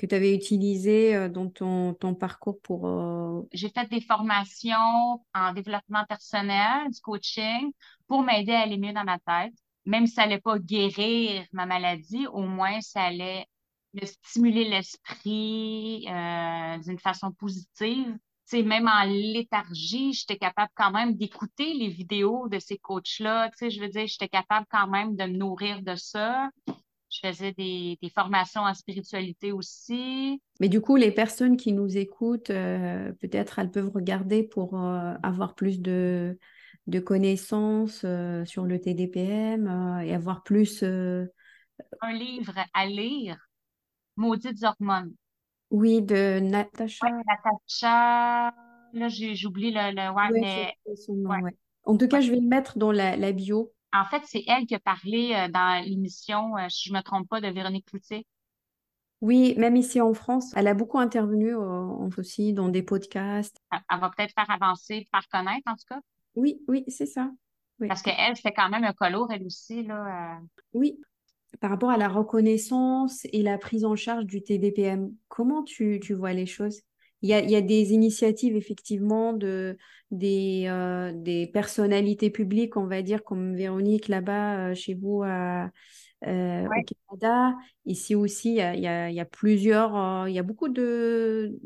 que 0.00 0.06
tu 0.06 0.14
avais 0.14 0.34
utilisé 0.34 1.14
euh, 1.14 1.28
dans 1.28 1.50
ton, 1.50 1.92
ton 1.92 2.14
parcours 2.14 2.58
pour... 2.62 2.86
Euh, 2.88 3.42
J'ai 3.52 3.68
fait 3.68 3.86
des 3.90 4.00
formations 4.00 5.22
en 5.34 5.52
développement 5.52 6.06
personnel, 6.08 6.90
du 6.90 7.00
coaching, 7.02 7.70
pour 8.08 8.22
m'aider 8.22 8.52
à 8.52 8.60
aller 8.60 8.78
mieux 8.78 8.94
dans 8.94 9.04
ma 9.04 9.18
tête. 9.18 9.52
Même 9.84 10.06
si 10.06 10.14
ça 10.14 10.22
allait 10.22 10.40
pas 10.40 10.58
guérir 10.58 11.44
ma 11.52 11.66
maladie, 11.66 12.26
au 12.28 12.40
moins 12.40 12.80
ça 12.80 13.02
allait 13.02 13.44
me 13.92 14.06
stimuler 14.06 14.64
l'esprit 14.70 16.06
euh, 16.08 16.78
d'une 16.78 16.98
façon 16.98 17.30
positive. 17.32 18.16
Sais, 18.50 18.62
même 18.62 18.88
en 18.88 19.04
léthargie, 19.04 20.12
j'étais 20.12 20.36
capable 20.36 20.70
quand 20.74 20.90
même 20.90 21.14
d'écouter 21.14 21.74
les 21.74 21.88
vidéos 21.88 22.48
de 22.48 22.58
ces 22.58 22.78
coachs-là. 22.78 23.50
Je 23.60 23.80
veux 23.80 23.88
dire, 23.88 24.06
j'étais 24.06 24.28
capable 24.28 24.66
quand 24.70 24.88
même 24.88 25.16
de 25.16 25.24
me 25.24 25.36
nourrir 25.36 25.82
de 25.82 25.94
ça. 25.94 26.50
Je 27.10 27.18
faisais 27.26 27.52
des, 27.52 27.98
formations 28.14 28.62
en 28.62 28.74
spiritualité 28.74 29.52
aussi. 29.52 30.40
Mais 30.60 30.68
du 30.68 30.80
coup, 30.80 30.96
les 30.96 31.10
personnes 31.10 31.56
qui 31.56 31.72
nous 31.72 31.96
écoutent, 31.96 32.50
euh, 32.50 33.12
peut-être 33.20 33.58
elles 33.58 33.70
peuvent 33.70 33.90
regarder 33.92 34.44
pour 34.44 34.80
euh, 34.80 35.14
avoir 35.22 35.54
plus 35.54 35.80
de, 35.80 36.38
de 36.86 37.00
connaissances 37.00 38.02
euh, 38.04 38.44
sur 38.44 38.64
le 38.64 38.80
TDPM 38.80 40.02
et 40.04 40.14
avoir 40.14 40.42
plus... 40.42 40.84
Un 42.02 42.12
livre 42.12 42.54
à 42.74 42.86
lire, 42.86 43.38
Maudites 44.16 44.62
hormones. 44.62 45.14
Oui, 45.70 46.02
de 46.02 46.40
Natacha. 46.40 47.06
Oui, 47.06 47.12
Natacha. 47.26 48.54
Là, 48.92 49.08
j'oublie 49.08 49.70
le... 49.70 49.92
le... 49.94 51.28
Ouais, 51.42 51.56
En 51.84 51.96
tout 51.96 52.08
cas, 52.08 52.20
je 52.20 52.30
vais 52.30 52.40
le 52.40 52.48
mettre 52.48 52.78
dans 52.78 52.92
la 52.92 53.32
bio 53.32 53.72
en 53.92 54.04
fait, 54.04 54.22
c'est 54.26 54.44
elle 54.46 54.66
qui 54.66 54.74
a 54.74 54.80
parlé 54.80 55.34
euh, 55.34 55.48
dans 55.48 55.84
l'émission, 55.84 56.56
euh, 56.56 56.68
si 56.68 56.88
je 56.88 56.94
me 56.94 57.02
trompe 57.02 57.28
pas, 57.28 57.40
de 57.40 57.48
Véronique 57.48 57.86
Cloutier. 57.86 58.26
Oui, 59.20 59.54
même 59.58 59.76
ici 59.76 60.00
en 60.00 60.14
France, 60.14 60.52
elle 60.56 60.66
a 60.66 60.74
beaucoup 60.74 60.98
intervenu 60.98 61.54
euh, 61.54 62.08
aussi 62.16 62.54
dans 62.54 62.68
des 62.68 62.82
podcasts. 62.82 63.58
Elle, 63.70 64.00
va 64.00 64.10
peut-être 64.10 64.32
faire 64.32 64.50
avancer, 64.50 65.06
faire 65.10 65.28
connaître 65.30 65.66
en 65.66 65.74
tout 65.74 65.84
cas. 65.88 66.00
Oui, 66.36 66.62
oui, 66.68 66.84
c'est 66.88 67.06
ça. 67.06 67.30
Parce 67.86 68.02
qu'elle 68.02 68.36
fait 68.36 68.52
quand 68.52 68.68
même 68.68 68.84
un 68.84 68.92
colour, 68.92 69.30
elle 69.30 69.44
aussi. 69.44 69.82
Là, 69.82 70.38
Oui, 70.72 71.00
par 71.58 71.70
rapport 71.70 71.90
à 71.90 71.96
la 71.96 72.08
reconnaissance 72.08 73.26
et 73.32 73.42
la 73.42 73.58
prise 73.58 73.84
en 73.84 73.96
charge 73.96 74.24
du 74.24 74.42
TDPM, 74.42 75.12
comment 75.28 75.62
tu, 75.62 76.00
tu 76.00 76.14
vois 76.14 76.32
les 76.32 76.46
choses? 76.46 76.82
Il 77.22 77.28
y, 77.28 77.34
a, 77.34 77.60
des 77.60 77.92
initiatives 77.92 78.56
effectivement 78.56 79.34
de 79.34 79.76
des, 80.10 80.64
euh, 80.68 81.12
des 81.14 81.46
personnalités 81.48 82.30
publiques, 82.30 82.78
on 82.78 82.86
va 82.86 83.02
dire, 83.02 83.22
comme 83.22 83.54
Véronique 83.54 84.08
là-bas 84.08 84.70
euh, 84.70 84.74
chez 84.74 84.94
vous 84.94 85.22
euh, 85.22 85.66
au 86.22 86.82
Canada. 87.10 87.54
Ici 87.84 88.14
aussi, 88.14 88.52
il 88.52 88.56
y 88.56 88.86
a, 88.86 89.10
y 89.10 89.20
a, 89.20 89.24
plusieurs, 89.26 90.28
il 90.28 90.34
y 90.34 90.38
a 90.38 90.42
beaucoup 90.42 90.70
de, 90.70 91.58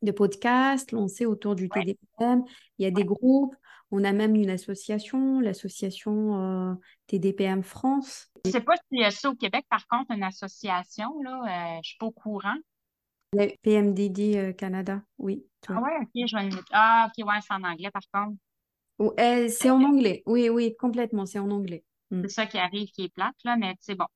de 0.00 0.12
podcasts 0.12 0.92
lancés 0.92 1.26
autour 1.26 1.54
du 1.56 1.68
TDPM. 1.68 2.42
Il 2.78 2.84
y 2.84 2.86
a 2.86 2.90
des 2.90 3.04
groupes. 3.04 3.54
On 3.90 4.04
a 4.04 4.12
même 4.12 4.36
une 4.36 4.50
association, 4.50 5.40
l'association 5.40 6.78
TDPM 7.08 7.62
France. 7.62 8.30
Je 8.44 8.50
ne 8.50 8.52
sais 8.52 8.60
pas 8.60 8.74
s'il 8.88 9.00
y 9.00 9.04
a 9.04 9.10
ça 9.10 9.30
au 9.30 9.34
Québec, 9.34 9.66
par 9.68 9.86
contre, 9.88 10.12
une 10.12 10.22
association, 10.22 11.20
là, 11.22 11.72
je 11.74 11.78
ne 11.78 11.82
suis 11.82 11.98
pas 11.98 12.06
au 12.06 12.12
courant. 12.12 12.56
Le 13.32 13.48
PMDD 13.62 14.36
euh, 14.36 14.52
Canada, 14.52 15.02
oui. 15.18 15.44
Ah 15.68 15.80
ouais, 15.80 15.98
ok, 16.02 16.26
je 16.26 16.36
vais 16.36 16.42
le 16.42 16.56
mettre. 16.56 16.68
Ah, 16.72 17.08
ok, 17.08 17.26
ouais, 17.26 17.38
c'est 17.40 17.54
en 17.54 17.62
anglais 17.62 17.90
par 17.90 18.02
contre. 18.12 18.36
Euh, 19.00 19.48
c'est 19.48 19.70
en 19.70 19.82
anglais, 19.82 20.22
oui, 20.26 20.48
oui, 20.48 20.74
complètement, 20.76 21.26
c'est 21.26 21.38
en 21.38 21.50
anglais. 21.50 21.84
Mm. 22.10 22.22
C'est 22.22 22.28
ça 22.28 22.46
qui 22.46 22.58
arrive 22.58 22.90
qui 22.90 23.04
est 23.04 23.14
plate, 23.14 23.36
là, 23.44 23.56
mais 23.56 23.76
c'est 23.80 23.94
bon. 23.94 24.06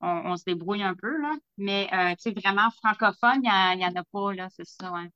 On, 0.00 0.36
se 0.36 0.44
débrouille 0.44 0.82
un 0.82 0.94
peu, 0.94 1.20
là. 1.20 1.36
Mais, 1.58 1.88
euh, 1.92 2.14
tu 2.14 2.22
sais, 2.22 2.30
vraiment 2.30 2.70
francophone, 2.70 3.40
il 3.42 3.78
n'y 3.78 3.84
en, 3.84 3.94
a 3.96 4.04
pas, 4.12 4.32
là, 4.32 4.48
c'est 4.50 4.64
ça, 4.64 4.92
ouais. 4.92 5.10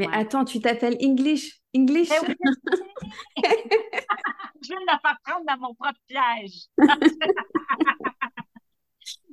Mais 0.00 0.08
attends, 0.12 0.46
tu 0.46 0.60
t'appelles 0.60 0.96
English? 1.02 1.60
English? 1.76 2.08
Ben 2.08 2.34
je 4.62 4.68
viens 4.68 4.80
de 4.80 4.86
la 4.86 4.98
faire 4.98 5.18
prendre 5.22 5.44
dans 5.46 5.58
mon 5.58 5.74
propre 5.74 6.00
piège. 6.08 6.68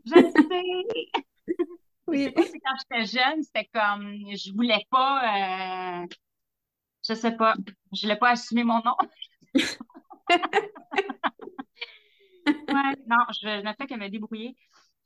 je 0.05 0.19
sais. 0.19 1.23
Oui. 2.07 2.33
quand 2.35 2.75
j'étais 2.81 3.05
jeune, 3.05 3.43
c'était 3.43 3.69
comme, 3.73 4.13
je 4.35 4.53
voulais 4.53 4.85
pas, 4.91 6.03
euh, 6.03 6.07
je 7.07 7.13
sais 7.13 7.31
pas, 7.31 7.55
je 7.93 8.01
voulais 8.01 8.17
pas 8.17 8.31
assumer 8.31 8.65
mon 8.65 8.81
nom. 8.83 8.95
ouais, 9.55 9.75
non, 13.07 13.23
je 13.41 13.61
ne 13.61 13.73
fais 13.73 13.87
que 13.87 13.95
me 13.95 14.09
débrouiller. 14.09 14.53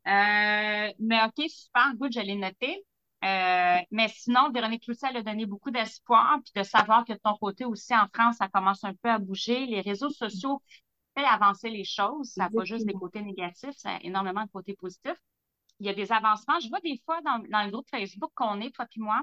Euh, 0.07 0.91
mais 0.97 1.19
OK, 1.23 1.47
super, 1.49 1.93
good, 1.97 2.11
je 2.13 2.21
l'ai 2.21 2.35
noté. 2.35 2.83
Euh, 3.23 3.77
mais 3.91 4.07
sinon, 4.09 4.51
Véronique 4.51 4.83
Cloutier, 4.83 5.09
elle 5.09 5.17
a 5.17 5.23
donné 5.23 5.45
beaucoup 5.45 5.71
d'espoir, 5.71 6.39
puis 6.43 6.53
de 6.55 6.63
savoir 6.63 7.05
que 7.05 7.13
de 7.13 7.19
ton 7.23 7.35
côté 7.37 7.65
aussi, 7.65 7.95
en 7.95 8.07
France, 8.13 8.37
ça 8.37 8.47
commence 8.49 8.83
un 8.83 8.93
peu 8.95 9.09
à 9.09 9.19
bouger. 9.19 9.65
Les 9.67 9.81
réseaux 9.81 10.09
sociaux 10.09 10.61
font 11.15 11.25
avancer 11.25 11.69
les 11.69 11.83
choses. 11.83 12.31
Ça 12.33 12.45
n'a 12.45 12.49
pas 12.49 12.63
juste 12.65 12.85
des 12.85 12.93
côtés 12.93 13.21
négatifs, 13.21 13.75
ça 13.77 13.95
a 13.95 13.99
énormément 14.01 14.43
de 14.45 14.49
côtés 14.51 14.75
positifs. 14.75 15.19
Il 15.79 15.85
y 15.85 15.89
a 15.89 15.93
des 15.93 16.11
avancements. 16.11 16.59
Je 16.59 16.69
vois 16.69 16.79
des 16.81 17.01
fois 17.05 17.21
dans, 17.21 17.39
dans 17.49 17.63
le 17.63 17.71
groupe 17.71 17.89
Facebook 17.89 18.31
qu'on 18.35 18.61
est, 18.61 18.71
toi 18.71 18.85
et 18.95 18.99
moi, 18.99 19.21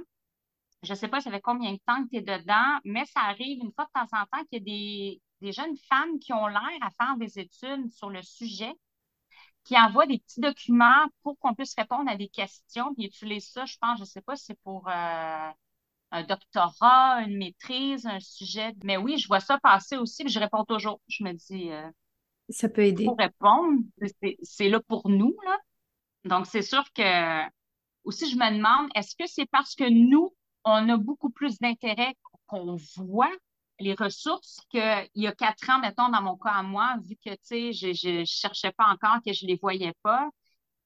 je 0.83 0.93
ne 0.93 0.97
sais 0.97 1.09
pas 1.09 1.21
ça 1.21 1.31
fait 1.31 1.41
combien 1.41 1.73
de 1.73 1.79
temps 1.87 2.05
que 2.05 2.11
tu 2.11 2.17
es 2.17 2.23
dedans, 2.23 2.79
mais 2.85 3.05
ça 3.07 3.21
arrive 3.21 3.59
une 3.63 3.73
fois 3.73 3.87
de 3.87 3.91
temps 4.01 4.19
en 4.19 4.27
temps 4.27 4.45
qu'il 4.45 4.59
y 4.59 4.63
a 4.63 4.65
des, 4.65 5.23
des 5.41 5.53
jeunes 5.53 5.77
femmes 5.89 6.19
qui 6.21 6.33
ont 6.33 6.47
l'air 6.47 6.61
à 6.83 6.91
faire 6.91 7.17
des 7.17 7.39
études 7.39 7.91
sur 7.93 8.11
le 8.11 8.23
sujet, 8.23 8.73
qui 9.69 9.77
envoient 9.77 10.07
des 10.07 10.19
petits 10.19 10.41
documents 10.41 11.07
pour 11.23 11.39
qu'on 11.39 11.55
puisse 11.55 11.75
répondre 11.77 12.11
à 12.11 12.17
des 12.17 12.29
questions, 12.29 12.95
puis 12.95 13.05
utiliser 13.05 13.41
ça, 13.41 13.67
je 13.67 13.77
pense, 13.79 13.99
je 13.99 14.05
ne 14.05 14.07
sais 14.07 14.23
pas 14.23 14.35
si 14.35 14.47
c'est 14.47 14.59
pour 14.65 14.89
euh, 14.89 15.51
un 16.11 16.23
doctorat, 16.23 17.21
une 17.21 17.37
maîtrise, 17.37 18.07
un 18.07 18.19
sujet. 18.19 18.73
Mais 18.83 18.97
oui, 18.97 19.19
je 19.19 19.29
vois 19.29 19.41
ça 19.41 19.59
passer 19.59 19.99
aussi, 19.99 20.25
puis 20.25 20.33
je 20.33 20.41
réponds 20.41 20.65
toujours. 20.65 21.03
Je 21.07 21.23
me 21.23 21.35
dis, 21.35 21.71
euh, 21.71 21.87
ça 22.49 22.71
peut 22.71 22.81
aider. 22.81 23.05
Pour 23.05 23.19
répondre, 23.19 23.83
c'est 24.43 24.71
là 24.71 24.81
pour 24.81 25.07
nous, 25.11 25.37
là. 25.45 25.59
Donc, 26.25 26.47
c'est 26.47 26.63
sûr 26.63 26.91
que 26.95 27.43
aussi, 28.05 28.31
je 28.31 28.37
me 28.37 28.57
demande, 28.57 28.89
est-ce 28.95 29.15
que 29.17 29.27
c'est 29.27 29.47
parce 29.51 29.75
que 29.75 29.85
nous, 29.87 30.35
on 30.65 30.89
a 30.89 30.97
beaucoup 30.97 31.29
plus 31.29 31.59
d'intérêt 31.59 32.15
qu'on 32.47 32.77
voit 32.97 33.37
les 33.81 33.95
ressources 33.95 34.61
qu'il 34.71 35.09
y 35.15 35.27
a 35.27 35.33
quatre 35.33 35.71
ans, 35.71 35.81
mettons, 35.81 36.09
dans 36.09 36.23
mon 36.23 36.37
cas 36.37 36.51
à 36.51 36.63
moi, 36.63 36.97
vu 37.05 37.17
que, 37.17 37.31
je 37.51 38.21
ne 38.21 38.25
cherchais 38.25 38.73
pas 38.73 38.87
encore, 38.87 39.19
que 39.25 39.33
je 39.33 39.45
ne 39.45 39.51
les 39.51 39.57
voyais 39.57 39.93
pas. 40.03 40.29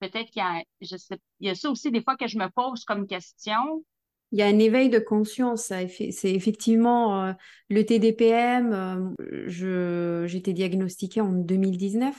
Peut-être 0.00 0.30
qu'il 0.30 0.42
y 0.42 0.44
a, 0.44 0.62
je 0.80 0.96
sais, 0.96 1.18
y 1.40 1.48
a 1.48 1.54
ça 1.54 1.70
aussi 1.70 1.90
des 1.90 2.02
fois 2.02 2.16
que 2.16 2.26
je 2.26 2.38
me 2.38 2.48
pose 2.48 2.84
comme 2.84 3.06
question. 3.06 3.84
Il 4.32 4.38
y 4.38 4.42
a 4.42 4.46
un 4.46 4.58
éveil 4.58 4.88
de 4.88 4.98
conscience. 4.98 5.72
C'est 5.88 6.32
effectivement 6.32 7.24
euh, 7.24 7.32
le 7.68 7.84
TDPM. 7.84 9.14
Euh, 9.20 10.26
j'étais 10.26 10.54
diagnostiquée 10.54 11.20
en 11.20 11.32
2019. 11.32 12.16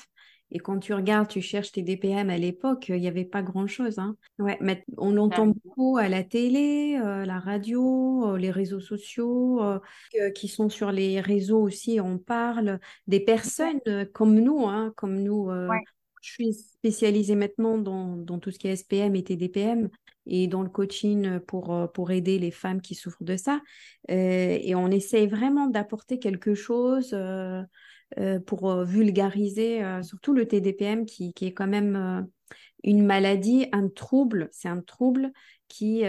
Et 0.55 0.59
quand 0.59 0.77
tu 0.77 0.93
regardes, 0.93 1.27
tu 1.27 1.41
cherches 1.41 1.71
tes 1.71 1.81
DPM 1.81 2.29
à 2.29 2.37
l'époque, 2.37 2.85
il 2.89 3.01
n'y 3.01 3.07
avait 3.07 3.25
pas 3.25 3.41
grand-chose. 3.41 3.97
Hein. 3.97 4.15
Ouais, 4.37 4.57
mais 4.61 4.85
on 4.97 5.17
entend 5.17 5.47
beaucoup 5.47 5.97
à 5.97 6.07
la 6.07 6.23
télé, 6.23 6.95
euh, 7.03 7.25
la 7.25 7.39
radio, 7.39 8.33
euh, 8.33 8.37
les 8.37 8.51
réseaux 8.51 8.79
sociaux, 8.79 9.63
euh, 9.63 10.29
qui 10.35 10.47
sont 10.47 10.69
sur 10.69 10.91
les 10.91 11.19
réseaux 11.21 11.59
aussi. 11.59 11.99
On 11.99 12.19
parle 12.19 12.79
des 13.07 13.19
personnes 13.19 13.81
comme 14.13 14.39
nous, 14.39 14.67
hein, 14.67 14.93
comme 14.95 15.19
nous. 15.23 15.49
Je 16.21 16.31
suis 16.31 16.53
spécialisée 16.53 17.35
maintenant 17.35 17.79
dans, 17.79 18.15
dans, 18.15 18.37
tout 18.37 18.51
ce 18.51 18.59
qui 18.59 18.67
est 18.67 18.75
SPM 18.75 19.15
et 19.15 19.23
TDPM 19.23 19.89
et 20.25 20.47
dans 20.47 20.61
le 20.61 20.69
coaching 20.69 21.39
pour, 21.39 21.91
pour 21.93 22.11
aider 22.11 22.39
les 22.39 22.51
femmes 22.51 22.79
qui 22.79 22.95
souffrent 22.95 23.25
de 23.25 23.35
ça. 23.35 23.59
et 24.07 24.73
on 24.75 24.89
essaye 24.89 25.27
vraiment 25.27 25.67
d'apporter 25.67 26.19
quelque 26.19 26.53
chose 26.53 27.13
pour 28.45 28.71
euh, 28.71 28.83
vulgariser 28.83 29.83
euh, 29.83 30.01
surtout 30.03 30.33
le 30.33 30.47
TDPM 30.47 31.05
qui, 31.05 31.33
qui, 31.33 31.45
est 31.45 31.53
quand 31.53 31.67
même 31.67 32.27
une 32.83 33.05
maladie, 33.05 33.67
un 33.71 33.89
trouble, 33.89 34.49
c'est 34.51 34.67
un 34.67 34.81
trouble 34.81 35.31
qui, 35.67 36.03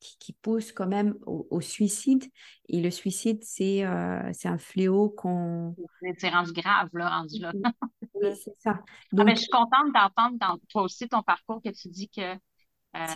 qui, 0.00 0.18
qui, 0.18 0.32
pousse 0.34 0.72
quand 0.72 0.86
même 0.86 1.14
au, 1.26 1.60
suicide. 1.60 2.24
Et 2.68 2.80
le 2.80 2.90
suicide, 2.90 3.42
c'est 3.42 3.82
un 3.82 4.58
fléau 4.58 5.10
qu'on... 5.10 5.74
C'est 6.18 6.28
rendu 6.28 6.52
grave, 6.52 6.90
là, 6.92 7.08
rendu 7.08 7.38
là. 7.40 7.52
oui, 8.14 8.28
c'est 8.36 8.54
ça. 8.58 8.72
Donc... 9.12 9.22
Ah, 9.22 9.24
ben, 9.24 9.36
je 9.36 9.40
suis 9.40 9.50
contente 9.50 9.92
d'entendre 9.94 10.38
dans 10.38 10.58
toi 10.68 10.82
aussi 10.82 11.08
ton 11.08 11.22
parcours 11.22 11.60
que 11.62 11.70
tu 11.70 11.88
dis 11.88 12.08
que 12.08 12.36
euh, 12.94 13.06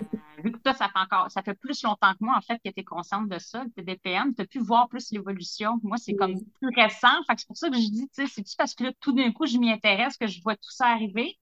vu 0.42 0.52
que 0.52 0.58
toi, 0.58 0.74
ça 0.74 0.88
fait 0.88 0.98
encore, 0.98 1.30
ça 1.30 1.42
fait 1.42 1.54
plus 1.54 1.82
longtemps 1.82 2.12
que 2.12 2.24
moi, 2.24 2.36
en 2.36 2.40
fait, 2.40 2.58
que 2.64 2.70
tu 2.70 2.80
es 2.80 2.84
consciente 2.84 3.28
de 3.28 3.38
ça, 3.38 3.64
le 3.64 3.70
TDPM, 3.70 4.34
tu 4.34 4.42
as 4.42 4.46
pu 4.46 4.58
voir 4.58 4.88
plus 4.88 5.12
l'évolution. 5.12 5.78
Moi, 5.82 5.96
c'est 5.98 6.14
comme 6.14 6.34
plus 6.34 6.70
récent. 6.74 7.22
c'est 7.28 7.46
pour 7.46 7.56
ça 7.56 7.70
que 7.70 7.76
je 7.76 7.88
dis, 7.88 8.08
tu 8.08 8.22
sais, 8.22 8.26
c'est-tu 8.26 8.56
parce 8.56 8.74
que 8.74 8.84
là, 8.84 8.92
tout 9.00 9.12
d'un 9.12 9.30
coup, 9.30 9.46
je 9.46 9.56
m'y 9.56 9.70
intéresse, 9.70 10.16
que 10.16 10.26
je 10.26 10.42
vois 10.42 10.56
tout 10.56 10.70
ça 10.70 10.86
arriver? 10.86 11.38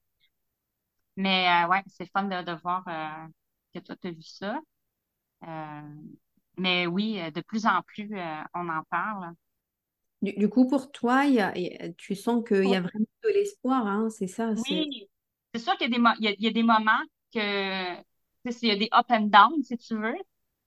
Mais 1.16 1.48
euh, 1.48 1.68
ouais, 1.68 1.82
c'est 1.86 2.10
fun 2.12 2.24
de, 2.24 2.60
voir 2.60 2.84
euh, 2.88 3.26
que 3.74 3.78
toi, 3.80 3.96
tu 3.96 4.08
as 4.08 4.10
vu 4.10 4.22
ça. 4.22 4.60
mais 6.58 6.86
oui, 6.86 7.18
de 7.32 7.40
plus 7.40 7.64
en 7.64 7.80
plus, 7.82 8.10
on 8.54 8.68
en 8.68 8.82
parle. 8.90 9.32
Du, 10.20 10.48
coup, 10.50 10.66
pour 10.68 10.92
toi, 10.92 11.24
tu 11.96 12.14
sens 12.14 12.44
qu'il 12.46 12.68
y 12.68 12.76
a 12.76 12.80
vraiment 12.80 13.06
de 13.24 13.28
l'espoir, 13.30 13.86
hein, 13.86 14.08
c'est 14.10 14.26
ça? 14.26 14.50
Oui, 14.68 15.08
c'est 15.54 15.60
sûr 15.60 15.76
qu'il 15.78 15.90
y, 15.90 15.96
y, 15.96 16.36
y, 16.38 16.46
a 16.46 16.50
des 16.50 16.62
moments 16.62 17.02
que 17.32 18.04
il 18.62 18.68
y 18.68 18.72
a 18.72 18.76
des 18.76 18.88
up 18.94 19.06
and 19.10 19.26
down, 19.26 19.62
si 19.62 19.76
tu 19.78 19.96
veux. 19.96 20.16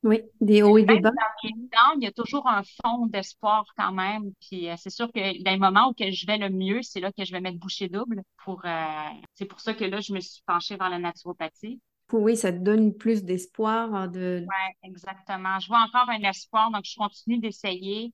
Oui, 0.01 0.21
des 0.39 0.61
hauts 0.61 0.77
et 0.77 0.85
des 0.85 0.99
bas. 1.01 1.11
il 1.43 2.03
y 2.03 2.07
a 2.07 2.11
toujours 2.11 2.47
un 2.47 2.63
fond 2.63 3.05
d'espoir 3.07 3.65
quand 3.75 3.91
même. 3.91 4.31
Puis 4.39 4.69
euh, 4.69 4.75
c'est 4.77 4.89
sûr 4.89 5.11
que 5.11 5.43
dans 5.43 5.51
les 5.51 5.57
moments 5.57 5.89
où 5.89 5.93
que 5.93 6.09
je 6.09 6.25
vais 6.25 6.37
le 6.37 6.49
mieux, 6.49 6.81
c'est 6.81 7.01
là 7.01 7.11
que 7.11 7.25
je 7.25 7.31
vais 7.33 7.41
mettre 7.41 7.59
bouchée 7.59 7.89
double. 7.89 8.23
Pour, 8.45 8.61
euh, 8.63 9.09
c'est 9.33 9.45
pour 9.45 9.59
ça 9.59 9.73
que 9.73 9.83
là, 9.83 9.99
je 9.99 10.13
me 10.13 10.21
suis 10.21 10.41
penchée 10.45 10.77
vers 10.77 10.89
la 10.89 10.99
naturopathie. 10.99 11.81
Oui, 12.13 12.37
ça 12.37 12.53
te 12.53 12.57
donne 12.57 12.95
plus 12.95 13.23
d'espoir. 13.23 13.93
Hein, 13.93 14.07
de... 14.07 14.45
Oui, 14.47 14.89
exactement. 14.89 15.59
Je 15.59 15.67
vois 15.67 15.81
encore 15.81 16.09
un 16.09 16.23
espoir, 16.23 16.71
donc 16.71 16.85
je 16.85 16.95
continue 16.95 17.39
d'essayer. 17.39 18.13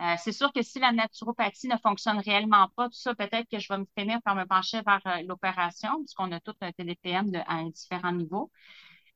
Euh, 0.00 0.14
c'est 0.18 0.32
sûr 0.32 0.52
que 0.52 0.60
si 0.60 0.78
la 0.78 0.92
naturopathie 0.92 1.68
ne 1.68 1.76
fonctionne 1.78 2.18
réellement 2.18 2.68
pas, 2.76 2.88
tout 2.88 2.98
ça, 2.98 3.14
peut-être 3.14 3.48
que 3.50 3.58
je 3.58 3.72
vais 3.72 3.78
me 3.78 3.86
finir 3.96 4.20
par 4.22 4.34
me 4.34 4.44
pencher 4.44 4.82
vers 4.84 5.00
l'opération, 5.24 5.96
puisqu'on 6.00 6.32
a 6.32 6.40
tout 6.40 6.54
un 6.60 6.70
TDPM 6.72 7.30
de, 7.30 7.38
à 7.46 7.64
différents 7.70 8.12
niveaux 8.12 8.50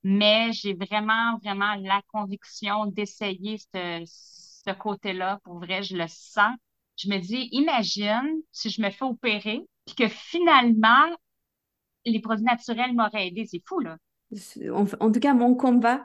mais 0.02 0.52
j'ai 0.52 0.74
vraiment, 0.74 1.38
vraiment 1.42 1.74
la 1.76 2.02
conviction 2.12 2.86
d'essayer 2.86 3.58
ce, 3.58 4.02
ce 4.06 4.72
côté-là. 4.72 5.40
Pour 5.44 5.58
vrai, 5.58 5.82
je 5.82 5.96
le 5.96 6.06
sens. 6.08 6.54
Je 6.96 7.08
me 7.08 7.18
dis, 7.18 7.48
imagine 7.52 8.42
si 8.52 8.70
je 8.70 8.82
me 8.82 8.90
fais 8.90 9.04
opérer, 9.04 9.64
puis 9.86 9.94
que 9.94 10.08
finalement, 10.08 11.16
les 12.04 12.20
produits 12.20 12.44
naturels 12.44 12.94
m'auraient 12.94 13.28
aidé. 13.28 13.46
C'est 13.46 13.62
fou, 13.66 13.80
là. 13.80 13.96
En, 14.72 15.10
tout 15.10 15.20
cas, 15.20 15.32
mon 15.32 15.54
combat 15.54 16.04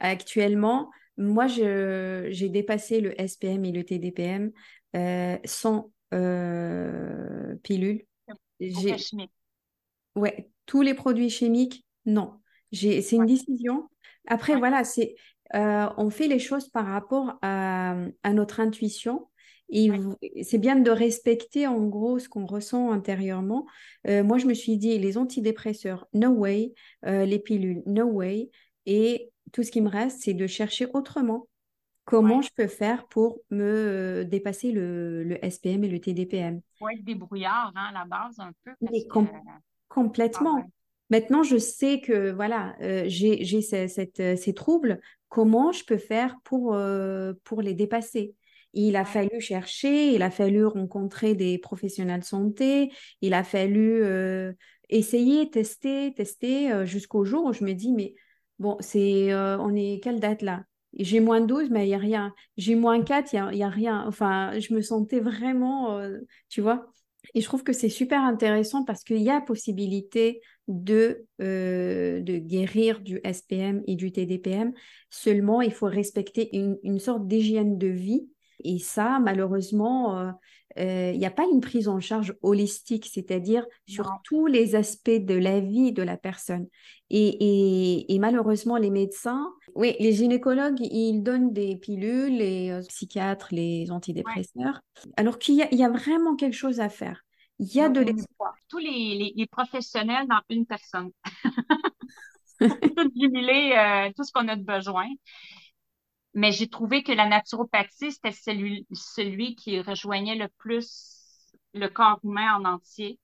actuellement, 0.00 0.90
moi, 1.16 1.46
j'ai 1.46 2.48
dépassé 2.48 3.00
le 3.00 3.14
SPM 3.20 3.64
et 3.64 3.72
le 3.72 3.84
TDPM 3.84 4.50
euh, 4.96 5.38
sans 5.44 5.92
euh, 6.12 7.54
pilule. 7.62 8.04
Ouais, 10.16 10.50
tous 10.66 10.82
les 10.82 10.94
produits 10.94 11.30
chimiques, 11.30 11.86
non. 12.04 12.40
C'est 12.72 13.12
une 13.12 13.26
décision. 13.26 13.88
Après, 14.26 14.56
voilà, 14.56 14.84
c'est 14.84 15.14
euh, 15.54 15.88
on 15.96 16.10
fait 16.10 16.28
les 16.28 16.38
choses 16.38 16.68
par 16.68 16.86
rapport 16.86 17.38
à, 17.42 17.96
notre 18.32 18.60
intuition. 18.60 19.28
Et 19.74 19.90
c'est 20.42 20.58
bien 20.58 20.76
de 20.76 20.90
respecter 20.90 21.66
en 21.66 21.80
gros 21.86 22.18
ce 22.18 22.28
qu'on 22.28 22.44
ressent 22.44 22.92
intérieurement. 22.92 23.66
Euh, 24.06 24.22
moi, 24.22 24.36
je 24.36 24.46
me 24.46 24.52
suis 24.52 24.76
dit, 24.76 24.98
les 24.98 25.16
antidépresseurs, 25.16 26.06
no 26.12 26.28
way. 26.28 26.74
Euh, 27.06 27.24
les 27.24 27.38
pilules, 27.38 27.82
no 27.86 28.04
way. 28.04 28.50
Et 28.84 29.30
tout 29.52 29.62
ce 29.62 29.70
qui 29.70 29.80
me 29.80 29.88
reste, 29.88 30.20
c'est 30.22 30.34
de 30.34 30.46
chercher 30.46 30.86
autrement 30.92 31.48
comment 32.04 32.42
je 32.42 32.50
peux 32.54 32.66
faire 32.66 33.06
pour 33.06 33.38
me 33.50 34.24
dépasser 34.24 34.72
le, 34.72 35.22
le, 35.24 35.38
SPM 35.48 35.84
et 35.84 35.88
le 35.88 36.00
TDPM. 36.00 36.60
Oui, 36.80 37.00
des 37.02 37.14
brouillards 37.14 37.72
hein, 37.74 37.90
à 37.90 37.92
la 37.92 38.04
base 38.04 38.40
un 38.40 38.52
peu. 38.64 38.72
complètement. 39.88 40.58
Ah 40.58 40.66
Maintenant, 41.12 41.42
je 41.42 41.58
sais 41.58 42.00
que 42.00 42.32
voilà, 42.32 42.74
euh, 42.80 43.04
j'ai 43.06 43.42
euh, 43.74 44.36
ces 44.36 44.54
troubles. 44.54 44.98
Comment 45.28 45.70
je 45.70 45.84
peux 45.84 45.98
faire 45.98 46.38
pour, 46.42 46.72
euh, 46.72 47.34
pour 47.44 47.60
les 47.60 47.74
dépasser? 47.74 48.34
Il 48.72 48.96
a 48.96 49.04
fallu 49.04 49.38
chercher, 49.38 50.14
il 50.14 50.22
a 50.22 50.30
fallu 50.30 50.64
rencontrer 50.64 51.34
des 51.34 51.58
professionnels 51.58 52.20
de 52.20 52.24
santé, 52.24 52.90
il 53.20 53.34
a 53.34 53.44
fallu 53.44 54.02
essayer, 54.88 55.50
tester, 55.50 56.14
tester 56.14 56.86
jusqu'au 56.86 57.26
jour 57.26 57.44
où 57.44 57.52
je 57.52 57.62
me 57.62 57.74
dis, 57.74 57.92
mais 57.92 58.14
bon, 58.58 58.78
c'est, 58.80 59.34
on 59.34 59.76
est 59.76 60.00
quelle 60.02 60.18
date 60.18 60.40
là? 60.40 60.64
J'ai 60.98 61.20
moins 61.20 61.42
12, 61.42 61.68
mais 61.68 61.84
il 61.84 61.88
n'y 61.88 61.94
a 61.94 61.98
rien. 61.98 62.32
J'ai 62.56 62.74
moins 62.74 63.02
4, 63.02 63.34
il 63.34 63.56
n'y 63.56 63.62
a, 63.62 63.66
a, 63.66 63.70
rien. 63.70 64.02
Enfin, 64.08 64.58
je 64.58 64.72
me 64.72 64.80
sentais 64.80 65.20
vraiment, 65.20 66.00
tu 66.48 66.62
vois? 66.62 66.86
Et 67.34 67.42
je 67.42 67.46
trouve 67.46 67.64
que 67.64 67.74
c'est 67.74 67.90
super 67.90 68.22
intéressant 68.22 68.84
parce 68.84 69.04
qu'il 69.04 69.20
y 69.20 69.30
a 69.30 69.42
possibilité 69.42 70.40
de, 70.68 71.26
euh, 71.40 72.20
de 72.20 72.38
guérir 72.38 73.00
du 73.00 73.20
SPM 73.24 73.82
et 73.86 73.96
du 73.96 74.12
TDPM. 74.12 74.72
Seulement, 75.10 75.60
il 75.60 75.72
faut 75.72 75.86
respecter 75.86 76.56
une, 76.56 76.98
sorte 76.98 77.26
d'hygiène 77.26 77.78
de 77.78 77.88
vie. 77.88 78.28
Et 78.64 78.78
ça, 78.78 79.18
malheureusement, 79.18 80.18
euh, 80.18 80.30
euh, 80.78 81.10
il 81.12 81.18
n'y 81.18 81.26
a 81.26 81.30
pas 81.30 81.46
une 81.52 81.60
prise 81.60 81.88
en 81.88 82.00
charge 82.00 82.34
holistique, 82.42 83.10
c'est-à-dire 83.12 83.66
sur 83.88 84.08
tous 84.24 84.46
les 84.46 84.74
aspects 84.76 85.10
de 85.10 85.34
la 85.34 85.60
vie 85.60 85.92
de 85.92 86.02
la 86.02 86.16
personne. 86.16 86.66
Et, 87.10 88.16
malheureusement, 88.20 88.78
les 88.78 88.88
médecins, 88.88 89.52
oui, 89.74 89.96
les 90.00 90.12
gynécologues, 90.12 90.80
ils 90.80 91.20
donnent 91.20 91.52
des 91.52 91.76
pilules, 91.76 92.38
les 92.38 92.80
psychiatres, 92.88 93.48
les 93.50 93.90
antidépresseurs, 93.90 94.80
alors 95.16 95.38
qu'il 95.38 95.56
y, 95.56 95.84
a 95.84 95.90
vraiment 95.90 96.36
quelque 96.36 96.56
chose 96.56 96.80
à 96.80 96.88
faire. 96.88 97.22
Il 97.62 97.72
y 97.76 97.80
a 97.80 97.88
de 97.88 98.00
l'espoir. 98.00 98.56
Tous 98.68 98.78
les, 98.78 99.32
les, 99.36 99.46
professionnels 99.46 100.26
dans 100.26 100.40
une 100.48 100.66
personne. 100.66 101.12
tout 102.60 103.10
jubiler 103.14 103.72
euh, 103.76 104.12
tout 104.16 104.24
ce 104.24 104.32
qu'on 104.32 104.48
a 104.48 104.56
de 104.56 104.64
besoin. 104.64 105.06
Mais 106.34 106.50
j'ai 106.50 106.68
trouvé 106.68 107.04
que 107.04 107.12
la 107.12 107.28
naturopathie, 107.28 108.10
c'était 108.10 108.32
celui, 108.32 108.84
celui 108.92 109.54
qui 109.54 109.80
rejoignait 109.80 110.34
le 110.34 110.48
plus 110.58 111.54
le 111.72 111.86
corps 111.86 112.18
humain 112.24 112.56
en 112.56 112.64
entier. 112.64 113.20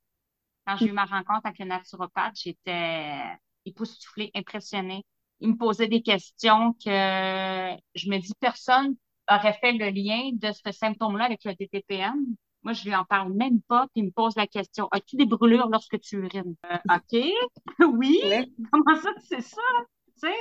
Quand 0.64 0.76
j'ai 0.76 0.86
eu 0.86 0.93
ma 0.93 1.05
rencontre 1.05 1.41
avec 1.45 1.59
le 1.59 1.64
naturopathe, 1.64 2.36
j'étais 2.36 3.20
époustouflée, 3.64 4.30
impressionnée. 4.36 5.05
Il 5.41 5.51
me 5.51 5.57
posait 5.57 5.89
des 5.89 6.03
questions 6.03 6.74
que 6.74 7.76
je 7.97 8.09
me 8.09 8.18
dis 8.18 8.34
personne 8.39 8.95
aurait 9.28 9.59
fait 9.61 9.72
le 9.72 9.91
lien 9.91 10.30
de 10.32 10.53
ce 10.53 10.70
symptôme-là 10.70 11.24
avec 11.24 11.45
le 11.45 11.57
TTPM. 11.57 12.36
Moi, 12.62 12.72
je 12.72 12.84
lui 12.84 12.94
en 12.94 13.04
parle 13.04 13.32
même 13.32 13.61
pas, 13.62 13.86
puis 13.92 14.02
il 14.02 14.06
me 14.06 14.11
pose 14.11 14.34
la 14.36 14.46
question 14.46 14.88
As-tu 14.90 15.16
des 15.16 15.26
brûlures 15.26 15.68
lorsque 15.70 15.98
tu 16.00 16.16
urines? 16.16 16.54
Euh, 16.70 16.96
OK, 16.96 17.22
oui. 17.94 18.20
Comment 18.72 19.00
ça, 19.00 19.11
c'est 19.28 19.40
ça? 19.40 19.62
Tu 20.06 20.28
sais? 20.28 20.34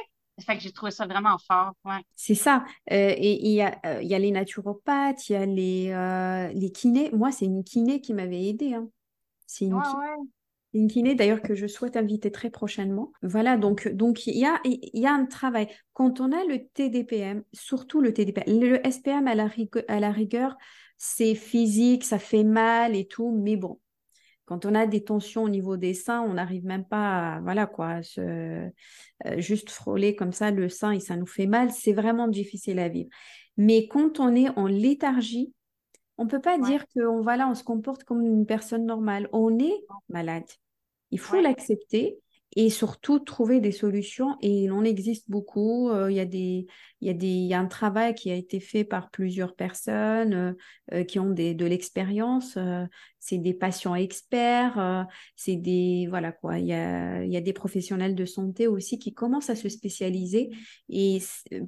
Fait 0.45 0.55
que 0.55 0.61
j'ai 0.61 0.71
trouvé 0.71 0.91
ça 0.91 1.07
vraiment 1.07 1.37
fort. 1.39 1.73
Ouais. 1.83 2.03
C'est 2.15 2.35
ça. 2.35 2.63
Euh, 2.91 3.13
et 3.17 3.47
il 3.47 3.53
y, 3.53 3.61
a, 3.61 3.79
euh, 3.85 4.03
y 4.03 4.13
a 4.13 4.19
les 4.19 4.29
naturopathes, 4.29 5.29
il 5.29 5.33
y 5.33 5.35
a 5.35 5.45
les, 5.45 6.53
les 6.53 6.71
kinés. 6.71 7.09
Moi, 7.11 7.31
c'est 7.31 7.45
une 7.45 7.63
kiné 7.63 8.01
qui 8.01 8.13
m'avait 8.13 8.45
aidé. 8.45 8.75
Hein. 8.75 8.87
C'est 9.47 9.65
une, 9.65 9.81
une, 10.73 10.87
kiné, 10.89 11.15
d'ailleurs, 11.15 11.41
que 11.41 11.55
je 11.55 11.65
souhaite 11.65 11.97
inviter 11.97 12.31
très 12.31 12.51
prochainement. 12.51 13.11
Voilà, 13.23 13.57
donc 13.57 13.87
donc 13.87 14.27
il 14.27 14.37
y 14.37 14.45
a, 14.45 14.59
y 14.63 15.07
a 15.07 15.11
un 15.11 15.25
travail. 15.25 15.69
Quand 15.93 16.21
on 16.21 16.31
a 16.31 16.43
le 16.43 16.67
TDPM, 16.67 17.43
surtout 17.53 17.99
le 17.99 18.13
TDPM, 18.13 18.59
le 18.59 18.79
SPM 18.87 19.27
à 19.27 19.33
la, 19.33 19.49
à 19.87 19.99
la 19.99 20.11
rigueur, 20.11 20.55
c'est 20.97 21.35
physique, 21.35 22.03
ça 22.03 22.19
fait 22.19 22.43
mal 22.43 22.95
et 22.95 23.07
tout, 23.07 23.31
mais 23.31 23.55
bon, 23.55 23.79
quand 24.45 24.65
on 24.65 24.75
a 24.75 24.87
des 24.87 25.03
tensions 25.03 25.43
au 25.43 25.49
niveau 25.49 25.77
des 25.77 25.93
seins, 25.93 26.21
on 26.21 26.35
n'arrive 26.35 26.65
même 26.65 26.85
pas 26.85 27.35
à, 27.35 27.41
voilà 27.41 27.67
quoi, 27.67 28.01
se, 28.01 28.21
euh, 28.21 28.69
juste 29.37 29.69
frôler 29.69 30.15
comme 30.15 30.31
ça 30.31 30.51
le 30.51 30.69
sein 30.69 30.91
et 30.91 30.99
ça 30.99 31.17
nous 31.17 31.25
fait 31.25 31.47
mal, 31.47 31.71
c'est 31.71 31.93
vraiment 31.93 32.27
difficile 32.27 32.79
à 32.79 32.87
vivre. 32.87 33.09
Mais 33.57 33.87
quand 33.87 34.19
on 34.19 34.33
est 34.35 34.49
en 34.57 34.67
léthargie, 34.67 35.53
on 36.17 36.25
ne 36.25 36.29
peut 36.29 36.41
pas 36.41 36.57
dire 36.57 36.85
qu'on 36.87 37.21
voilà, 37.21 37.47
on 37.47 37.55
se 37.55 37.63
comporte 37.63 38.03
comme 38.03 38.25
une 38.25 38.45
personne 38.45 38.85
normale. 38.85 39.29
On 39.33 39.59
est 39.59 39.85
malade. 40.09 40.45
Il 41.11 41.19
faut 41.19 41.39
l'accepter 41.39 42.19
et 42.55 42.69
surtout 42.69 43.19
trouver 43.19 43.59
des 43.59 43.71
solutions. 43.71 44.37
Et 44.41 44.63
il 44.63 44.71
en 44.71 44.83
existe 44.83 45.29
beaucoup. 45.29 45.89
Euh, 45.89 46.09
il 46.09 46.17
y, 46.17 46.19
a 46.19 46.25
des, 46.25 46.65
il 47.01 47.07
y, 47.07 47.09
a 47.09 47.13
des, 47.13 47.27
y 47.27 47.53
a 47.53 47.59
un 47.59 47.67
travail 47.67 48.15
qui 48.15 48.31
a 48.31 48.35
été 48.35 48.59
fait 48.59 48.83
par 48.83 49.09
plusieurs 49.11 49.55
personnes 49.55 50.33
euh, 50.33 50.53
euh, 50.93 51.03
qui 51.03 51.19
ont 51.19 51.29
des, 51.29 51.53
de 51.53 51.65
l'expérience. 51.65 52.57
c'est 53.19 53.37
des 53.37 53.53
patients 53.53 53.95
experts. 53.95 55.07
c'est 55.35 55.57
des 55.57 56.07
voilà 56.09 56.31
quoi. 56.31 56.59
Il 56.59 56.67
y, 56.67 56.73
a, 56.73 57.23
il 57.23 57.31
y 57.31 57.37
a 57.37 57.41
des 57.41 57.53
professionnels 57.53 58.15
de 58.15 58.25
santé 58.25 58.67
aussi 58.67 58.97
qui 58.97 59.13
commencent 59.13 59.49
à 59.49 59.55
se 59.55 59.69
spécialiser. 59.69 60.49
Et 60.89 61.19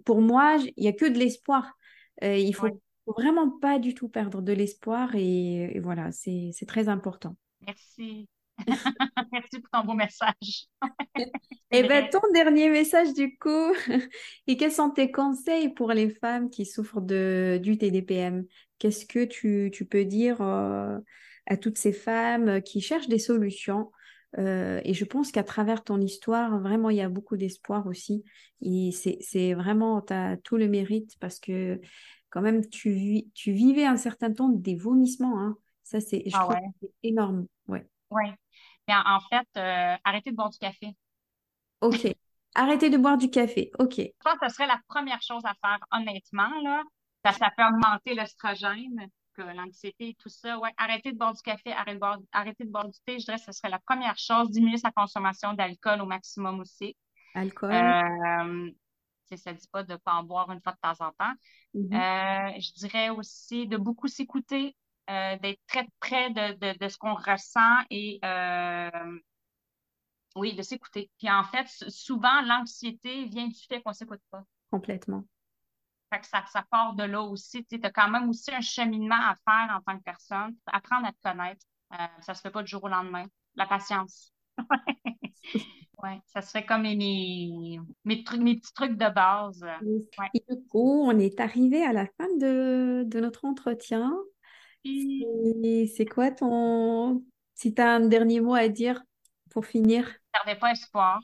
pour 0.06 0.22
moi, 0.22 0.58
il 0.78 0.82
n'y 0.82 0.88
a 0.88 0.94
que 0.94 1.06
de 1.06 1.20
l'espoir. 1.20 1.74
il 2.22 2.54
faut, 2.56 2.70
faut 3.06 3.14
vraiment 3.14 3.50
pas 3.60 3.80
du 3.80 3.94
tout 3.94 4.08
perdre 4.08 4.42
de 4.42 4.54
l'espoir. 4.54 5.14
Et, 5.16 5.76
et 5.76 5.80
voilà, 5.80 6.12
c'est 6.12 6.54
très 6.66 6.88
important. 6.88 7.36
Merci. 7.68 8.28
Merci 9.32 9.60
pour 9.60 9.70
ton 9.72 9.86
beau 9.86 9.94
message. 9.94 10.68
Et 11.16 11.26
eh 11.72 11.84
bien, 11.84 12.08
ton 12.08 12.22
dernier 12.34 12.70
message 12.70 13.14
du 13.14 13.38
coup, 13.38 13.74
et 14.48 14.58
quels 14.58 14.72
sont 14.72 14.90
tes 14.90 15.12
conseils 15.12 15.70
pour 15.70 15.92
les 15.92 16.10
femmes 16.10 16.50
qui 16.50 16.66
souffrent 16.66 17.02
de, 17.02 17.60
du 17.62 17.78
TDPM 17.78 18.46
Qu'est-ce 18.78 19.06
que 19.06 19.26
tu, 19.26 19.70
tu, 19.74 19.86
peux 19.86 20.06
dire 20.06 20.42
euh, 20.42 20.98
à 21.48 21.58
toutes 21.58 21.78
ces 21.78 21.92
femmes 21.92 22.62
qui 22.62 22.82
cherchent 22.82 23.10
des 23.10 23.20
solutions? 23.20 23.92
Euh, 24.38 24.80
et 24.84 24.94
je 24.94 25.06
pense 25.06 25.32
qu'à 25.32 25.44
travers 25.44 25.84
ton 25.84 26.00
histoire, 26.00 26.60
vraiment, 26.60 26.90
il 26.90 26.98
y 26.98 27.02
a 27.02 27.10
beaucoup 27.10 27.38
d'espoir 27.38 27.88
aussi. 27.88 28.24
Et 28.62 28.92
c'est 28.92 29.54
vraiment, 29.54 30.02
tu 30.02 30.14
as 30.14 30.38
tout 30.38 30.58
le 30.58 30.68
mérite 30.68 31.16
parce 31.20 31.40
que 31.40 31.82
quand 32.30 32.42
même, 32.42 32.68
tu, 32.68 33.24
tu 33.34 33.52
vivais 33.52 33.86
un 33.86 33.98
certain 33.98 34.32
temps 34.32 34.50
des 34.50 34.76
vomissements. 34.76 35.40
Hein. 35.40 35.58
Ça, 35.84 36.00
c'est, 36.00 36.24
ah 36.34 36.40
trouve 36.40 36.90
énorme. 37.04 37.48
Ouais. 37.68 37.86
Oui. 38.12 38.26
Mais 38.90 38.96
en, 38.96 39.20
fait, 39.20 39.48
euh, 39.58 39.96
arrêtez 40.04 40.32
de 40.32 40.36
boire 40.36 40.50
du 40.50 40.58
café. 40.58 40.96
OK. 41.82 42.08
Arrêtez 42.56 42.90
de 42.90 42.98
boire 42.98 43.18
du 43.18 43.30
café. 43.30 43.70
OK. 43.78 43.98
Je 43.98 44.12
pense 44.24 44.40
que 44.40 44.48
ce 44.48 44.56
serait 44.56 44.66
la 44.66 44.82
première 44.88 45.22
chose 45.22 45.44
à 45.46 45.54
faire, 45.62 45.80
honnêtement. 45.92 46.50
Là. 46.64 46.82
Ça, 47.24 47.34
ça 47.34 47.52
peut 47.56 47.64
augmenter 47.64 48.16
l'estrogène, 48.16 49.10
l'anxiété, 49.38 50.16
tout 50.20 50.30
ça. 50.30 50.58
Ouais, 50.58 50.72
arrêtez 50.78 51.12
de 51.12 51.18
boire 51.18 51.34
du 51.34 51.42
café, 51.44 51.72
arrêtez 51.72 51.94
de 51.94 52.00
boire, 52.00 52.18
arrêtez 52.32 52.66
de 52.66 52.72
boire 52.72 52.88
du 52.88 52.98
thé. 53.06 53.20
Je 53.20 53.26
dirais 53.26 53.38
que 53.38 53.44
ce 53.44 53.52
serait 53.52 53.70
la 53.70 53.80
première 53.80 54.18
chose. 54.18 54.50
Diminuer 54.50 54.78
sa 54.78 54.92
consommation 54.92 55.54
d'alcool 55.54 56.02
au 56.02 56.08
maximum 56.08 56.60
aussi. 56.60 56.96
Alcool. 57.36 57.72
Euh, 57.72 58.72
ça 59.38 59.54
ne 59.54 59.58
dit 59.58 59.68
pas 59.72 59.84
de 59.84 59.94
ne 59.94 59.98
pas 59.98 60.14
en 60.14 60.24
boire 60.24 60.52
une 60.52 60.62
fois 60.62 60.74
de 60.74 60.80
temps 60.82 61.06
en 61.06 61.12
temps. 61.12 61.34
Mm-hmm. 61.76 61.94
Euh, 61.94 62.60
je 62.60 62.74
dirais 62.74 63.10
aussi 63.10 63.68
de 63.68 63.78
beaucoup 63.78 64.08
s'écouter, 64.08 64.76
euh, 65.10 65.38
d'être 65.38 65.60
très 65.68 65.88
près 66.00 66.30
de, 66.30 66.78
de, 66.78 66.88
ce 66.88 66.98
qu'on 66.98 67.16
ressent 67.16 67.84
et 67.90 68.20
euh, 68.24 69.20
oui, 70.36 70.54
de 70.54 70.62
s'écouter. 70.62 71.10
Puis 71.18 71.30
en 71.32 71.44
fait, 71.44 71.68
souvent, 71.90 72.42
l'anxiété 72.42 73.26
vient 73.26 73.48
du 73.48 73.60
fait 73.68 73.82
qu'on 73.82 73.90
ne 73.90 73.96
s'écoute 73.96 74.22
pas. 74.30 74.44
Complètement. 74.70 75.24
Fait 76.14 76.20
que 76.20 76.28
ça, 76.28 76.44
ça 76.52 76.64
part 76.70 76.94
de 76.94 77.04
là 77.04 77.22
aussi. 77.22 77.66
Tu 77.66 77.80
as 77.82 77.92
quand 77.92 78.10
même 78.10 78.30
aussi 78.30 78.54
un 78.54 78.62
cheminement 78.62 79.16
à 79.16 79.36
faire 79.36 79.76
en 79.76 79.82
tant 79.82 79.98
que 79.98 80.04
personne. 80.04 80.56
Apprendre 80.68 81.08
à 81.08 81.12
te 81.12 81.18
connaître. 81.24 81.66
Euh, 81.94 82.22
ça 82.22 82.34
ne 82.34 82.36
se 82.38 82.42
fait 82.42 82.52
pas 82.52 82.62
du 82.62 82.70
jour 82.70 82.84
au 82.84 82.88
lendemain. 82.88 83.26
La 83.56 83.66
patience. 83.66 84.32
ouais, 86.04 86.22
ça 86.28 86.42
serait 86.42 86.66
comme 86.66 86.84
mes, 86.84 86.96
mes, 86.96 87.80
mes, 88.06 88.24
petits 88.24 88.74
trucs 88.74 88.98
de 88.98 89.10
base. 89.10 89.66
Et 90.36 90.44
du 90.48 90.68
coup, 90.68 91.04
on 91.04 91.18
est 91.18 91.40
arrivé 91.40 91.84
à 91.84 91.94
la 91.94 92.06
fin 92.06 92.28
de, 92.40 93.06
de 93.08 93.20
notre 93.20 93.46
entretien. 93.46 94.16
C'est 94.84 96.06
quoi 96.06 96.32
ton... 96.32 97.24
Si 97.56 97.74
tu 97.74 97.82
as 97.82 97.96
un 97.96 98.08
dernier 98.08 98.40
mot 98.40 98.54
à 98.54 98.70
dire 98.70 99.02
pour 99.50 99.66
finir? 99.66 100.10
Perdez 100.32 100.56
pas 100.56 100.72
espoir. 100.72 101.20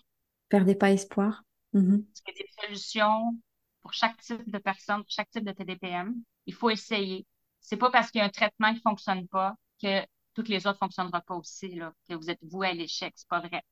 Perdez 0.49 0.75
pas 0.75 0.91
espoir. 0.91 1.43
Mhm. 1.73 2.05
Parce 2.05 2.21
qu'il 2.21 2.35
y 2.35 2.41
a 2.41 2.43
des 2.43 2.67
solutions 2.67 3.37
pour 3.81 3.93
chaque 3.93 4.17
type 4.21 4.49
de 4.49 4.57
personne, 4.57 5.01
pour 5.01 5.11
chaque 5.11 5.29
type 5.29 5.45
de 5.45 5.51
TDPM. 5.51 6.15
Il 6.45 6.53
faut 6.53 6.69
essayer. 6.69 7.25
C'est 7.61 7.77
pas 7.77 7.89
parce 7.89 8.11
qu'il 8.11 8.19
y 8.19 8.21
a 8.21 8.25
un 8.25 8.29
traitement 8.29 8.73
qui 8.73 8.81
fonctionne 8.81 9.27
pas 9.27 9.55
que 9.81 10.05
toutes 10.33 10.49
les 10.49 10.67
autres 10.67 10.79
fonctionneront 10.79 11.21
pas 11.25 11.35
aussi, 11.35 11.69
là, 11.75 11.93
que 12.09 12.15
vous 12.15 12.29
êtes 12.29 12.43
voué 12.43 12.67
à 12.67 12.73
l'échec. 12.73 13.13
C'est 13.15 13.27
pas 13.27 13.39
vrai. 13.39 13.63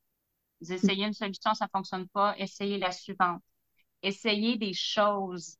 Vous 0.61 0.71
essayez 0.71 1.05
une 1.05 1.13
solution, 1.13 1.53
ça 1.53 1.67
fonctionne 1.67 2.07
pas, 2.09 2.35
essayez 2.37 2.77
la 2.77 2.91
suivante. 2.91 3.43
Essayez 4.01 4.57
des 4.57 4.73
choses 4.73 5.57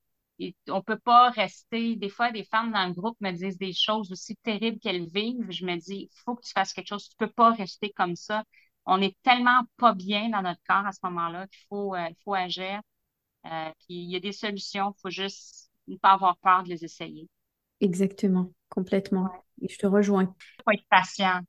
on 0.68 0.82
peut 0.82 1.00
pas 1.00 1.30
rester. 1.30 1.96
Des 1.96 2.10
fois, 2.10 2.32
des 2.32 2.44
femmes 2.44 2.72
dans 2.72 2.88
le 2.88 2.94
groupe 2.94 3.18
me 3.22 3.32
disent 3.32 3.58
des 3.58 3.74
choses 3.74 4.12
aussi 4.12 4.36
terribles 4.38 4.80
qu'elles 4.80 5.08
vivent. 5.08 5.52
Je 5.52 5.66
me 5.66 5.78
dis, 5.78 6.10
il 6.12 6.20
faut 6.26 6.36
que 6.36 6.46
tu 6.46 6.52
fasses 6.52 6.74
quelque 6.74 6.88
chose. 6.88 7.10
Tu 7.10 7.16
peux 7.18 7.30
pas 7.32 7.52
rester 7.52 7.92
comme 7.92 8.16
ça. 8.16 8.44
On 8.86 9.02
est 9.02 9.16
tellement 9.24 9.62
pas 9.78 9.94
bien 9.94 10.30
dans 10.30 10.42
notre 10.42 10.62
corps 10.68 10.86
à 10.86 10.92
ce 10.92 11.00
moment-là 11.04 11.48
qu'il 11.48 11.66
faut, 11.70 11.96
euh, 11.96 12.10
faut 12.24 12.34
agir. 12.34 12.82
Euh, 13.46 13.70
puis 13.80 13.96
il 13.96 14.12
y 14.12 14.16
a 14.16 14.20
des 14.20 14.32
solutions. 14.32 14.94
Il 14.98 15.02
faut 15.02 15.10
juste 15.10 15.70
ne 15.88 15.98
pas 15.98 16.14
avoir 16.14 16.38
peur 16.38 16.64
de 16.64 16.70
les 16.70 16.84
essayer. 16.84 17.30
Exactement, 17.80 18.52
complètement. 18.70 19.30
je 19.62 19.78
te 19.78 19.88
rejoins. 19.88 20.34
Il 20.60 20.64
faut 20.64 20.72
être 20.72 20.88
patient. 20.90 21.42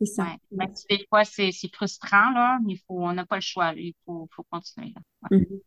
C'est 0.00 0.06
ça. 0.06 0.36
Même 0.50 0.74
si 0.74 0.84
des 0.90 1.06
fois, 1.08 1.24
c'est 1.24 1.52
frustrant, 1.72 2.30
là, 2.32 2.58
il 2.68 2.76
faut, 2.86 3.02
on 3.02 3.12
n'a 3.14 3.24
pas 3.24 3.36
le 3.36 3.40
choix. 3.40 3.72
Il 3.74 3.94
faut, 4.04 4.28
faut 4.34 4.44
continuer. 4.50 4.92
Mm-hmm. 5.30 5.60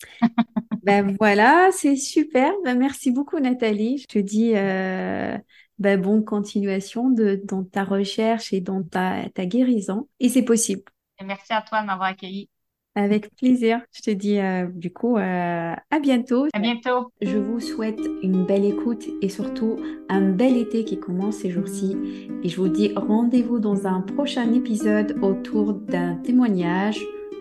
ben 0.84 1.16
voilà, 1.18 1.70
c'est 1.72 1.96
super. 1.96 2.52
Ben 2.64 2.78
merci 2.78 3.10
beaucoup 3.10 3.38
Nathalie. 3.38 3.98
Je 3.98 4.06
te 4.06 4.18
dis 4.18 4.52
euh, 4.54 5.36
ben 5.78 6.00
bonne 6.00 6.24
continuation 6.24 7.08
de, 7.10 7.40
dans 7.44 7.64
ta 7.64 7.84
recherche 7.84 8.52
et 8.52 8.60
dans 8.60 8.82
ta, 8.82 9.28
ta 9.34 9.46
guérison. 9.46 10.08
Et 10.20 10.28
c'est 10.28 10.42
possible. 10.42 10.82
merci 11.24 11.52
à 11.52 11.62
toi 11.62 11.80
de 11.80 11.86
m'avoir 11.86 12.08
accueilli. 12.08 12.48
Avec 12.96 13.34
plaisir. 13.34 13.80
Je 13.92 14.02
te 14.02 14.10
dis 14.10 14.38
euh, 14.38 14.68
du 14.72 14.92
coup 14.92 15.16
euh, 15.16 15.74
à 15.90 15.98
bientôt. 16.00 16.46
À 16.52 16.60
bientôt. 16.60 17.10
Je 17.20 17.38
vous 17.38 17.58
souhaite 17.58 18.00
une 18.22 18.44
belle 18.44 18.64
écoute 18.64 19.06
et 19.20 19.28
surtout 19.28 19.76
un 20.08 20.30
bel 20.30 20.56
été 20.56 20.84
qui 20.84 21.00
commence 21.00 21.38
ces 21.38 21.50
jours-ci. 21.50 21.96
Et 22.44 22.48
je 22.48 22.56
vous 22.56 22.68
dis 22.68 22.92
rendez-vous 22.94 23.58
dans 23.58 23.88
un 23.88 24.00
prochain 24.00 24.52
épisode 24.52 25.18
autour 25.22 25.72
d'un 25.72 26.16
témoignage 26.16 27.00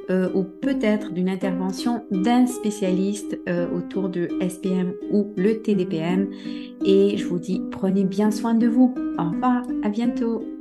euh, 0.09 0.29
ou 0.33 0.43
peut-être 0.43 1.11
d'une 1.13 1.29
intervention 1.29 2.05
d'un 2.11 2.45
spécialiste 2.45 3.39
euh, 3.47 3.67
autour 3.75 4.09
de 4.09 4.29
SPM 4.41 4.93
ou 5.11 5.33
le 5.35 5.61
TDPM. 5.61 6.29
Et 6.85 7.17
je 7.17 7.25
vous 7.25 7.39
dis, 7.39 7.61
prenez 7.71 8.03
bien 8.03 8.31
soin 8.31 8.53
de 8.53 8.67
vous. 8.67 8.93
Au 9.17 9.29
revoir, 9.29 9.63
à 9.83 9.89
bientôt. 9.89 10.52